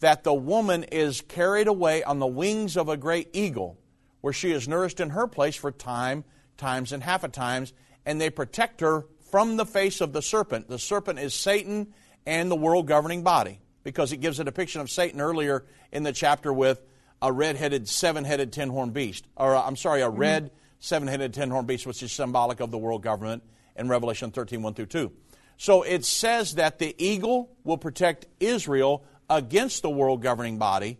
that 0.04 0.22
the 0.22 0.34
woman 0.34 0.84
is 0.84 1.22
carried 1.22 1.66
away 1.66 2.04
on 2.04 2.18
the 2.18 2.26
wings 2.26 2.76
of 2.76 2.90
a 2.90 2.96
great 2.96 3.30
eagle, 3.32 3.78
where 4.20 4.34
she 4.34 4.52
is 4.52 4.68
nourished 4.68 5.00
in 5.00 5.08
her 5.08 5.26
place 5.26 5.56
for 5.56 5.72
time, 5.72 6.24
times, 6.58 6.92
and 6.92 7.02
half 7.02 7.24
a 7.24 7.28
times, 7.28 7.72
and 8.04 8.20
they 8.20 8.28
protect 8.28 8.82
her 8.82 9.06
from 9.30 9.56
the 9.56 9.64
face 9.64 10.02
of 10.02 10.12
the 10.12 10.20
serpent. 10.20 10.68
The 10.68 10.78
serpent 10.78 11.20
is 11.20 11.32
Satan 11.32 11.94
and 12.26 12.50
the 12.50 12.54
world 12.54 12.86
governing 12.86 13.22
body 13.22 13.60
because 13.82 14.12
it 14.12 14.18
gives 14.18 14.38
a 14.38 14.44
depiction 14.44 14.82
of 14.82 14.90
Satan 14.90 15.22
earlier 15.22 15.64
in 15.90 16.02
the 16.02 16.12
chapter 16.12 16.52
with 16.52 16.82
a 17.22 17.32
red-headed, 17.32 17.88
seven-headed, 17.88 18.52
ten-horned 18.52 18.92
beast, 18.92 19.26
or 19.38 19.56
uh, 19.56 19.62
I'm 19.62 19.74
sorry, 19.74 20.02
a 20.02 20.08
mm-hmm. 20.08 20.18
red, 20.18 20.50
seven-headed, 20.80 21.32
ten-horned 21.32 21.66
beast, 21.66 21.86
which 21.86 22.02
is 22.02 22.12
symbolic 22.12 22.60
of 22.60 22.70
the 22.70 22.76
world 22.76 23.02
government 23.02 23.42
in 23.74 23.88
Revelation 23.88 24.32
13, 24.32 24.60
1 24.60 24.74
through 24.74 24.84
2. 24.84 25.12
So 25.56 25.82
it 25.82 26.04
says 26.04 26.56
that 26.56 26.78
the 26.78 26.94
eagle 26.98 27.56
will 27.64 27.78
protect 27.78 28.26
Israel 28.38 29.06
against 29.28 29.82
the 29.82 29.90
world 29.90 30.22
governing 30.22 30.58
body 30.58 30.98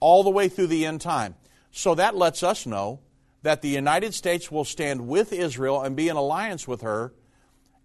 all 0.00 0.22
the 0.22 0.30
way 0.30 0.48
through 0.48 0.68
the 0.68 0.86
end 0.86 1.00
time. 1.00 1.34
So 1.70 1.94
that 1.94 2.16
lets 2.16 2.42
us 2.42 2.66
know 2.66 3.00
that 3.42 3.62
the 3.62 3.68
United 3.68 4.14
States 4.14 4.50
will 4.50 4.64
stand 4.64 5.08
with 5.08 5.32
Israel 5.32 5.82
and 5.82 5.96
be 5.96 6.08
in 6.08 6.16
alliance 6.16 6.66
with 6.66 6.82
her, 6.82 7.12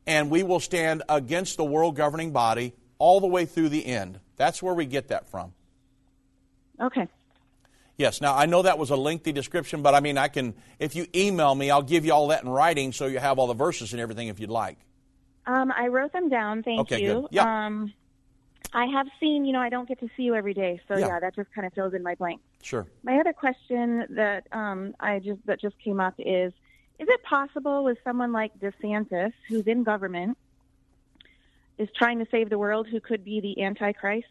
and 0.07 0.29
we 0.29 0.43
will 0.43 0.59
stand 0.59 1.03
against 1.07 1.57
the 1.57 1.63
world 1.63 1.95
governing 1.95 2.31
body 2.31 2.73
all 2.97 3.19
the 3.19 3.27
way 3.27 3.45
through 3.45 3.69
the 3.69 3.85
end. 3.85 4.19
That's 4.37 4.61
where 4.61 4.73
we 4.73 4.85
get 4.85 5.09
that 5.09 5.29
from. 5.29 5.53
Okay. 6.79 7.07
Yes, 7.97 8.19
now 8.19 8.35
I 8.35 8.45
know 8.45 8.61
that 8.63 8.77
was 8.77 8.89
a 8.89 8.97
lengthy 8.97 9.31
description, 9.31 9.81
but 9.81 9.95
I 9.95 10.01
mean, 10.01 10.17
I 10.17 10.27
can, 10.27 10.53
if 10.79 10.95
you 10.95 11.07
email 11.15 11.55
me, 11.55 11.71
I'll 11.71 11.81
give 11.81 12.05
you 12.05 12.13
all 12.13 12.27
that 12.27 12.43
in 12.43 12.49
writing 12.49 12.91
so 12.91 13.05
you 13.05 13.19
have 13.19 13.39
all 13.39 13.47
the 13.47 13.53
verses 13.53 13.93
and 13.93 14.01
everything 14.01 14.27
if 14.27 14.39
you'd 14.39 14.49
like. 14.49 14.77
Um, 15.45 15.71
I 15.71 15.87
wrote 15.87 16.11
them 16.11 16.27
down. 16.27 16.63
Thank 16.63 16.81
Okay, 16.81 17.01
you. 17.01 17.21
good. 17.21 17.27
Yeah. 17.31 17.67
Um, 17.67 17.93
I 18.73 18.85
have 18.87 19.07
seen, 19.19 19.45
you 19.45 19.53
know, 19.53 19.59
I 19.59 19.69
don't 19.69 19.87
get 19.87 19.99
to 19.99 20.09
see 20.17 20.23
you 20.23 20.35
every 20.35 20.53
day, 20.53 20.81
so 20.87 20.97
Yeah. 20.97 21.07
yeah, 21.07 21.19
that 21.19 21.35
just 21.35 21.51
kind 21.53 21.65
of 21.65 21.73
fills 21.73 21.93
in 21.93 22.03
my 22.03 22.15
blank. 22.15 22.41
Sure. 22.61 22.85
My 23.03 23.17
other 23.19 23.33
question 23.33 24.05
that 24.11 24.47
um, 24.51 24.95
I 24.99 25.19
just 25.19 25.45
that 25.45 25.61
just 25.61 25.77
came 25.79 25.99
up 25.99 26.15
is: 26.19 26.51
Is 26.99 27.07
it 27.09 27.23
possible 27.23 27.83
with 27.83 27.97
someone 28.03 28.31
like 28.31 28.51
DeSantis, 28.59 29.31
who's 29.47 29.67
in 29.67 29.83
government, 29.83 30.37
is 31.77 31.89
trying 31.95 32.19
to 32.19 32.25
save 32.31 32.49
the 32.49 32.57
world, 32.57 32.87
who 32.89 32.99
could 32.99 33.23
be 33.23 33.39
the 33.41 33.63
Antichrist? 33.63 34.27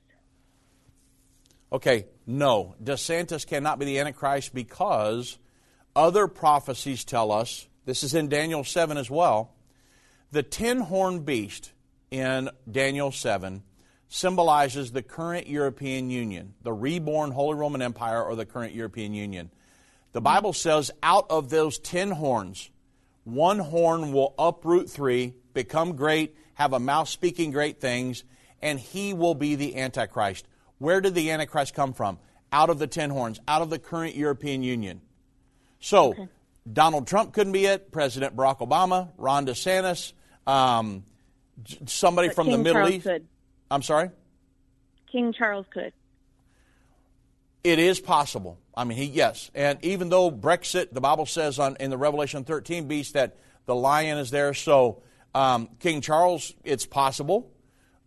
Okay, 1.73 2.07
no. 2.27 2.75
DeSantis 2.83 3.47
cannot 3.47 3.79
be 3.79 3.85
the 3.87 3.99
Antichrist 3.99 4.55
because 4.55 5.39
other 5.97 6.29
prophecies 6.29 7.05
tell 7.05 7.33
us, 7.33 7.67
this 7.85 8.03
is 8.03 8.15
in 8.15 8.29
Daniel 8.29 8.63
7 8.65 8.97
as 8.97 9.11
well, 9.11 9.55
the 10.31 10.43
ten 10.43 10.81
horned 10.81 11.25
beast 11.25 11.73
in 12.11 12.49
Daniel 12.71 13.11
7 13.11 13.63
symbolizes 14.15 14.93
the 14.93 15.03
current 15.03 15.49
European 15.49 16.09
Union, 16.09 16.55
the 16.63 16.73
reborn 16.73 17.33
Holy 17.33 17.57
Roman 17.57 17.83
Empire 17.83 18.23
or 18.23 18.37
the 18.37 18.47
current 18.47 18.73
European 18.73 19.13
Union. 19.13 19.51
The 20.13 20.21
Bible 20.21 20.53
says 20.53 20.93
out 21.03 21.27
of 21.31 21.51
those 21.51 21.81
ten 21.81 22.13
horns, 22.13 22.71
one 23.25 23.59
horn 23.59 24.13
will 24.13 24.33
uproot 24.39 24.89
three, 24.89 25.35
become 25.53 25.97
great, 25.97 26.37
have 26.55 26.73
a 26.73 26.79
mouth 26.79 27.09
speaking 27.09 27.51
great 27.51 27.81
things, 27.81 28.23
and 28.63 28.79
he 28.79 29.13
will 29.15 29.35
be 29.35 29.57
the 29.57 29.77
Antichrist. 29.77 30.47
Where 30.79 31.01
did 31.01 31.17
the 31.17 31.33
Antichrist 31.33 31.75
come 31.75 31.93
from? 31.93 32.21
Out 32.53 32.71
of 32.71 32.79
the 32.79 32.87
ten 32.87 33.11
horns, 33.11 33.41
out 33.49 33.63
of 33.63 33.71
the 33.71 33.81
current 33.81 34.15
European 34.15 34.63
Union. 34.63 35.01
So, 35.81 36.29
Donald 36.73 37.09
Trump 37.09 37.33
couldn't 37.33 37.53
be 37.53 37.67
it, 37.67 37.91
President 37.91 38.37
Barack 38.37 38.59
Obama, 38.59 39.09
Ron 39.19 39.45
DeSantis, 39.45 40.13
um, 40.47 41.03
somebody 41.87 42.29
But 42.29 42.37
from 42.37 42.47
King 42.47 42.59
the 42.59 42.63
Middle 42.63 42.75
Charles 42.75 42.93
East. 42.93 43.07
Could. 43.07 43.27
I'm 43.75 43.83
sorry? 43.83 44.11
King 45.11 45.33
Charles 45.33 45.67
could. 45.73 45.93
It 47.65 47.79
is 47.79 47.99
possible. 47.99 48.59
I 48.77 48.85
mean, 48.85 48.97
he 48.97 49.05
yes, 49.05 49.51
and 49.55 49.79
even 49.83 50.11
though 50.11 50.31
Brexit, 50.31 50.93
the 50.93 51.01
Bible 51.01 51.27
says 51.27 51.59
on 51.59 51.77
in 51.81 51.91
the 51.91 51.99
Revelation 51.99 52.45
13 52.45 52.87
beast 52.87 53.15
that 53.15 53.37
the 53.67 53.75
lion 53.75 54.19
is 54.19 54.31
there. 54.31 54.55
So 54.55 55.03
um, 55.35 55.69
King 55.81 56.01
Charles, 56.01 56.55
it's 56.63 56.87
possible. 56.87 57.51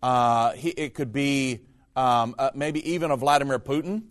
Uh, 0.02 0.52
he, 0.52 0.70
it 0.70 0.94
could 0.94 1.12
be 1.12 1.60
um, 1.96 2.36
uh, 2.38 2.52
maybe 2.54 2.92
even 2.92 3.12
a 3.12 3.18
Vladimir 3.18 3.60
Putin, 3.60 4.04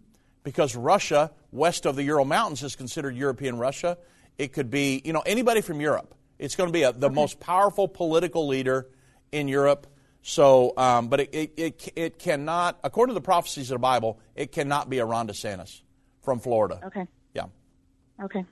because 0.42 0.76
Russia 0.76 1.30
west 1.52 1.86
of 1.86 1.96
the 1.96 2.02
Ural 2.02 2.24
Mountains 2.24 2.62
is 2.62 2.76
considered 2.76 3.16
European 3.16 3.56
Russia. 3.56 3.96
It 4.36 4.52
could 4.52 4.70
be 4.70 5.00
you 5.04 5.12
know 5.14 5.22
anybody 5.24 5.62
from 5.62 5.80
Europe. 5.80 6.14
It's 6.38 6.54
going 6.54 6.68
to 6.68 6.72
be 6.72 6.82
a, 6.82 6.92
the 6.92 7.08
most 7.08 7.40
powerful 7.40 7.88
political 7.88 8.46
leader 8.46 8.88
in 9.32 9.48
Europe. 9.48 9.86
So, 10.28 10.72
um, 10.76 11.06
but 11.06 11.20
it, 11.20 11.28
it, 11.32 11.52
it, 11.56 11.92
it 11.94 12.18
cannot, 12.18 12.80
according 12.82 13.14
to 13.14 13.14
the 13.14 13.24
prophecies 13.24 13.70
of 13.70 13.76
the 13.76 13.78
Bible, 13.78 14.18
it 14.34 14.50
cannot 14.50 14.90
be 14.90 14.98
a 14.98 15.04
Ron 15.04 15.28
DeSantis 15.28 15.82
from 16.20 16.40
Florida. 16.40 16.80
Okay. 16.84 17.06
Yeah. 17.32 17.44
Okay. 18.20 18.44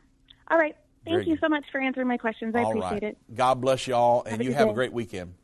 All 0.53 0.57
right. 0.57 0.77
Thank 1.05 1.16
Very 1.16 1.27
you 1.27 1.35
good. 1.35 1.41
so 1.41 1.49
much 1.49 1.64
for 1.72 1.81
answering 1.81 2.07
my 2.07 2.16
questions. 2.16 2.55
I 2.55 2.62
All 2.62 2.70
appreciate 2.70 2.93
right. 2.93 3.03
it. 3.03 3.18
God 3.35 3.61
bless 3.61 3.89
you 3.89 3.95
all, 3.97 4.22
and 4.22 4.41
a 4.41 4.45
you 4.45 4.55
have 4.55 4.68
a 4.68 4.72
great 4.72 4.93
weekend. 4.93 5.35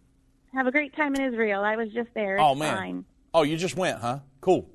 Have 0.53 0.69
a 0.69 0.71
great 0.71 0.95
time 0.95 1.17
in 1.17 1.21
Israel. 1.21 1.65
I 1.65 1.75
was 1.75 1.89
just 1.93 2.11
there. 2.15 2.39
oh, 2.39 2.53
It's 2.53 2.61
man. 2.61 2.77
Fine. 2.77 3.05
Oh, 3.35 3.43
you 3.43 3.57
just 3.57 3.77
went, 3.77 3.99
huh? 3.99 4.21
Cool. 4.41 4.71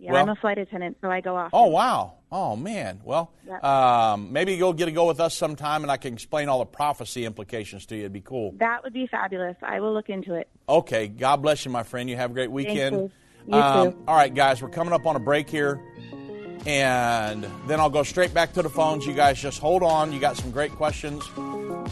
Yeah, 0.00 0.12
Well- 0.12 0.22
I'm 0.22 0.28
a 0.30 0.34
flight 0.36 0.56
attendant, 0.58 0.96
so 1.02 1.10
I 1.10 1.20
go 1.20 1.36
off. 1.36 1.50
Oh, 1.52 1.66
wow. 1.66 2.14
Oh, 2.32 2.56
man. 2.56 3.00
Well, 3.04 3.32
Yep. 3.46 3.62
um, 3.62 4.32
maybe 4.32 4.54
you'll 4.54 4.72
get 4.72 4.86
to 4.86 4.92
go 4.92 5.06
with 5.06 5.20
us 5.20 5.34
sometime 5.36 5.82
and 5.82 5.92
I 5.92 5.96
can 5.98 6.14
explain 6.14 6.48
all 6.48 6.60
the 6.60 6.64
prophecy 6.64 7.24
implications 7.26 7.84
to 7.86 7.94
you. 7.96 8.02
It'd 8.02 8.12
be 8.12 8.20
cool. 8.22 8.54
That 8.58 8.82
would 8.82 8.92
be 8.94 9.06
fabulous. 9.08 9.56
I 9.62 9.80
will 9.80 9.92
look 9.92 10.08
into 10.08 10.34
it. 10.34 10.48
Okay. 10.68 11.06
God 11.08 11.42
bless 11.42 11.64
you, 11.66 11.70
my 11.70 11.82
friend. 11.82 12.08
You 12.08 12.16
have 12.16 12.30
a 12.30 12.34
great 12.34 12.50
weekend. 12.50 12.96
you. 12.96 13.10
You 13.46 13.54
Um, 13.54 13.92
too. 13.92 13.98
All 14.08 14.14
right, 14.16 14.32
guys, 14.34 14.62
we're 14.62 14.68
coming 14.70 14.92
up 14.94 15.06
on 15.06 15.16
a 15.16 15.20
break 15.20 15.50
here. 15.50 15.80
And 16.66 17.46
then 17.66 17.80
I'll 17.80 17.90
go 17.90 18.02
straight 18.02 18.32
back 18.34 18.52
to 18.54 18.62
the 18.62 18.68
phones. 18.70 19.06
You 19.06 19.12
guys 19.14 19.40
just 19.40 19.58
hold 19.60 19.82
on. 19.82 20.12
You 20.12 20.20
got 20.20 20.36
some 20.36 20.50
great 20.50 20.72
questions. 20.72 21.28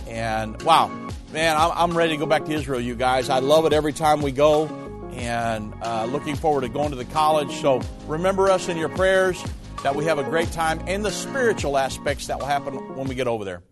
And 0.07 0.61
wow, 0.63 0.89
man, 1.33 1.57
I'm, 1.57 1.73
I'm 1.75 1.97
ready 1.97 2.13
to 2.13 2.17
go 2.19 2.27
back 2.27 2.45
to 2.45 2.53
Israel, 2.53 2.81
you 2.81 2.95
guys. 2.95 3.29
I 3.31 3.39
love 3.41 3.65
it 3.67 3.73
every 3.73 3.93
time 3.93 4.21
we 4.23 4.31
go. 4.33 4.67
And 5.19 5.75
uh, 5.83 6.05
looking 6.07 6.37
forward 6.37 6.63
to 6.63 6.69
going 6.69 6.91
to 6.91 6.97
the 6.97 7.05
college. 7.07 7.53
So 7.61 7.81
remember 8.07 8.49
us 8.49 8.69
in 8.69 8.77
your 8.77 8.89
prayers 8.89 9.43
that 9.83 9.95
we 9.95 10.05
have 10.05 10.19
a 10.19 10.25
great 10.25 10.51
time 10.53 10.81
and 10.87 11.05
the 11.05 11.11
spiritual 11.11 11.77
aspects 11.77 12.27
that 12.29 12.39
will 12.39 12.47
happen 12.47 12.75
when 12.97 13.09
we 13.09 13.15
get 13.15 13.27
over 13.27 13.45
there. 13.45 13.63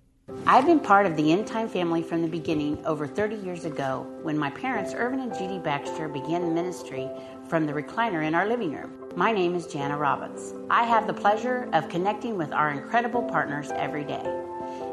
I've 0.44 0.66
been 0.66 0.80
part 0.80 1.06
of 1.06 1.16
the 1.16 1.32
End 1.32 1.46
Time 1.46 1.68
family 1.68 2.02
from 2.02 2.22
the 2.22 2.28
beginning 2.28 2.84
over 2.84 3.06
30 3.06 3.36
years 3.36 3.64
ago 3.64 4.06
when 4.22 4.36
my 4.36 4.50
parents, 4.50 4.92
Irvin 4.92 5.20
and 5.20 5.32
Judy 5.32 5.58
Baxter, 5.58 6.08
began 6.08 6.52
ministry 6.52 7.08
from 7.48 7.66
the 7.66 7.72
recliner 7.72 8.26
in 8.26 8.34
our 8.34 8.46
living 8.46 8.72
room. 8.72 8.92
My 9.14 9.30
name 9.30 9.54
is 9.54 9.68
Jana 9.68 9.96
Robbins. 9.96 10.52
I 10.68 10.84
have 10.84 11.06
the 11.06 11.14
pleasure 11.14 11.68
of 11.72 11.88
connecting 11.88 12.36
with 12.36 12.52
our 12.52 12.70
incredible 12.70 13.22
partners 13.22 13.70
every 13.72 14.04
day. 14.04 14.45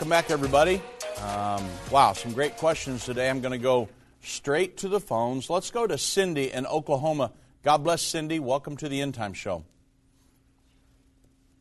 Welcome 0.00 0.08
back, 0.08 0.30
everybody. 0.30 0.80
Um, 1.22 1.62
wow, 1.90 2.14
some 2.14 2.32
great 2.32 2.56
questions 2.56 3.04
today. 3.04 3.28
I'm 3.28 3.42
going 3.42 3.52
to 3.52 3.58
go 3.58 3.90
straight 4.22 4.78
to 4.78 4.88
the 4.88 4.98
phones. 4.98 5.50
Let's 5.50 5.70
go 5.70 5.86
to 5.86 5.98
Cindy 5.98 6.50
in 6.50 6.64
Oklahoma. 6.64 7.32
God 7.62 7.84
bless 7.84 8.00
Cindy. 8.00 8.38
Welcome 8.38 8.78
to 8.78 8.88
the 8.88 9.02
End 9.02 9.12
Time 9.12 9.34
Show. 9.34 9.62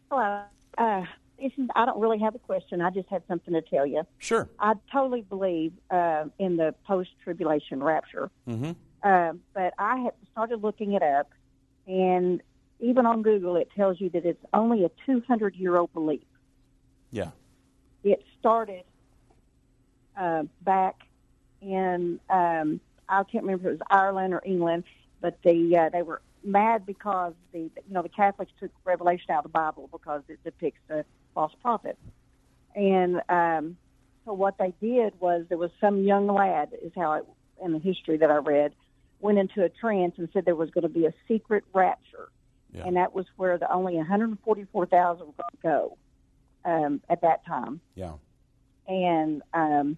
Hello. 0.10 0.44
Uh, 0.78 1.04
I 1.76 1.86
don't 1.86 2.00
really 2.00 2.20
have 2.20 2.34
a 2.34 2.40
question. 2.40 2.80
I 2.80 2.92
just 2.92 3.10
had 3.10 3.24
something 3.28 3.54
to 3.54 3.62
tell 3.62 3.86
you. 3.86 4.04
Sure. 4.20 4.48
I 4.58 4.76
totally 4.90 5.24
believe 5.24 5.74
uh, 5.92 6.24
in 6.40 6.56
the 6.56 6.74
post 6.88 7.10
tribulation 7.22 7.84
rapture, 7.84 8.32
Mm-hmm. 8.48 8.72
uh, 9.04 9.34
but 9.54 9.74
I 9.78 9.98
have 9.98 10.14
started 10.32 10.64
looking 10.64 10.94
it 10.94 11.04
up, 11.04 11.30
and 11.88 12.42
even 12.80 13.06
on 13.06 13.22
Google, 13.22 13.58
it 13.58 13.68
tells 13.76 14.00
you 14.00 14.10
that 14.12 14.26
it's 14.26 14.46
only 14.54 14.86
a 14.86 14.92
200 15.06 15.56
year 15.58 15.76
old 15.76 15.92
belief. 15.92 16.24
Yeah. 17.12 17.32
It 18.04 18.24
started 18.40 18.84
uh, 20.18 20.44
back 20.62 20.96
in, 21.62 22.20
um, 22.30 22.80
I 23.08 23.24
can't 23.24 23.44
remember 23.44 23.70
if 23.70 23.76
it 23.76 23.80
was 23.80 23.88
Ireland 23.90 24.34
or 24.34 24.42
England, 24.46 24.84
but 25.22 25.38
the 25.44 25.78
uh, 25.78 25.90
they 25.90 26.02
were 26.02 26.22
mad 26.44 26.86
because 26.86 27.34
the 27.52 27.60
you 27.60 27.72
know 27.90 28.02
the 28.02 28.10
Catholics 28.10 28.52
took 28.60 28.72
Revelation 28.86 29.32
out 29.32 29.40
of 29.40 29.44
the 29.44 29.50
Bible 29.50 29.90
because 29.92 30.22
it 30.30 30.42
depicts 30.44 30.80
the 30.88 31.04
false 31.34 31.52
prophet, 31.62 31.98
and 32.76 33.22
um, 33.28 33.78
so 34.26 34.34
what 34.34 34.58
they 34.58 34.74
did 34.80 35.14
was 35.20 35.46
there 35.50 35.58
was 35.58 35.72
some 35.82 36.04
young 36.04 36.28
lad 36.28 36.70
is 36.82 36.92
how 36.96 37.14
it 37.14 37.26
in 37.62 37.74
the 37.74 37.80
history 37.80 38.18
that 38.18 38.32
I 38.32 38.38
read 38.38 38.74
went 39.20 39.38
into 39.38 39.64
a 39.64 39.70
trance 39.70 40.14
and 40.18 40.30
said 40.32 40.46
there 40.46 40.56
was 40.56 40.70
going 40.70 40.84
to 40.84 40.88
be 40.90 41.06
a 41.06 41.14
secret 41.28 41.66
rapture, 41.74 42.30
Yeah. 42.74 42.86
and 42.86 42.96
that 42.96 43.14
was 43.14 43.26
where 43.36 43.58
the 43.58 43.70
only 43.70 43.96
144,000 43.96 45.20
were 45.20 45.26
going 45.26 45.36
to 45.52 45.58
go 45.62 45.98
um, 46.66 47.02
at 47.10 47.22
that 47.22 47.46
time 47.46 47.80
Yeah. 47.96 48.14
and 48.88 49.42
um, 49.54 49.98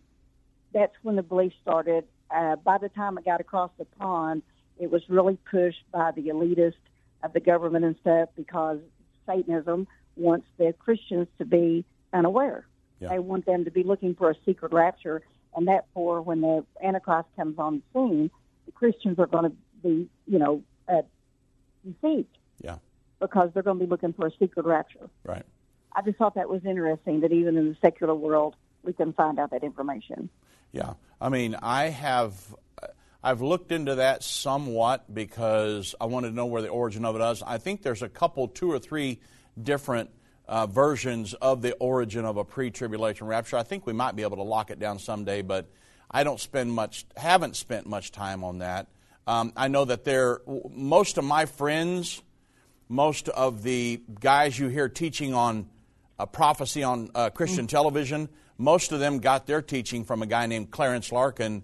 that's 0.74 0.94
when 1.04 1.16
the 1.16 1.24
belief 1.24 1.54
started. 1.62 2.06
Uh, 2.30 2.56
by 2.56 2.78
the 2.78 2.90
time 2.90 3.18
it 3.18 3.26
got 3.26 3.42
across 3.42 3.72
the 3.78 3.86
pond, 3.86 4.42
it 4.80 4.90
was 4.90 5.02
really 5.10 5.38
pushed 5.50 5.84
by 5.92 6.12
the 6.12 6.28
elitist 6.30 6.76
of 7.24 7.34
the 7.34 7.40
government 7.40 7.84
and 7.86 7.96
stuff 8.02 8.30
because 8.36 8.80
Satanism 9.26 9.88
wants 10.16 10.48
the 10.58 10.74
Christians 10.80 11.28
to 11.40 11.46
be 11.46 11.84
unaware. 12.14 12.66
Yeah. 13.00 13.10
They 13.10 13.20
want 13.20 13.46
them 13.46 13.66
to 13.66 13.72
be 13.72 13.84
looking 13.84 14.16
for 14.16 14.30
a 14.32 14.36
secret 14.46 14.72
rapture, 14.72 15.22
and 15.56 15.68
that 15.68 15.88
for 15.94 16.22
when 16.22 16.42
the 16.42 16.66
Antichrist 16.84 17.28
comes 17.36 17.58
on 17.60 17.82
the 17.94 18.00
scene, 18.00 18.32
the 18.66 18.72
Christians 18.72 19.20
are 19.20 19.28
going 19.28 19.52
to 19.52 19.56
be, 19.84 20.08
you 20.28 20.40
know, 20.40 20.64
uh, 20.88 21.02
deceived 21.84 22.38
Yeah. 22.62 22.78
because 23.20 23.50
they're 23.54 23.64
going 23.64 23.80
to 23.80 23.86
be 23.86 23.90
looking 23.90 24.14
for 24.14 24.28
a 24.28 24.32
secret 24.40 24.66
rapture. 24.66 25.10
Right. 25.26 25.46
I 25.94 26.02
just 26.02 26.18
thought 26.18 26.36
that 26.36 26.50
was 26.50 26.66
interesting 26.66 27.22
that 27.22 27.32
even 27.32 27.58
in 27.58 27.70
the 27.70 27.78
secular 27.82 28.16
world, 28.16 28.56
we 28.84 28.94
can 28.94 29.14
find 29.14 29.40
out 29.40 29.52
that 29.52 29.64
information. 29.64 30.30
Yeah, 30.72 30.94
I 31.20 31.30
mean, 31.30 31.56
I 31.62 31.90
have, 31.90 32.34
I've 33.24 33.42
looked 33.42 33.72
into 33.72 33.96
that 33.96 34.24
somewhat 34.24 35.14
because 35.14 35.94
I 36.00 36.06
wanted 36.06 36.30
to 36.30 36.36
know 36.36 36.46
where 36.46 36.62
the 36.62 36.70
origin 36.70 37.06
of 37.06 37.16
it 37.16 37.22
is. 37.22 37.44
I 37.44 37.58
think 37.58 37.82
there's 37.82 38.02
a 38.02 38.10
couple, 38.10 38.48
two 38.48 38.72
or 38.72 38.80
three 38.80 39.20
different 39.62 40.10
uh, 40.48 40.66
versions 40.68 41.34
of 41.36 41.62
the 41.62 41.74
origin 41.74 42.26
of 42.26 42.38
a 42.38 42.44
pre-tribulation 42.44 43.28
rapture. 43.28 43.58
I 43.58 43.64
think 43.64 43.86
we 43.86 43.94
might 43.94 44.16
be 44.16 44.24
able 44.24 44.38
to 44.38 44.44
lock 44.44 44.72
it 44.72 44.80
down 44.80 44.98
someday, 44.98 45.42
but 45.42 45.70
I 46.10 46.24
don't 46.24 46.40
spend 46.40 46.72
much, 46.72 47.06
haven't 47.16 47.56
spent 47.56 47.86
much 47.86 48.12
time 48.12 48.44
on 48.44 48.60
that. 48.60 48.88
Um, 49.28 49.54
I 49.56 49.68
know 49.68 49.86
that 49.86 50.04
there, 50.04 50.42
most 50.70 51.18
of 51.18 51.24
my 51.24 51.46
friends, 51.46 52.22
most 52.90 53.30
of 53.30 53.64
the 53.64 54.02
guys 54.20 54.58
you 54.58 54.68
hear 54.68 54.90
teaching 54.90 55.34
on 55.34 55.70
uh, 56.22 56.26
prophecy 56.28 56.84
on 56.84 57.10
uh, 57.16 57.30
Christian 57.32 57.66
television, 57.68 58.30
most 58.58 58.92
of 58.92 59.00
them 59.00 59.20
got 59.20 59.48
their 59.48 59.62
teaching 59.62 60.06
from 60.06 60.22
a 60.22 60.28
guy 60.28 60.46
named 60.46 60.70
Clarence 60.70 61.12
Larkin 61.12 61.64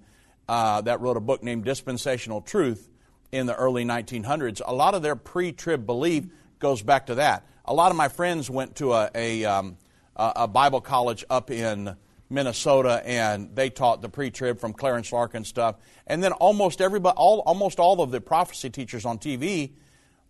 uh, 0.50 0.82
that 0.82 1.00
wrote 1.00 1.16
a 1.16 1.20
book 1.20 1.44
named 1.44 1.64
Dispensational 1.64 2.42
Truth 2.42 2.90
in 3.32 3.46
the 3.46 3.56
early 3.56 3.86
1900s. 3.86 4.62
A 4.66 4.74
lot 4.74 4.96
of 4.96 5.04
their 5.04 5.16
pre 5.16 5.52
trib 5.52 5.86
belief 5.86 6.26
goes 6.58 6.82
back 6.82 7.06
to 7.08 7.16
that. 7.16 7.46
A 7.66 7.74
lot 7.74 7.92
of 7.92 7.98
my 7.98 8.08
friends 8.08 8.50
went 8.50 8.78
to 8.78 8.94
a, 8.94 9.12
a, 9.14 9.46
um, 9.46 9.78
a 10.16 10.32
a 10.36 10.48
Bible 10.48 10.82
college 10.82 11.24
up 11.30 11.52
in 11.52 11.96
Minnesota 12.30 13.02
and 13.06 13.56
they 13.56 13.70
taught 13.70 14.02
the 14.02 14.10
pre 14.10 14.32
trib 14.32 14.60
from 14.60 14.74
Clarence 14.74 15.12
Larkin 15.12 15.44
stuff. 15.44 15.76
And 16.08 16.24
then 16.24 16.32
almost 16.32 16.82
everybody, 16.82 17.16
all, 17.16 17.42
almost 17.42 17.80
all 17.80 18.02
of 18.02 18.10
the 18.10 18.22
prophecy 18.22 18.72
teachers 18.72 19.06
on 19.06 19.20
TV, 19.20 19.74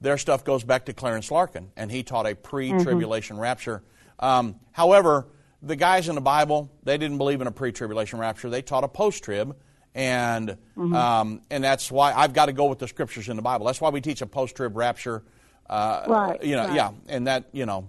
their 0.01 0.17
stuff 0.17 0.43
goes 0.43 0.63
back 0.63 0.85
to 0.85 0.93
Clarence 0.93 1.31
Larkin, 1.31 1.71
and 1.75 1.91
he 1.91 2.03
taught 2.03 2.27
a 2.27 2.35
pre-tribulation 2.35 3.37
rapture. 3.39 3.83
Um, 4.19 4.59
however, 4.71 5.27
the 5.61 5.75
guys 5.75 6.07
in 6.09 6.15
the 6.15 6.21
Bible 6.21 6.71
they 6.83 6.97
didn't 6.97 7.17
believe 7.17 7.41
in 7.41 7.47
a 7.47 7.51
pre-tribulation 7.51 8.19
rapture; 8.19 8.49
they 8.49 8.61
taught 8.61 8.83
a 8.83 8.87
post-trib, 8.87 9.55
and 9.95 10.57
um, 10.77 11.41
and 11.49 11.63
that's 11.63 11.91
why 11.91 12.13
I've 12.13 12.33
got 12.33 12.45
to 12.47 12.53
go 12.53 12.65
with 12.65 12.79
the 12.79 12.87
scriptures 12.87 13.29
in 13.29 13.35
the 13.35 13.41
Bible. 13.41 13.65
That's 13.65 13.81
why 13.81 13.89
we 13.89 14.01
teach 14.01 14.21
a 14.21 14.27
post-trib 14.27 14.75
rapture. 14.75 15.23
Uh, 15.69 16.05
Right, 16.07 16.43
You 16.43 16.55
know, 16.55 16.65
right. 16.67 16.75
yeah, 16.75 16.91
and 17.07 17.27
that 17.27 17.45
you 17.51 17.65
know, 17.65 17.87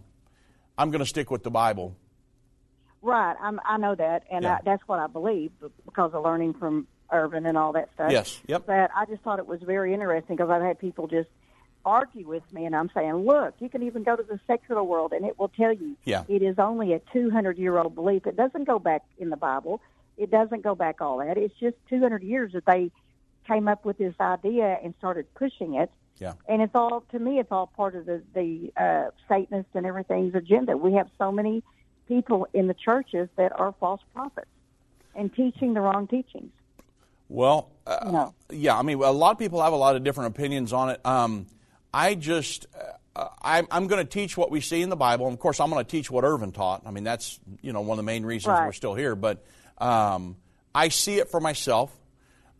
I'm 0.77 0.91
going 0.91 1.01
to 1.01 1.07
stick 1.07 1.31
with 1.31 1.43
the 1.43 1.51
Bible. 1.51 1.95
Right, 3.01 3.37
I'm, 3.41 3.61
I 3.65 3.77
know 3.77 3.95
that, 3.95 4.25
and 4.31 4.43
Yeah. 4.43 4.55
I, 4.55 4.59
that's 4.65 4.83
what 4.89 4.99
I 4.99 5.07
believe 5.07 5.53
because 5.85 6.13
of 6.15 6.25
learning 6.25 6.55
from 6.55 6.89
Irvin 7.13 7.47
and 7.47 7.57
all 7.57 7.73
that 7.75 7.89
stuff. 7.95 8.11
Yes, 8.11 8.41
yep. 8.49 8.65
But 8.67 8.91
I 8.95 9.05
just 9.07 9.23
thought 9.23 9.39
it 9.39 9.47
was 9.47 9.61
very 9.63 9.95
interesting 9.95 10.35
because 10.37 10.51
I've 10.51 10.63
had 10.63 10.79
people 10.81 11.07
just 11.07 11.29
argue 11.89 12.27
with 12.29 12.43
me, 12.53 12.65
and 12.67 12.77
I'm 12.77 12.91
saying, 12.95 13.15
look, 13.15 13.55
you 13.59 13.69
can 13.69 13.83
even 13.83 14.03
go 14.03 14.15
to 14.15 14.23
the 14.23 14.39
secular 14.47 14.85
world, 14.85 15.13
and 15.13 15.25
it 15.25 15.39
will 15.39 15.49
tell 15.49 15.73
you 15.73 15.97
Yeah. 16.05 16.25
it 16.29 16.43
is 16.43 16.59
only 16.59 16.93
a 16.93 17.01
200 17.13 17.59
year 17.59 17.79
old 17.79 17.95
belief. 17.95 18.27
It 18.27 18.37
doesn't 18.37 18.65
go 18.65 18.79
back 18.79 19.03
in 19.19 19.31
the 19.31 19.37
Bible. 19.37 19.81
It 20.17 20.31
doesn't 20.31 20.63
go 20.63 20.75
back 20.75 21.01
all 21.01 21.19
that. 21.19 21.39
It's 21.39 21.55
just 21.59 21.77
200 21.89 22.23
years 22.23 22.53
that 22.53 22.67
they 22.67 22.91
came 23.47 23.67
up 23.69 23.85
with 23.85 23.99
this 23.99 24.15
idea 24.21 24.79
and 24.85 24.95
started 24.99 25.33
pushing 25.35 25.75
it. 25.75 25.91
Yeah. 26.19 26.33
And 26.49 26.61
it's 26.61 26.75
all 26.75 27.05
to 27.13 27.19
me, 27.19 27.39
it's 27.39 27.51
all 27.53 27.69
part 27.69 27.95
of 27.95 28.05
the 28.07 28.21
the 28.35 28.73
uh, 28.77 29.11
Satanist 29.29 29.69
and 29.75 29.87
everything's 29.87 30.35
agenda. 30.35 30.77
We 30.77 30.93
have 30.95 31.09
so 31.17 31.31
many 31.33 31.63
people 32.09 32.47
in 32.53 32.67
the 32.67 32.75
churches 32.75 33.29
that 33.37 33.53
are 33.59 33.73
false 33.79 34.01
prophets 34.15 34.51
and 35.15 35.33
teaching 35.33 35.75
the 35.75 35.81
wrong 35.81 36.07
teachings. 36.09 36.51
Well, 37.29 37.71
uh, 37.87 38.11
No. 38.11 38.35
yeah, 38.51 38.77
I 38.79 38.83
mean, 38.83 39.01
a 39.03 39.11
lot 39.13 39.33
of 39.33 39.39
people 39.39 39.63
have 39.63 39.73
a 39.73 39.77
lot 39.77 39.95
of 39.97 40.03
different 40.03 40.35
opinions 40.35 40.73
on 40.73 40.91
it. 40.91 41.01
Um, 41.07 41.47
I 41.93 42.15
just, 42.15 42.67
uh, 43.17 43.29
I'm, 43.43 43.67
I'm 43.71 43.87
going 43.87 44.05
to 44.05 44.11
teach 44.11 44.37
what 44.37 44.51
we 44.51 44.61
see 44.61 44.83
in 44.83 44.91
the 44.91 44.97
Bible. 44.97 45.27
And 45.27 45.35
of 45.35 45.41
course, 45.41 45.61
I'm 45.61 45.71
going 45.71 45.85
to 45.85 45.91
teach 45.91 46.11
what 46.11 46.25
Irvin 46.25 46.53
taught. 46.53 46.83
I 46.87 46.91
mean, 46.91 47.05
that's, 47.05 47.41
you 47.63 47.73
know, 47.73 47.81
one 47.81 47.99
of 47.99 48.05
the 48.05 48.07
main 48.07 48.25
reasons 48.25 48.51
Right. 48.53 48.67
we're 48.67 48.73
still 48.73 48.95
here. 48.95 49.17
But 49.17 49.45
um, 49.79 50.37
I 50.75 50.89
see 50.89 51.19
it 51.19 51.31
for 51.31 51.41
myself, 51.41 51.91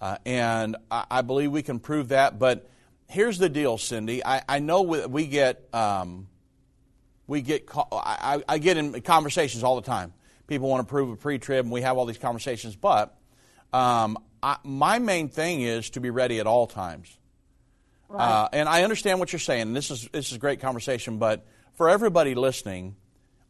uh, 0.01 0.17
and 0.25 0.77
I, 0.91 1.05
I 1.11 1.23
believe 1.23 1.53
we 1.53 1.63
can 1.63 1.79
prove 1.79 2.09
that. 2.09 2.39
But 2.39 2.69
here's 3.09 3.39
the 3.39 3.49
deal, 3.49 3.79
Cindy. 3.79 4.25
I, 4.25 4.43
I 4.49 4.59
know 4.59 4.83
we, 4.83 5.07
we 5.07 5.27
get, 5.27 5.69
um, 5.75 6.29
we 7.27 7.43
get, 7.43 7.69
I 7.75 8.43
I 8.49 8.57
get 8.59 8.79
in 8.79 8.99
conversations 9.03 9.63
all 9.63 9.77
the 9.77 9.87
time. 9.87 10.15
People 10.47 10.71
want 10.71 10.87
to 10.87 10.91
prove 10.91 11.11
a 11.11 11.17
pre-trib, 11.17 11.67
and 11.67 11.71
we 11.71 11.83
have 11.83 11.99
all 11.99 12.07
these 12.07 12.17
conversations. 12.17 12.75
But 12.75 13.15
um, 13.75 14.17
I, 14.43 14.57
my 14.65 14.99
main 14.99 15.29
thing 15.29 15.61
is 15.61 15.91
to 15.91 16.01
be 16.01 16.09
ready 16.09 16.41
at 16.41 16.47
all 16.47 16.67
times. 16.67 17.15
Uh, 18.11 18.49
and 18.53 18.69
I 18.69 18.85
understand 18.85 19.19
what 19.21 19.33
you're 19.33 19.39
saying. 19.41 19.75
This 19.75 19.91
is 19.91 20.09
this 20.13 20.31
is 20.31 20.37
a 20.37 20.39
great 20.39 20.61
conversation, 20.61 21.19
but 21.19 21.47
for 21.75 21.89
everybody 21.89 22.35
listening, 22.35 22.97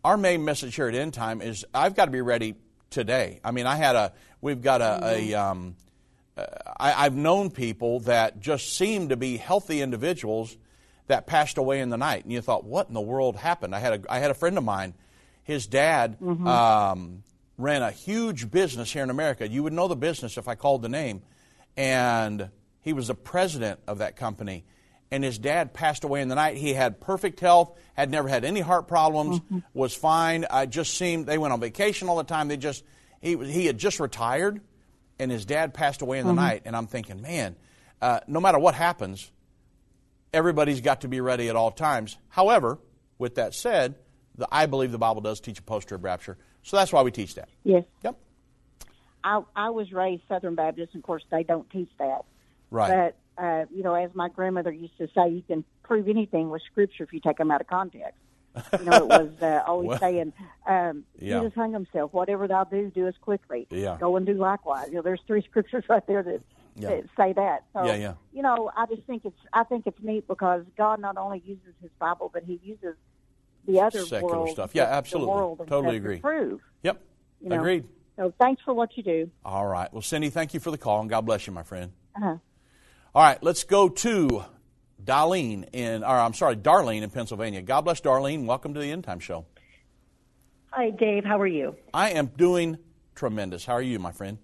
our 0.05 0.17
main 0.17 0.45
message 0.45 0.75
here 0.75 0.89
at 0.89 0.95
End 0.95 1.15
Time 1.15 1.41
is 1.41 1.65
I've 1.73 1.95
got 1.95 2.07
to 2.07 2.11
be 2.11 2.21
ready 2.21 2.57
today. 2.91 3.41
I 3.45 3.53
mean, 3.53 3.67
I 3.67 3.77
had 3.77 3.95
a 3.97 4.13
we've 4.41 4.61
got 4.61 4.81
a, 4.81 5.01
a 5.05 5.35
um, 5.35 5.77
uh, 6.37 6.45
I, 6.79 7.05
I've 7.05 7.15
known 7.15 7.51
people 7.51 8.01
that 8.01 8.41
just 8.41 8.77
seem 8.77 9.11
to 9.11 9.17
be 9.17 9.37
healthy 9.37 9.81
individuals 9.81 10.57
that 11.07 11.27
passed 11.27 11.57
away 11.57 11.81
in 11.81 11.91
the 11.91 11.97
night, 11.97 12.25
and 12.25 12.33
you 12.33 12.41
thought, 12.41 12.65
what 12.65 12.89
in 12.89 12.95
the 12.95 13.01
world 13.01 13.37
happened? 13.37 13.75
I 13.75 13.79
had 13.79 14.05
a 14.05 14.13
I 14.13 14.19
had 14.19 14.31
a 14.31 14.35
friend 14.35 14.59
of 14.59 14.65
mine, 14.65 14.95
his 15.45 15.67
dad 15.67 16.19
um, 16.47 17.23
ran 17.57 17.83
a 17.83 17.91
huge 17.91 18.51
business 18.51 18.93
here 18.93 19.03
in 19.03 19.11
America. 19.11 19.49
You 19.49 19.63
would 19.63 19.73
know 19.73 19.89
the 19.89 19.97
business 19.97 20.37
if 20.37 20.49
I 20.49 20.55
called 20.55 20.83
the 20.83 20.89
name, 20.89 21.23
and 21.77 22.51
he 22.89 22.95
was 22.95 23.09
the 23.09 23.15
president 23.15 23.81
of 23.87 23.99
that 23.99 24.17
company. 24.17 24.65
And 25.11 25.23
his 25.23 25.39
dad 25.39 25.75
passed 25.75 26.05
away 26.05 26.23
in 26.23 26.29
the 26.29 26.35
night. 26.35 26.57
He 26.57 26.73
had 26.73 27.03
perfect 27.03 27.39
health, 27.39 27.79
had 27.93 28.11
never 28.11 28.29
had 28.29 28.47
any 28.47 28.61
heart 28.61 28.89
problems, 28.89 29.43
was 29.75 29.95
fine. 29.95 30.47
I 30.51 30.65
just 30.65 30.95
seemed 30.95 31.27
they 31.27 31.37
went 31.37 31.53
on 31.53 31.61
vacation 31.61 32.09
all 32.09 32.17
the 32.17 32.25
time. 32.25 32.49
They 32.49 32.57
just 32.57 32.83
he 33.21 33.37
he 33.37 33.67
had 33.67 33.77
just 33.77 34.01
retired, 34.01 34.63
and 35.19 35.31
his 35.31 35.45
dad 35.45 35.75
passed 35.75 36.01
away 36.01 36.19
in 36.19 36.27
the 36.27 36.33
night. 36.33 36.63
And 36.65 36.75
I'm 36.75 36.87
thinking, 36.87 37.21
man, 37.21 37.57
uh, 38.01 38.21
no 38.27 38.41
matter 38.41 38.59
what 38.59 38.75
happens, 38.75 39.31
everybody's 40.33 40.81
got 40.81 41.03
to 41.03 41.09
be 41.09 41.21
ready 41.21 41.51
at 41.51 41.57
all 41.57 41.71
times. 41.71 42.17
However, 42.31 42.79
with 43.19 43.35
that 43.35 43.55
said, 43.55 43.97
the, 44.35 44.49
I 44.51 44.65
believe 44.65 44.93
the 44.93 44.99
Bible 44.99 45.21
does 45.21 45.41
teach 45.41 45.59
a 45.59 45.63
post-trib 45.63 46.03
rapture, 46.03 46.39
so 46.63 46.79
that's 46.79 46.91
why 46.91 47.03
we 47.03 47.11
teach 47.11 47.35
that. 47.35 47.51
Yes. 47.65 47.85
Yep. 48.03 48.17
I 49.25 49.43
I 49.55 49.69
was 49.69 49.93
raised 49.93 50.23
Southern 50.27 50.55
Baptist, 50.55 50.95
and 50.95 51.03
of 51.03 51.07
course 51.07 51.25
they 51.31 51.43
don't 51.43 51.69
teach 51.69 51.91
that. 51.99 52.25
Right. 52.71 53.13
But 53.37 53.43
uh, 53.43 53.67
you 53.75 53.83
know, 53.83 53.95
as 53.95 54.11
my 54.15 54.29
grandmother 54.29 54.73
used 54.73 54.97
to 54.99 55.09
say, 55.15 55.29
you 55.31 55.43
can 55.43 55.65
prove 55.83 56.09
anything 56.09 56.51
with 56.51 56.63
scripture 56.71 57.05
if 57.05 57.13
you 57.13 57.21
take 57.21 57.39
them 57.39 57.51
out 57.51 57.61
of 57.61 57.67
context. 57.69 58.19
You 58.79 58.85
know, 58.87 58.97
it 58.97 59.05
was 59.09 59.31
uh, 59.41 59.63
always 59.67 59.89
Well, 59.89 59.99
saying, 60.01 60.33
um, 60.67 61.05
yeah. 61.21 61.39
Jesus 61.39 61.55
hung 61.55 61.73
himself. 61.73 62.13
Whatever 62.13 62.49
thou 62.49 62.65
do, 62.65 62.91
do 62.93 63.07
as 63.07 63.15
quickly. 63.21 63.69
Yeah. 63.71 63.97
Go 64.01 64.17
and 64.17 64.27
do 64.27 64.35
likewise. 64.35 64.89
You 64.89 64.97
know, 64.97 65.03
there's 65.03 65.21
three 65.27 65.43
scriptures 65.49 65.85
right 65.89 66.05
there 66.09 66.23
that, 66.25 66.41
Yeah. 66.75 67.01
say 67.17 67.33
that. 67.35 67.65
So, 67.73 67.85
Yeah, 67.87 67.95
yeah. 67.95 68.15
you 68.33 68.43
know, 68.43 68.71
I 68.77 68.87
just 68.87 69.03
think 69.05 69.25
it's 69.25 69.39
I 69.53 69.63
think 69.63 69.87
it's 69.87 70.03
neat 70.03 70.27
because 70.27 70.65
God 70.77 71.01
not 71.01 71.17
only 71.17 71.41
uses 71.47 71.75
His 71.81 71.91
Bible, 72.01 72.31
but 72.35 72.43
He 72.43 72.59
uses 72.65 72.97
the 73.67 73.81
other 73.81 74.01
Secular 74.01 74.35
world, 74.39 74.51
stuff. 74.51 74.73
Yeah, 74.75 74.85
absolutely. 74.85 75.33
world 75.33 75.63
Totally 75.69 75.97
agree. 75.99 76.19
prove. 76.19 76.61
Yep. 76.83 77.01
You 77.41 77.49
know? 77.51 77.57
Agreed. 77.57 77.85
So 78.17 78.33
thanks 78.41 78.61
for 78.65 78.75
what 78.75 78.97
you 78.97 79.05
do. 79.05 79.31
All 79.45 79.67
right. 79.69 79.93
Well, 79.93 80.03
Cindy, 80.03 80.31
thank 80.31 80.53
you 80.55 80.59
for 80.59 80.73
the 80.73 80.79
call, 80.79 81.01
and 81.01 81.09
God 81.09 81.21
bless 81.25 81.47
you, 81.47 81.53
my 81.53 81.63
friend. 81.63 81.93
Uh-huh. 82.17 82.37
All 83.15 83.23
right, 83.23 83.43
let's 83.43 83.65
go 83.65 83.89
to 83.89 84.45
Darlene 85.03 85.69
in, 85.73 86.05
or 86.05 86.09
I'm 86.19 86.35
sorry, 86.35 86.57
Darlene 86.57 87.03
in 87.03 87.11
Pennsylvania. 87.11 87.63
God 87.63 87.83
bless 87.83 88.01
Darlene. 88.01 88.45
Welcome 88.47 88.75
to 88.75 88.81
the 88.81 88.91
End 88.93 89.05
Time 89.05 89.19
Show. 89.19 89.47
Hi, 90.71 90.91
Dave. 90.91 91.25
How 91.25 91.41
are 91.41 91.47
you? 91.47 91.75
I 91.95 92.11
am 92.11 92.27
doing 92.27 92.77
tremendous. 93.15 93.65
How 93.65 93.75
are 93.75 93.83
you, 93.83 93.99
my 93.99 94.13
friend? 94.13 94.39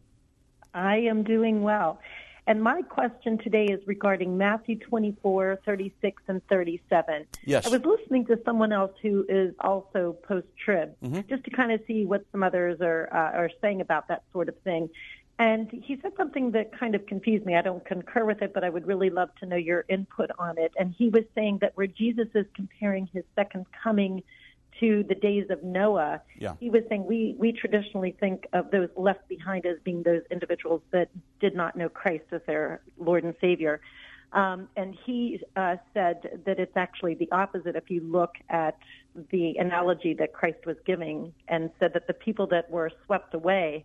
I 0.73 0.97
am 0.97 1.23
doing 1.23 1.63
well. 1.63 2.01
And 2.47 2.63
my 2.63 2.83
question 2.83 3.39
today 3.39 3.67
is 3.67 3.81
regarding 3.87 4.37
Matthew 4.37 4.79
24, 4.79 5.61
36, 5.65 6.23
and 6.29 6.47
37. 6.49 7.27
Yes. 7.45 7.67
I 7.67 7.71
was 7.71 7.85
listening 7.85 8.27
to 8.27 8.39
someone 8.45 8.73
else 8.73 8.93
who 9.01 9.25
is 9.29 9.55
also 9.61 10.17
post 10.27 10.47
trib, 10.63 10.95
Mhm. 11.03 11.27
just 11.29 11.45
to 11.45 11.51
kind 11.51 11.73
of 11.73 11.81
see 11.87 12.05
what 12.05 12.25
some 12.33 12.43
others 12.43 12.81
are, 12.83 13.09
uh, 13.13 13.39
are 13.39 13.51
saying 13.63 13.81
about 13.81 14.09
that 14.09 14.25
sort 14.33 14.49
of 14.49 14.59
thing. 14.61 14.91
And 15.39 15.69
he 15.71 15.99
said 16.01 16.13
something 16.17 16.53
that 16.53 16.79
kind 16.79 16.95
of 16.95 17.07
confused 17.07 17.45
me. 17.45 17.57
I 17.57 17.63
don't 17.63 17.85
concur 17.85 18.25
with 18.25 18.41
it, 18.41 18.55
but 18.55 18.63
I 18.63 18.71
would 18.71 18.87
really 18.87 19.11
love 19.11 19.31
to 19.41 19.47
know 19.47 19.57
your 19.57 19.85
input 19.89 20.31
on 20.39 20.59
it. 20.59 20.73
And 20.79 20.95
he 20.97 21.09
was 21.09 21.25
saying 21.35 21.59
that 21.61 21.77
where 21.77 21.89
Jesus 21.89 22.29
is 22.35 22.47
comparing 22.55 23.09
his 23.13 23.25
second 23.35 23.67
coming 23.83 24.23
to 24.81 25.05
the 25.09 25.15
days 25.15 25.47
of 25.51 25.63
Noah, 25.63 26.21
Yeah. 26.39 26.55
he 26.61 26.71
was 26.71 26.83
saying 26.89 27.05
we, 27.05 27.35
we 27.39 27.53
traditionally 27.53 28.13
think 28.19 28.47
of 28.53 28.71
those 28.71 28.89
left 28.97 29.29
behind 29.29 29.67
as 29.67 29.79
being 29.85 30.03
those 30.03 30.23
individuals 30.31 30.83
that 30.93 31.11
did 31.41 31.55
not 31.55 31.77
know 31.77 31.89
Christ 31.89 32.25
as 32.33 32.41
their 32.47 32.81
Lord 32.99 33.25
and 33.25 33.35
Savior. 33.41 33.81
Um, 34.33 34.69
and 34.77 34.97
he 35.07 35.41
uh, 35.55 35.77
said 35.95 36.43
that 36.45 36.59
it's 36.59 36.77
actually 36.77 37.15
the 37.15 37.31
opposite 37.31 37.77
if 37.77 37.89
you 37.89 38.01
look 38.01 38.35
at 38.49 38.77
the 39.31 39.55
analogy 39.59 40.15
that 40.15 40.33
Christ 40.33 40.67
was 40.67 40.77
giving 40.85 41.33
and 41.47 41.71
said 41.79 41.93
that 41.95 42.09
the 42.09 42.15
people 42.15 42.49
that 42.49 42.69
were 42.69 42.91
swept 43.07 43.35
away 43.35 43.85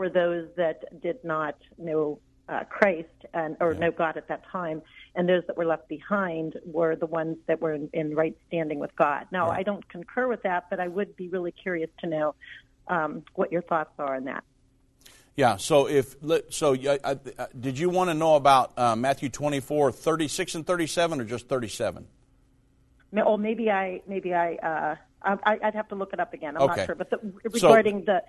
were 0.00 0.08
those 0.08 0.48
that 0.56 1.02
did 1.02 1.22
not 1.22 1.56
know 1.76 2.18
uh, 2.48 2.64
Christ 2.64 3.18
and 3.34 3.54
or 3.60 3.74
know 3.74 3.90
God 3.90 4.16
at 4.16 4.28
that 4.28 4.42
time, 4.50 4.80
and 5.14 5.28
those 5.28 5.42
that 5.46 5.58
were 5.58 5.66
left 5.66 5.88
behind 5.88 6.56
were 6.64 6.96
the 6.96 7.06
ones 7.06 7.36
that 7.46 7.60
were 7.60 7.74
in, 7.74 7.90
in 7.92 8.16
right 8.16 8.34
standing 8.48 8.78
with 8.78 8.96
God. 8.96 9.26
Now, 9.30 9.50
I 9.50 9.62
don't 9.62 9.86
concur 9.90 10.26
with 10.26 10.42
that, 10.44 10.64
but 10.70 10.80
I 10.80 10.88
would 10.88 11.14
be 11.16 11.28
really 11.28 11.52
curious 11.52 11.90
to 12.00 12.06
know 12.08 12.34
um, 12.88 13.24
what 13.34 13.52
your 13.52 13.60
thoughts 13.60 13.92
are 13.98 14.16
on 14.16 14.24
that. 14.24 14.42
Yeah. 15.36 15.58
So 15.58 15.86
if 15.86 16.16
so, 16.48 16.74
did 16.74 17.78
you 17.78 17.90
want 17.90 18.08
to 18.08 18.14
know 18.14 18.36
about 18.36 18.76
uh, 18.78 18.96
Matthew 18.96 19.28
24, 19.28 19.92
36 19.92 20.54
and 20.54 20.66
37, 20.66 21.20
or 21.20 21.24
just 21.24 21.46
37? 21.46 22.06
Ma- 23.12 23.22
Or 23.22 23.36
maybe 23.38 23.70
I 23.70 24.00
maybe 24.08 24.32
I 24.32 24.54
uh, 24.54 24.96
I 25.22 25.58
I'd 25.62 25.74
have 25.74 25.88
to 25.88 25.94
look 25.94 26.12
it 26.12 26.20
up 26.20 26.32
again. 26.34 26.56
I'm 26.56 26.62
Okay. 26.62 26.76
not 26.80 26.86
sure, 26.86 26.94
but 26.94 27.10
the, 27.10 27.18
So- 27.58 27.68
regarding 27.68 28.04
the, 28.04 28.22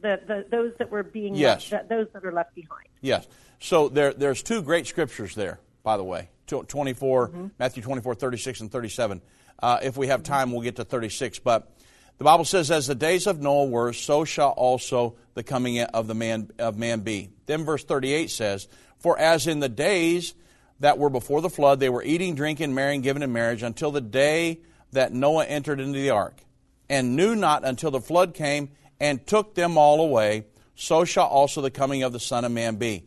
the 0.00 0.20
the 0.26 0.46
those 0.50 0.72
that 0.78 0.90
were 0.90 1.02
being 1.02 1.34
Yes. 1.34 1.70
left, 1.72 1.88
those 1.88 2.06
that 2.12 2.24
are 2.24 2.32
left 2.32 2.54
behind. 2.54 2.88
Yes. 3.00 3.26
So 3.60 3.88
there, 3.88 4.12
there's 4.12 4.42
two 4.42 4.60
great 4.62 4.86
scriptures 4.86 5.34
there, 5.34 5.58
by 5.82 5.96
the 5.96 6.04
way. 6.04 6.28
Tw- 6.46 6.68
24, 6.68 7.50
Matthew 7.58 7.82
24, 7.82 8.14
36 8.14 8.60
and 8.60 8.70
37. 8.70 9.22
Uh, 9.62 9.78
if 9.82 9.96
we 9.96 10.08
have 10.08 10.22
time, 10.22 10.52
we'll 10.52 10.60
get 10.60 10.76
to 10.76 10.84
36. 10.84 11.38
But 11.38 11.70
the 12.18 12.24
Bible 12.24 12.44
says, 12.44 12.70
as 12.70 12.86
the 12.86 12.94
days 12.94 13.26
of 13.26 13.40
Noah 13.40 13.66
were, 13.66 13.92
so 13.94 14.24
shall 14.26 14.50
also 14.50 15.16
the 15.32 15.42
coming 15.42 15.80
of 15.80 16.06
the 16.06 16.14
man 16.14 16.50
of 16.58 16.76
man 16.76 17.00
be. 17.00 17.30
Then 17.46 17.64
verse 17.64 17.84
38 17.84 18.30
says, 18.30 18.68
For 18.98 19.18
as 19.18 19.46
in 19.46 19.60
the 19.60 19.68
days 19.70 20.34
that 20.80 20.98
were 20.98 21.08
before 21.10 21.40
the 21.40 21.48
flood, 21.48 21.80
they 21.80 21.88
were 21.88 22.02
eating, 22.02 22.34
drinking, 22.34 22.74
marrying, 22.74 23.00
giving 23.00 23.22
in 23.22 23.32
marriage, 23.32 23.62
until 23.62 23.90
the 23.90 24.00
day 24.02 24.60
that 24.94 25.12
Noah 25.12 25.44
entered 25.44 25.80
into 25.80 25.98
the 25.98 26.10
ark, 26.10 26.40
and 26.88 27.14
knew 27.14 27.36
not 27.36 27.64
until 27.64 27.90
the 27.90 28.00
flood 28.00 28.34
came 28.34 28.70
and 28.98 29.24
took 29.26 29.54
them 29.54 29.78
all 29.78 30.00
away, 30.00 30.46
so 30.74 31.04
shall 31.04 31.26
also 31.26 31.60
the 31.60 31.70
coming 31.70 32.02
of 32.02 32.12
the 32.12 32.20
Son 32.20 32.44
of 32.44 32.52
Man 32.52 32.76
be. 32.76 33.04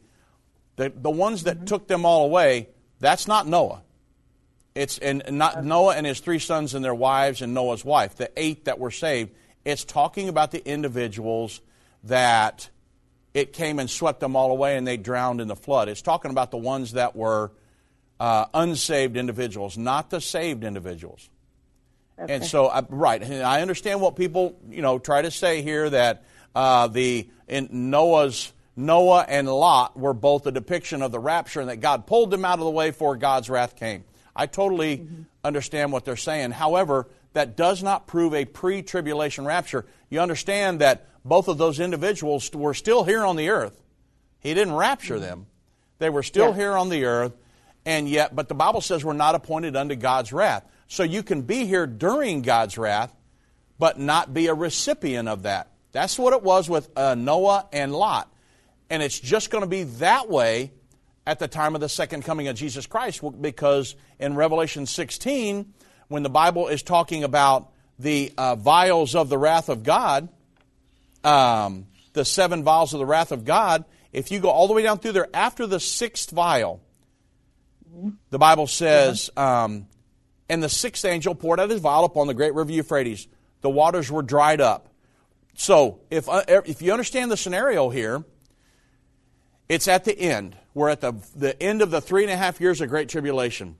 The, 0.77 0.91
the 0.95 1.09
ones 1.09 1.43
that 1.43 1.65
took 1.65 1.87
them 1.87 2.05
all 2.05 2.25
away, 2.25 2.69
that's 2.99 3.27
not 3.27 3.47
Noah. 3.47 3.81
It's 4.75 4.99
and 4.99 5.23
and 5.25 5.39
not 5.39 5.65
Noah 5.65 5.95
and 5.95 6.05
his 6.05 6.19
three 6.19 6.37
sons 6.37 6.75
and 6.75 6.85
their 6.85 6.93
wives 6.93 7.41
and 7.41 7.53
Noah's 7.53 7.83
wife, 7.83 8.15
the 8.15 8.29
eight 8.37 8.65
that 8.65 8.77
were 8.77 8.91
saved. 8.91 9.31
It's 9.65 9.83
talking 9.83 10.29
about 10.29 10.51
the 10.51 10.65
individuals 10.65 11.61
that 12.03 12.69
it 13.33 13.53
came 13.53 13.79
and 13.79 13.89
swept 13.89 14.19
them 14.19 14.35
all 14.35 14.51
away 14.51 14.77
and 14.77 14.87
they 14.87 14.97
drowned 14.97 15.41
in 15.41 15.47
the 15.47 15.55
flood. 15.55 15.89
It's 15.89 16.03
talking 16.03 16.31
about 16.31 16.51
the 16.51 16.57
ones 16.57 16.93
that 16.93 17.15
were 17.15 17.51
uh, 18.19 18.45
unsaved 18.53 19.17
individuals, 19.17 19.77
not 19.77 20.09
the 20.09 20.21
saved 20.21 20.63
individuals. 20.63 21.27
And 22.17 22.43
so, 22.43 22.65
uh, 22.67 22.81
right, 22.89 23.21
and 23.21 23.43
I 23.43 23.61
understand 23.61 24.01
what 24.01 24.15
people 24.15 24.57
you 24.69 24.81
know 24.81 24.97
try 24.97 25.21
to 25.21 25.29
say 25.31 25.61
here 25.61 25.89
that 25.89 26.23
uh, 26.55 26.87
the 26.87 27.29
in 27.47 27.69
Noah's 27.71 28.51
Noah 28.75 29.25
and 29.27 29.47
Lot 29.47 29.97
were 29.97 30.13
both 30.13 30.45
a 30.47 30.51
depiction 30.51 31.01
of 31.01 31.11
the 31.11 31.19
rapture, 31.19 31.59
and 31.61 31.69
that 31.69 31.77
God 31.77 32.07
pulled 32.07 32.31
them 32.31 32.43
out 32.43 32.59
of 32.59 32.65
the 32.65 32.71
way 32.71 32.89
before 32.89 33.15
God's 33.17 33.49
wrath 33.49 33.75
came. 33.75 34.03
I 34.35 34.45
totally 34.47 35.07
understand 35.43 35.91
what 35.91 36.05
they're 36.05 36.15
saying. 36.15 36.51
However, 36.51 37.07
that 37.33 37.55
does 37.55 37.83
not 37.83 38.07
prove 38.07 38.33
a 38.33 38.45
pre-tribulation 38.45 39.45
rapture. 39.45 39.85
You 40.09 40.19
understand 40.19 40.81
that 40.81 41.07
both 41.23 41.47
of 41.47 41.57
those 41.57 41.79
individuals 41.79 42.51
were 42.53 42.73
still 42.73 43.03
here 43.03 43.25
on 43.25 43.35
the 43.35 43.49
earth. 43.49 43.79
He 44.39 44.53
didn't 44.53 44.75
rapture 44.75 45.19
them; 45.19 45.45
they 45.99 46.09
were 46.09 46.23
still 46.23 46.49
Yeah. 46.49 46.55
here 46.55 46.77
on 46.77 46.89
the 46.89 47.05
earth, 47.05 47.33
and 47.85 48.09
yet, 48.09 48.35
but 48.35 48.47
the 48.47 48.55
Bible 48.55 48.81
says 48.81 49.03
we're 49.05 49.13
not 49.13 49.35
appointed 49.35 49.75
unto 49.75 49.95
God's 49.95 50.33
wrath. 50.33 50.63
So 50.87 51.03
you 51.03 51.23
can 51.23 51.41
be 51.41 51.65
here 51.65 51.85
during 51.85 52.41
God's 52.41 52.77
wrath, 52.77 53.13
but 53.77 53.99
not 53.99 54.33
be 54.33 54.47
a 54.47 54.53
recipient 54.53 55.27
of 55.27 55.43
that. 55.43 55.71
That's 55.91 56.17
what 56.17 56.33
it 56.33 56.43
was 56.43 56.69
with 56.69 56.89
uh, 56.97 57.15
Noah 57.15 57.67
and 57.73 57.93
Lot. 57.93 58.31
And 58.89 59.03
it's 59.03 59.19
just 59.19 59.49
going 59.49 59.63
to 59.63 59.69
be 59.69 59.83
that 59.83 60.29
way 60.29 60.71
at 61.25 61.39
the 61.39 61.47
time 61.47 61.75
of 61.75 61.81
the 61.81 61.89
second 61.89 62.23
coming 62.23 62.47
of 62.47 62.55
Jesus 62.55 62.87
Christ 62.87 63.21
because 63.41 63.95
in 64.17 64.35
Revelation 64.35 64.85
16, 64.85 65.73
when 66.07 66.23
the 66.23 66.29
Bible 66.29 66.69
is 66.69 66.83
talking 66.83 67.25
about 67.25 67.71
the 67.99 68.31
uh, 68.37 68.55
vials 68.55 69.13
of 69.13 69.27
the 69.27 69.37
wrath 69.37 69.67
of 69.67 69.83
God, 69.83 70.29
um, 71.23 71.87
the 72.13 72.23
seven 72.23 72.63
vials 72.63 72.93
of 72.93 72.99
the 72.99 73.05
wrath 73.05 73.33
of 73.33 73.43
God, 73.43 73.83
if 74.13 74.31
you 74.31 74.39
go 74.39 74.49
all 74.49 74.67
the 74.67 74.73
way 74.73 74.83
down 74.83 74.99
through 74.99 75.11
there, 75.11 75.27
after 75.33 75.67
the 75.67 75.81
sixth 75.81 76.31
vial, 76.31 76.81
the 78.29 78.39
Bible 78.39 78.67
says, 78.67 79.29
um, 79.35 79.87
and 80.49 80.63
the 80.63 80.69
sixth 80.69 81.05
angel 81.05 81.35
poured 81.35 81.59
out 81.59 81.69
his 81.69 81.81
vial 81.81 82.05
upon 82.05 82.27
the 82.27 82.33
great 82.33 82.53
river 82.53 82.71
Euphrates. 82.71 83.27
The 83.61 83.69
waters 83.69 84.11
were 84.11 84.21
dried 84.21 84.61
up. 84.61 84.89
So, 85.55 85.99
if, 86.11 86.29
uh, 86.29 86.43
if 86.47 86.81
you 86.81 86.91
understand 86.91 87.31
the 87.31 87.37
scenario 87.37 87.89
here, 87.89 88.23
it's 89.67 89.87
at 89.87 90.05
the 90.05 90.17
end. 90.17 90.55
We're 90.73 90.89
at 90.89 91.01
the, 91.01 91.13
the 91.35 91.61
end 91.61 91.81
of 91.81 91.89
the 91.89 91.99
three 91.99 92.23
and 92.23 92.31
a 92.31 92.37
half 92.37 92.61
years 92.61 92.79
of 92.79 92.89
Great 92.89 93.09
Tribulation. 93.09 93.75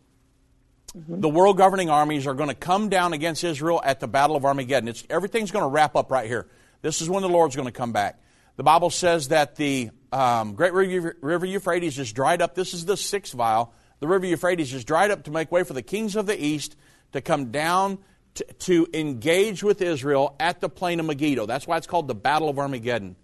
The 0.96 1.30
world 1.30 1.58
governing 1.58 1.90
armies 1.90 2.26
are 2.26 2.34
going 2.34 2.50
to 2.50 2.56
come 2.56 2.90
down 2.90 3.14
against 3.14 3.44
Israel 3.44 3.80
at 3.84 4.00
the 4.00 4.08
Battle 4.08 4.36
of 4.36 4.46
Armageddon. 4.46 4.90
It's, 4.90 5.04
everything's 5.10 5.52
going 5.52 5.64
to 5.64 5.70
wrap 5.70 5.96
up 5.96 6.10
right 6.10 6.28
here. 6.28 6.48
This 6.82 7.02
is 7.02 7.10
when 7.10 7.22
the 7.22 7.30
Lord's 7.30 7.56
going 7.56 7.68
to 7.68 7.72
come 7.72 7.92
back. 7.92 8.20
The 8.56 8.64
Bible 8.64 8.90
says 8.90 9.28
that 9.28 9.56
the 9.56 9.92
um, 10.12 10.56
Great 10.56 10.74
River 10.74 11.16
River 11.22 11.46
Euphrates 11.46 12.00
is 12.00 12.12
dried 12.12 12.42
up. 12.42 12.56
This 12.56 12.74
is 12.74 12.86
the 12.86 12.98
sixth 12.98 13.34
vial. 13.34 13.74
The 14.00 14.08
River 14.08 14.26
Euphrates 14.26 14.74
is 14.74 14.84
dried 14.84 15.12
up 15.12 15.24
to 15.24 15.32
make 15.32 15.52
way 15.52 15.64
for 15.64 15.74
the 15.74 15.82
kings 15.82 16.16
of 16.16 16.26
the 16.26 16.42
east 16.42 16.76
to 17.14 17.22
come 17.22 17.52
down 17.52 17.98
to, 18.36 18.44
to 18.60 18.88
engage 18.94 19.64
with 19.64 19.82
Israel 19.82 20.36
at 20.40 20.62
the 20.62 20.70
plain 20.70 21.00
of 21.00 21.06
Megiddo. 21.06 21.46
That's 21.46 21.66
why 21.66 21.78
it's 21.78 21.88
called 21.88 22.08
the 22.08 22.16
Battle 22.16 22.50
of 22.50 22.60
Armageddon. 22.60 23.16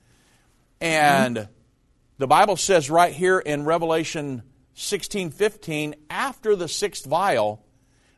And 0.82 1.48
the 2.18 2.28
Bible 2.28 2.58
says 2.58 2.90
right 2.90 3.14
here 3.14 3.40
in 3.40 3.66
Revelation 3.66 4.44
16 4.74 5.30
15, 5.32 5.96
after 6.10 6.56
the 6.56 6.68
sixth 6.68 7.06
vial, 7.06 7.64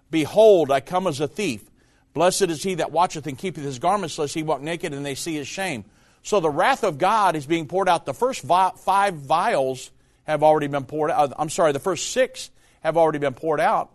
Behold, 0.10 0.72
I 0.72 0.80
come 0.80 1.08
as 1.08 1.20
a 1.20 1.28
thief. 1.28 1.70
Blessed 2.14 2.44
is 2.44 2.64
he 2.64 2.76
that 2.76 2.92
watcheth 2.92 3.28
and 3.28 3.38
keepeth 3.38 3.64
his 3.64 3.80
garments, 3.80 4.18
lest 4.18 4.34
he 4.34 4.44
walk 4.44 4.62
naked 4.62 4.94
and 4.94 5.06
they 5.06 5.16
see 5.16 5.36
his 5.36 5.48
shame. 5.48 5.84
So 6.24 6.40
the 6.40 6.50
wrath 6.50 6.84
of 6.84 6.98
God 6.98 7.36
is 7.36 7.46
being 7.46 7.68
poured 7.68 7.90
out. 7.90 8.06
The 8.06 8.14
first 8.14 8.42
vi- 8.42 8.72
five 8.78 9.16
vials 9.16 9.92
have 10.26 10.44
already 10.44 10.68
been 10.68 10.86
poured 10.86 11.12
out. 11.12 11.34
I'm 11.38 11.50
sorry, 11.50 11.72
the 11.72 11.80
first 11.80 12.12
six 12.12 12.50
have 12.82 12.98
already 12.98 13.20
been 13.20 13.34
poured 13.34 13.60
out, 13.60 13.92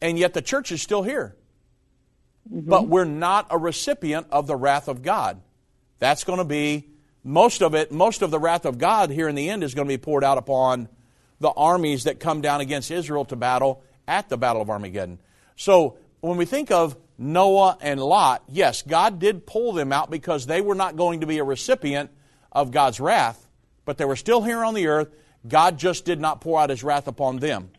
and 0.00 0.18
yet 0.18 0.34
the 0.34 0.42
church 0.42 0.72
is 0.72 0.82
still 0.82 1.02
here. 1.02 1.36
Mm-hmm. 2.50 2.68
But 2.68 2.88
we're 2.88 3.04
not 3.04 3.46
a 3.50 3.58
recipient 3.58 4.28
of 4.30 4.46
the 4.46 4.56
wrath 4.56 4.88
of 4.88 5.02
God. 5.02 5.40
That's 5.98 6.24
going 6.24 6.38
to 6.38 6.44
be 6.44 6.88
most 7.24 7.60
of 7.62 7.74
it, 7.74 7.90
most 7.90 8.22
of 8.22 8.30
the 8.30 8.38
wrath 8.38 8.64
of 8.64 8.78
God 8.78 9.10
here 9.10 9.28
in 9.28 9.34
the 9.34 9.50
end 9.50 9.64
is 9.64 9.74
going 9.74 9.88
to 9.88 9.92
be 9.92 9.98
poured 9.98 10.22
out 10.22 10.38
upon 10.38 10.88
the 11.40 11.50
armies 11.50 12.04
that 12.04 12.20
come 12.20 12.40
down 12.40 12.60
against 12.60 12.90
Israel 12.90 13.24
to 13.26 13.36
battle 13.36 13.82
at 14.06 14.28
the 14.28 14.36
Battle 14.36 14.62
of 14.62 14.70
Armageddon. 14.70 15.18
So 15.56 15.98
when 16.20 16.36
we 16.36 16.44
think 16.44 16.70
of 16.70 16.96
Noah 17.18 17.78
and 17.80 18.00
Lot, 18.00 18.44
yes, 18.48 18.82
God 18.82 19.18
did 19.18 19.46
pull 19.46 19.72
them 19.72 19.92
out 19.92 20.10
because 20.10 20.46
they 20.46 20.60
were 20.60 20.74
not 20.74 20.96
going 20.96 21.20
to 21.20 21.26
be 21.26 21.38
a 21.38 21.44
recipient 21.44 22.10
of 22.52 22.70
God's 22.70 23.00
wrath, 23.00 23.48
but 23.84 23.98
they 23.98 24.04
were 24.04 24.16
still 24.16 24.42
here 24.42 24.64
on 24.64 24.74
the 24.74 24.86
earth. 24.86 25.08
God 25.48 25.78
just 25.78 26.04
did 26.04 26.20
not 26.20 26.40
pour 26.40 26.60
out 26.60 26.70
his 26.70 26.82
wrath 26.82 27.08
upon 27.08 27.38
them. 27.38 27.70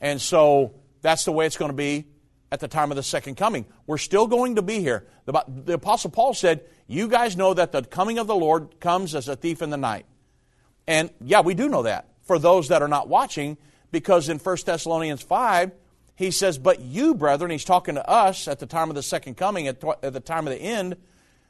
And 0.00 0.20
so 0.20 0.74
that's 1.02 1.24
the 1.24 1.32
way 1.32 1.46
it's 1.46 1.56
going 1.56 1.70
to 1.70 1.76
be 1.76 2.06
at 2.50 2.60
the 2.60 2.68
time 2.68 2.90
of 2.90 2.96
the 2.96 3.02
second 3.02 3.36
coming. 3.36 3.66
We're 3.86 3.98
still 3.98 4.26
going 4.26 4.56
to 4.56 4.62
be 4.62 4.80
here. 4.80 5.06
The, 5.24 5.44
the 5.48 5.74
Apostle 5.74 6.10
Paul 6.10 6.34
said, 6.34 6.62
You 6.86 7.08
guys 7.08 7.36
know 7.36 7.54
that 7.54 7.72
the 7.72 7.82
coming 7.82 8.18
of 8.18 8.26
the 8.26 8.34
Lord 8.34 8.80
comes 8.80 9.14
as 9.14 9.28
a 9.28 9.36
thief 9.36 9.62
in 9.62 9.70
the 9.70 9.76
night. 9.76 10.06
And 10.86 11.10
yeah, 11.20 11.40
we 11.40 11.54
do 11.54 11.68
know 11.68 11.82
that 11.82 12.08
for 12.22 12.38
those 12.38 12.68
that 12.68 12.82
are 12.82 12.88
not 12.88 13.08
watching, 13.08 13.56
because 13.90 14.28
in 14.28 14.38
1 14.38 14.56
Thessalonians 14.64 15.22
5, 15.22 15.72
he 16.14 16.30
says, 16.30 16.58
But 16.58 16.80
you, 16.80 17.14
brethren, 17.14 17.50
he's 17.50 17.64
talking 17.64 17.96
to 17.96 18.08
us 18.08 18.48
at 18.48 18.58
the 18.58 18.66
time 18.66 18.88
of 18.88 18.96
the 18.96 19.02
second 19.02 19.36
coming, 19.36 19.68
at, 19.68 19.82
at 20.02 20.12
the 20.12 20.20
time 20.20 20.46
of 20.46 20.52
the 20.52 20.60
end, 20.60 20.96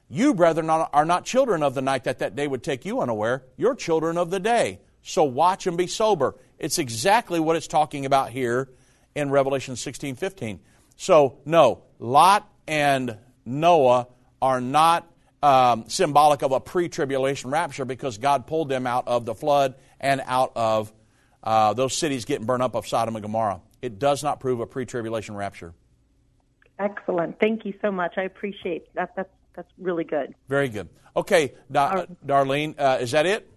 you, 0.09 0.35
brethren, 0.35 0.71
are 0.71 0.89
are 0.93 1.05
not 1.05 1.25
children 1.25 1.63
of 1.63 1.75
the 1.75 1.83
night 1.83 2.05
that 2.05 2.21
that 2.21 2.37
day 2.37 2.47
would 2.47 2.63
take 2.63 2.85
you 2.85 3.01
unaware. 3.01 3.45
You're 3.57 3.75
children 3.75 4.17
of 4.17 4.31
the 4.31 4.39
day. 4.39 4.79
So 5.07 5.23
watch 5.23 5.69
and 5.69 5.79
be 5.79 5.87
sober. 5.87 6.35
It's 6.59 6.79
exactly 6.79 7.39
what 7.39 7.55
it's 7.55 7.69
talking 7.69 8.07
about 8.07 8.31
here 8.31 8.69
in 9.15 9.31
Revelation 9.31 9.77
16 9.77 10.17
15. 10.17 10.59
So, 10.97 11.39
no, 11.45 11.85
Lot 12.01 12.51
and 12.67 13.17
Noah 13.45 14.09
are 14.43 14.61
not 14.61 15.09
um, 15.45 15.85
symbolic 15.89 16.43
of 16.43 16.51
a 16.51 16.59
pre 16.59 16.89
tribulation 16.89 17.51
rapture 17.51 17.85
because 17.85 18.19
God 18.19 18.49
pulled 18.49 18.69
them 18.69 18.85
out 18.85 19.07
of 19.07 19.25
the 19.25 19.35
flood 19.35 19.77
and 20.01 20.21
out 20.27 20.51
of 20.57 20.93
uh, 21.45 21.73
those 21.73 21.95
cities 21.95 22.25
getting 22.25 22.45
burned 22.45 22.65
up 22.65 22.75
of 22.75 22.89
Sodom 22.89 23.15
and 23.15 23.23
Gomorrah. 23.23 23.61
It 23.81 24.01
does 24.01 24.25
not 24.25 24.41
prove 24.41 24.59
a 24.59 24.67
pre 24.67 24.87
tribulation 24.87 25.37
rapture. 25.37 25.73
Excellent. 26.81 27.39
Thank 27.39 27.65
you 27.65 27.75
so 27.81 27.93
much. 27.93 28.15
I 28.17 28.23
appreciate 28.23 28.93
that. 28.95 29.15
That's 29.15 29.31
that's 29.55 29.71
really 29.79 30.05
good. 30.05 30.35
Very 30.49 30.69
good. 30.69 30.89
Okay, 31.17 31.55
da- 31.71 32.07
Darlene, 32.27 32.75
uh, 32.79 32.99
is 33.01 33.13
that 33.13 33.25
it? 33.25 33.49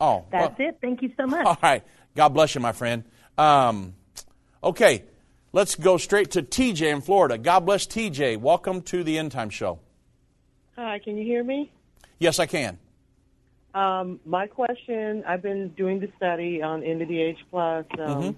Oh, 0.00 0.24
That's 0.30 0.58
well, 0.58 0.68
it. 0.68 0.78
Thank 0.80 1.02
you 1.02 1.12
so 1.16 1.26
much. 1.26 1.44
All 1.46 1.58
right. 1.62 1.82
God 2.14 2.28
bless 2.30 2.54
you, 2.54 2.60
my 2.60 2.72
friend. 2.72 3.04
Um, 3.36 3.94
okay, 4.62 5.04
let's 5.52 5.74
go 5.74 5.96
straight 5.96 6.32
to 6.32 6.42
TJ 6.42 6.92
in 6.92 7.00
Florida. 7.00 7.38
God 7.38 7.60
bless 7.60 7.86
TJ. 7.86 8.38
Welcome 8.38 8.82
to 8.82 9.02
the 9.04 9.18
End 9.18 9.32
Time 9.32 9.50
Show. 9.50 9.78
Hi, 10.76 10.98
can 11.00 11.16
you 11.16 11.24
hear 11.24 11.42
me? 11.42 11.70
Yes, 12.18 12.38
I 12.38 12.46
can. 12.46 12.78
Um, 13.74 14.20
my 14.24 14.46
question: 14.46 15.24
I've 15.26 15.42
been 15.42 15.68
doing 15.70 16.00
the 16.00 16.10
study 16.16 16.62
on 16.62 16.82
End 16.82 17.02
of 17.02 17.08
the 17.08 17.20
Age 17.20 17.38
Plus. 17.50 17.84
Um, 17.98 18.36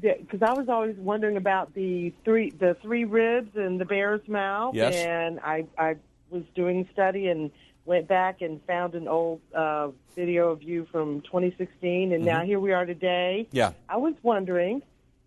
because 0.00 0.42
I 0.42 0.52
was 0.54 0.68
always 0.68 0.96
wondering 0.96 1.36
about 1.36 1.72
the 1.74 2.12
three 2.24 2.50
the 2.50 2.76
three 2.82 3.04
ribs 3.04 3.54
and 3.54 3.80
the 3.80 3.84
bear's 3.84 4.26
mouth, 4.26 4.74
Yes. 4.74 4.94
and 4.94 5.38
I 5.40 5.66
I 5.78 5.96
was 6.30 6.42
doing 6.54 6.88
study 6.92 7.28
and 7.28 7.50
went 7.86 8.08
back 8.08 8.40
and 8.40 8.60
found 8.66 8.94
an 8.94 9.06
old 9.08 9.40
uh, 9.54 9.88
video 10.16 10.50
of 10.50 10.62
you 10.62 10.86
from 10.90 11.20
2016, 11.22 12.12
and 12.12 12.24
now 12.24 12.40
Mhm. 12.40 12.46
here 12.46 12.60
we 12.60 12.72
are 12.72 12.86
today. 12.86 13.46
Yeah. 13.52 13.72
I 13.88 13.96
was 13.96 14.14
wondering 14.22 14.82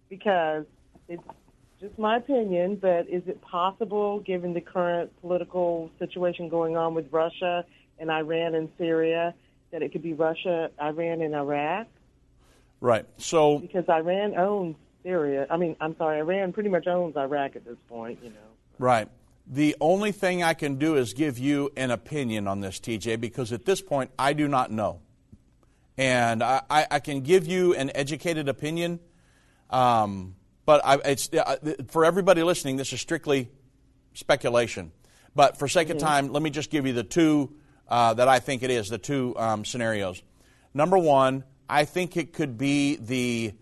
because 0.09 0.65
it's 1.07 1.23
just 1.79 1.97
my 1.99 2.17
opinion, 2.17 2.75
but 2.77 3.07
is 3.07 3.27
it 3.27 3.39
possible, 3.41 4.19
given 4.21 4.53
the 4.53 4.61
current 4.61 5.11
political 5.21 5.91
situation 5.99 6.49
going 6.49 6.75
on 6.75 6.95
with 6.95 7.11
Russia 7.13 7.65
and 7.99 8.09
Iran 8.09 8.55
and 8.55 8.69
Syria, 8.77 9.35
that 9.71 9.83
it 9.83 9.91
could 9.91 10.01
be 10.01 10.13
Russia, 10.13 10.71
Iran, 10.81 11.21
and 11.21 11.35
Iraq? 11.35 11.87
Right. 12.81 13.05
So, 13.17 13.59
Because 13.59 13.87
Iran 13.89 14.35
owns 14.35 14.75
Syria. 15.03 15.45
I 15.49 15.57
mean, 15.57 15.75
I'm 15.79 15.95
sorry, 15.97 16.19
Iran 16.19 16.53
pretty 16.53 16.69
much 16.69 16.87
owns 16.87 17.15
Iraq 17.15 17.55
at 17.55 17.65
this 17.65 17.77
point. 17.87 18.19
You 18.23 18.29
know. 18.29 18.35
right. 18.79 19.07
The 19.49 19.77
only 19.79 20.11
thing 20.11 20.43
I 20.43 20.53
can 20.53 20.75
do 20.75 20.95
is 20.95 21.13
give 21.13 21.39
you 21.39 21.71
an 21.77 21.89
opinion 21.89 22.47
on 22.47 22.59
this, 22.59 22.79
TJ, 22.79 23.21
because 23.21 23.53
at 23.53 23.63
this 23.63 23.81
point 23.81 24.11
I 24.19 24.33
do 24.33 24.47
not 24.47 24.71
know. 24.71 24.99
And 25.97 26.43
I, 26.43 26.61
I, 26.69 26.87
I 26.91 26.99
can 26.99 27.21
give 27.21 27.47
you 27.47 27.73
an 27.73 27.89
educated 27.95 28.49
opinion, 28.49 28.99
um, 29.69 30.35
but 30.65 30.81
I, 30.85 30.95
it's, 31.05 31.33
uh, 31.33 31.55
for 31.87 32.03
everybody 32.03 32.43
listening, 32.43 32.75
this 32.75 32.91
is 32.91 32.99
strictly 32.99 33.49
speculation. 34.13 34.91
But 35.33 35.57
for 35.57 35.67
sake 35.67 35.89
of 35.89 35.97
time, 35.97 36.33
let 36.33 36.43
me 36.43 36.49
just 36.49 36.69
give 36.69 36.85
you 36.85 36.93
the 36.93 37.03
two 37.03 37.55
uh, 37.87 38.13
that 38.15 38.27
I 38.27 38.39
think 38.39 38.63
it 38.63 38.69
is, 38.69 38.89
the 38.89 38.97
two 38.97 39.33
um, 39.37 39.63
scenarios. 39.63 40.21
Number 40.73 40.97
one, 40.97 41.45
I 41.69 41.85
think 41.85 42.17
it 42.17 42.33
could 42.33 42.57
be 42.57 42.97
the 42.97 43.53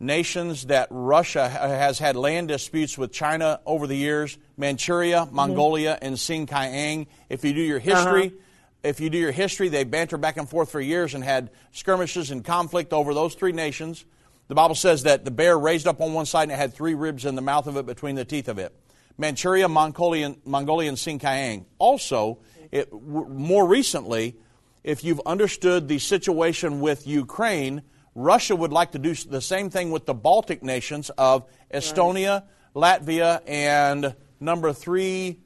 nations 0.00 0.66
that 0.66 0.88
Russia 0.90 1.48
has 1.48 1.98
had 1.98 2.16
land 2.16 2.48
disputes 2.48 2.98
with 2.98 3.12
China 3.12 3.60
over 3.64 3.86
the 3.86 3.96
years 3.96 4.38
Manchuria, 4.56 5.22
mm-hmm. 5.22 5.34
Mongolia, 5.34 5.98
and 6.00 6.16
Xinjiang. 6.16 7.06
If 7.28 7.44
you 7.44 7.52
do 7.52 7.60
your 7.60 7.78
history, 7.78 8.26
uh-huh. 8.26 8.36
if 8.82 9.00
you 9.00 9.10
do 9.10 9.18
your 9.18 9.32
history, 9.32 9.68
they 9.68 9.84
banter 9.84 10.16
back 10.16 10.36
and 10.36 10.48
forth 10.48 10.70
for 10.70 10.80
years 10.80 11.14
and 11.14 11.24
had 11.24 11.50
skirmishes 11.72 12.30
and 12.30 12.44
conflict 12.44 12.92
over 12.92 13.14
those 13.14 13.34
three 13.34 13.52
nations. 13.52 14.04
The 14.48 14.54
Bible 14.54 14.74
says 14.74 15.04
that 15.04 15.24
the 15.24 15.30
bear 15.30 15.58
raised 15.58 15.86
up 15.86 16.00
on 16.00 16.12
one 16.12 16.26
side 16.26 16.44
and 16.44 16.52
it 16.52 16.56
had 16.56 16.74
three 16.74 16.94
ribs 16.94 17.24
in 17.24 17.34
the 17.34 17.42
mouth 17.42 17.66
of 17.66 17.76
it 17.76 17.86
between 17.86 18.14
the 18.14 18.24
teeth 18.24 18.48
of 18.48 18.58
it. 18.58 18.74
Manchuria, 19.16 19.68
Mongolian, 19.68 20.40
Mongolia, 20.44 20.88
and 20.88 20.98
Xinjiang. 20.98 21.64
Also, 21.78 22.40
it, 22.70 22.90
w- 22.90 23.28
more 23.28 23.66
recently, 23.66 24.36
if 24.82 25.02
you've 25.02 25.20
understood 25.24 25.88
the 25.88 25.98
situation 25.98 26.80
with 26.80 27.06
Ukraine, 27.06 27.82
Russia 28.14 28.54
would 28.54 28.72
like 28.72 28.92
to 28.92 28.98
do 28.98 29.14
the 29.14 29.40
same 29.40 29.70
thing 29.70 29.90
with 29.90 30.06
the 30.06 30.14
Baltic 30.14 30.62
nations 30.62 31.10
of 31.10 31.48
Estonia, 31.72 32.44
Latvia, 32.74 33.40
and 33.46 34.14
number 34.40 34.72
three, 34.72 35.40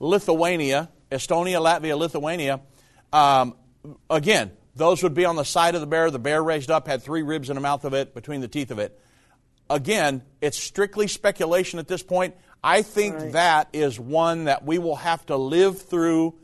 Lithuania. 0.00 0.90
Estonia, 1.10 1.60
Latvia, 1.60 1.96
Lithuania. 1.96 2.60
Um, 3.12 3.54
again, 4.10 4.52
those 4.74 5.02
would 5.02 5.14
be 5.14 5.24
on 5.24 5.36
the 5.36 5.44
side 5.44 5.74
of 5.74 5.80
the 5.80 5.86
bear. 5.86 6.10
The 6.10 6.18
bear 6.18 6.42
raised 6.42 6.70
up, 6.70 6.86
had 6.86 7.02
three 7.02 7.22
ribs 7.22 7.50
in 7.50 7.54
the 7.54 7.60
mouth 7.60 7.84
of 7.84 7.94
it, 7.94 8.14
between 8.14 8.40
the 8.40 8.48
teeth 8.48 8.70
of 8.70 8.78
it. 8.78 8.98
Again, 9.70 10.22
it's 10.40 10.58
strictly 10.58 11.08
speculation 11.08 11.78
at 11.78 11.88
this 11.88 12.02
point. 12.02 12.34
I 12.62 12.82
think 12.82 13.32
that 13.32 13.68
is 13.72 13.98
one 13.98 14.44
that 14.44 14.64
we 14.64 14.78
will 14.78 14.96
have 14.96 15.24
to 15.26 15.36
live 15.36 15.80
through 15.82 16.34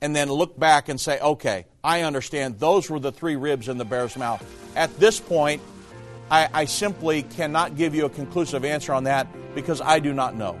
and 0.00 0.14
then 0.14 0.30
look 0.30 0.58
back 0.58 0.88
and 0.88 1.00
say, 1.00 1.18
okay, 1.20 1.66
I 1.88 2.02
understand 2.02 2.58
those 2.58 2.90
were 2.90 3.00
the 3.00 3.12
three 3.12 3.36
ribs 3.36 3.66
in 3.66 3.78
the 3.78 3.84
bear's 3.86 4.14
mouth. 4.14 4.44
At 4.76 4.94
this 4.98 5.18
point, 5.18 5.62
I, 6.30 6.46
I 6.52 6.64
simply 6.66 7.22
cannot 7.22 7.76
give 7.76 7.94
you 7.94 8.04
a 8.04 8.10
conclusive 8.10 8.62
answer 8.62 8.92
on 8.92 9.04
that 9.04 9.26
because 9.54 9.80
I 9.80 9.98
do 9.98 10.12
not 10.12 10.36
know. 10.36 10.60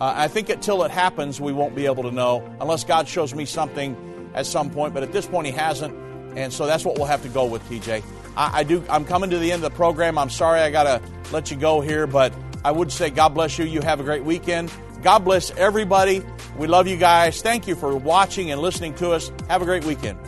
Uh, 0.00 0.14
I 0.16 0.28
think 0.28 0.48
until 0.48 0.82
it 0.84 0.90
happens, 0.90 1.42
we 1.42 1.52
won't 1.52 1.74
be 1.74 1.84
able 1.84 2.04
to 2.04 2.10
know 2.10 2.42
unless 2.58 2.84
God 2.84 3.06
shows 3.06 3.34
me 3.34 3.44
something 3.44 4.30
at 4.32 4.46
some 4.46 4.70
point. 4.70 4.94
But 4.94 5.02
at 5.02 5.12
this 5.12 5.26
point, 5.26 5.46
He 5.46 5.52
hasn't, 5.52 5.94
and 6.38 6.50
so 6.50 6.64
that's 6.64 6.86
what 6.86 6.96
we'll 6.96 7.04
have 7.04 7.22
to 7.24 7.28
go 7.28 7.44
with, 7.44 7.62
TJ. 7.68 8.02
I, 8.34 8.60
I 8.60 8.62
do. 8.64 8.82
I'm 8.88 9.04
coming 9.04 9.28
to 9.28 9.38
the 9.38 9.52
end 9.52 9.62
of 9.62 9.70
the 9.70 9.76
program. 9.76 10.16
I'm 10.16 10.30
sorry 10.30 10.60
I 10.60 10.70
got 10.70 10.84
to 10.84 11.02
let 11.32 11.50
you 11.50 11.58
go 11.58 11.82
here, 11.82 12.06
but 12.06 12.32
I 12.64 12.72
would 12.72 12.90
say 12.90 13.10
God 13.10 13.34
bless 13.34 13.58
you. 13.58 13.66
You 13.66 13.82
have 13.82 14.00
a 14.00 14.04
great 14.04 14.24
weekend. 14.24 14.72
God 15.02 15.18
bless 15.18 15.50
everybody. 15.50 16.22
We 16.56 16.66
love 16.66 16.88
you 16.88 16.96
guys. 16.96 17.42
Thank 17.42 17.66
you 17.66 17.74
for 17.74 17.94
watching 17.94 18.50
and 18.52 18.62
listening 18.62 18.94
to 18.94 19.10
us. 19.10 19.30
Have 19.50 19.60
a 19.60 19.66
great 19.66 19.84
weekend. 19.84 20.18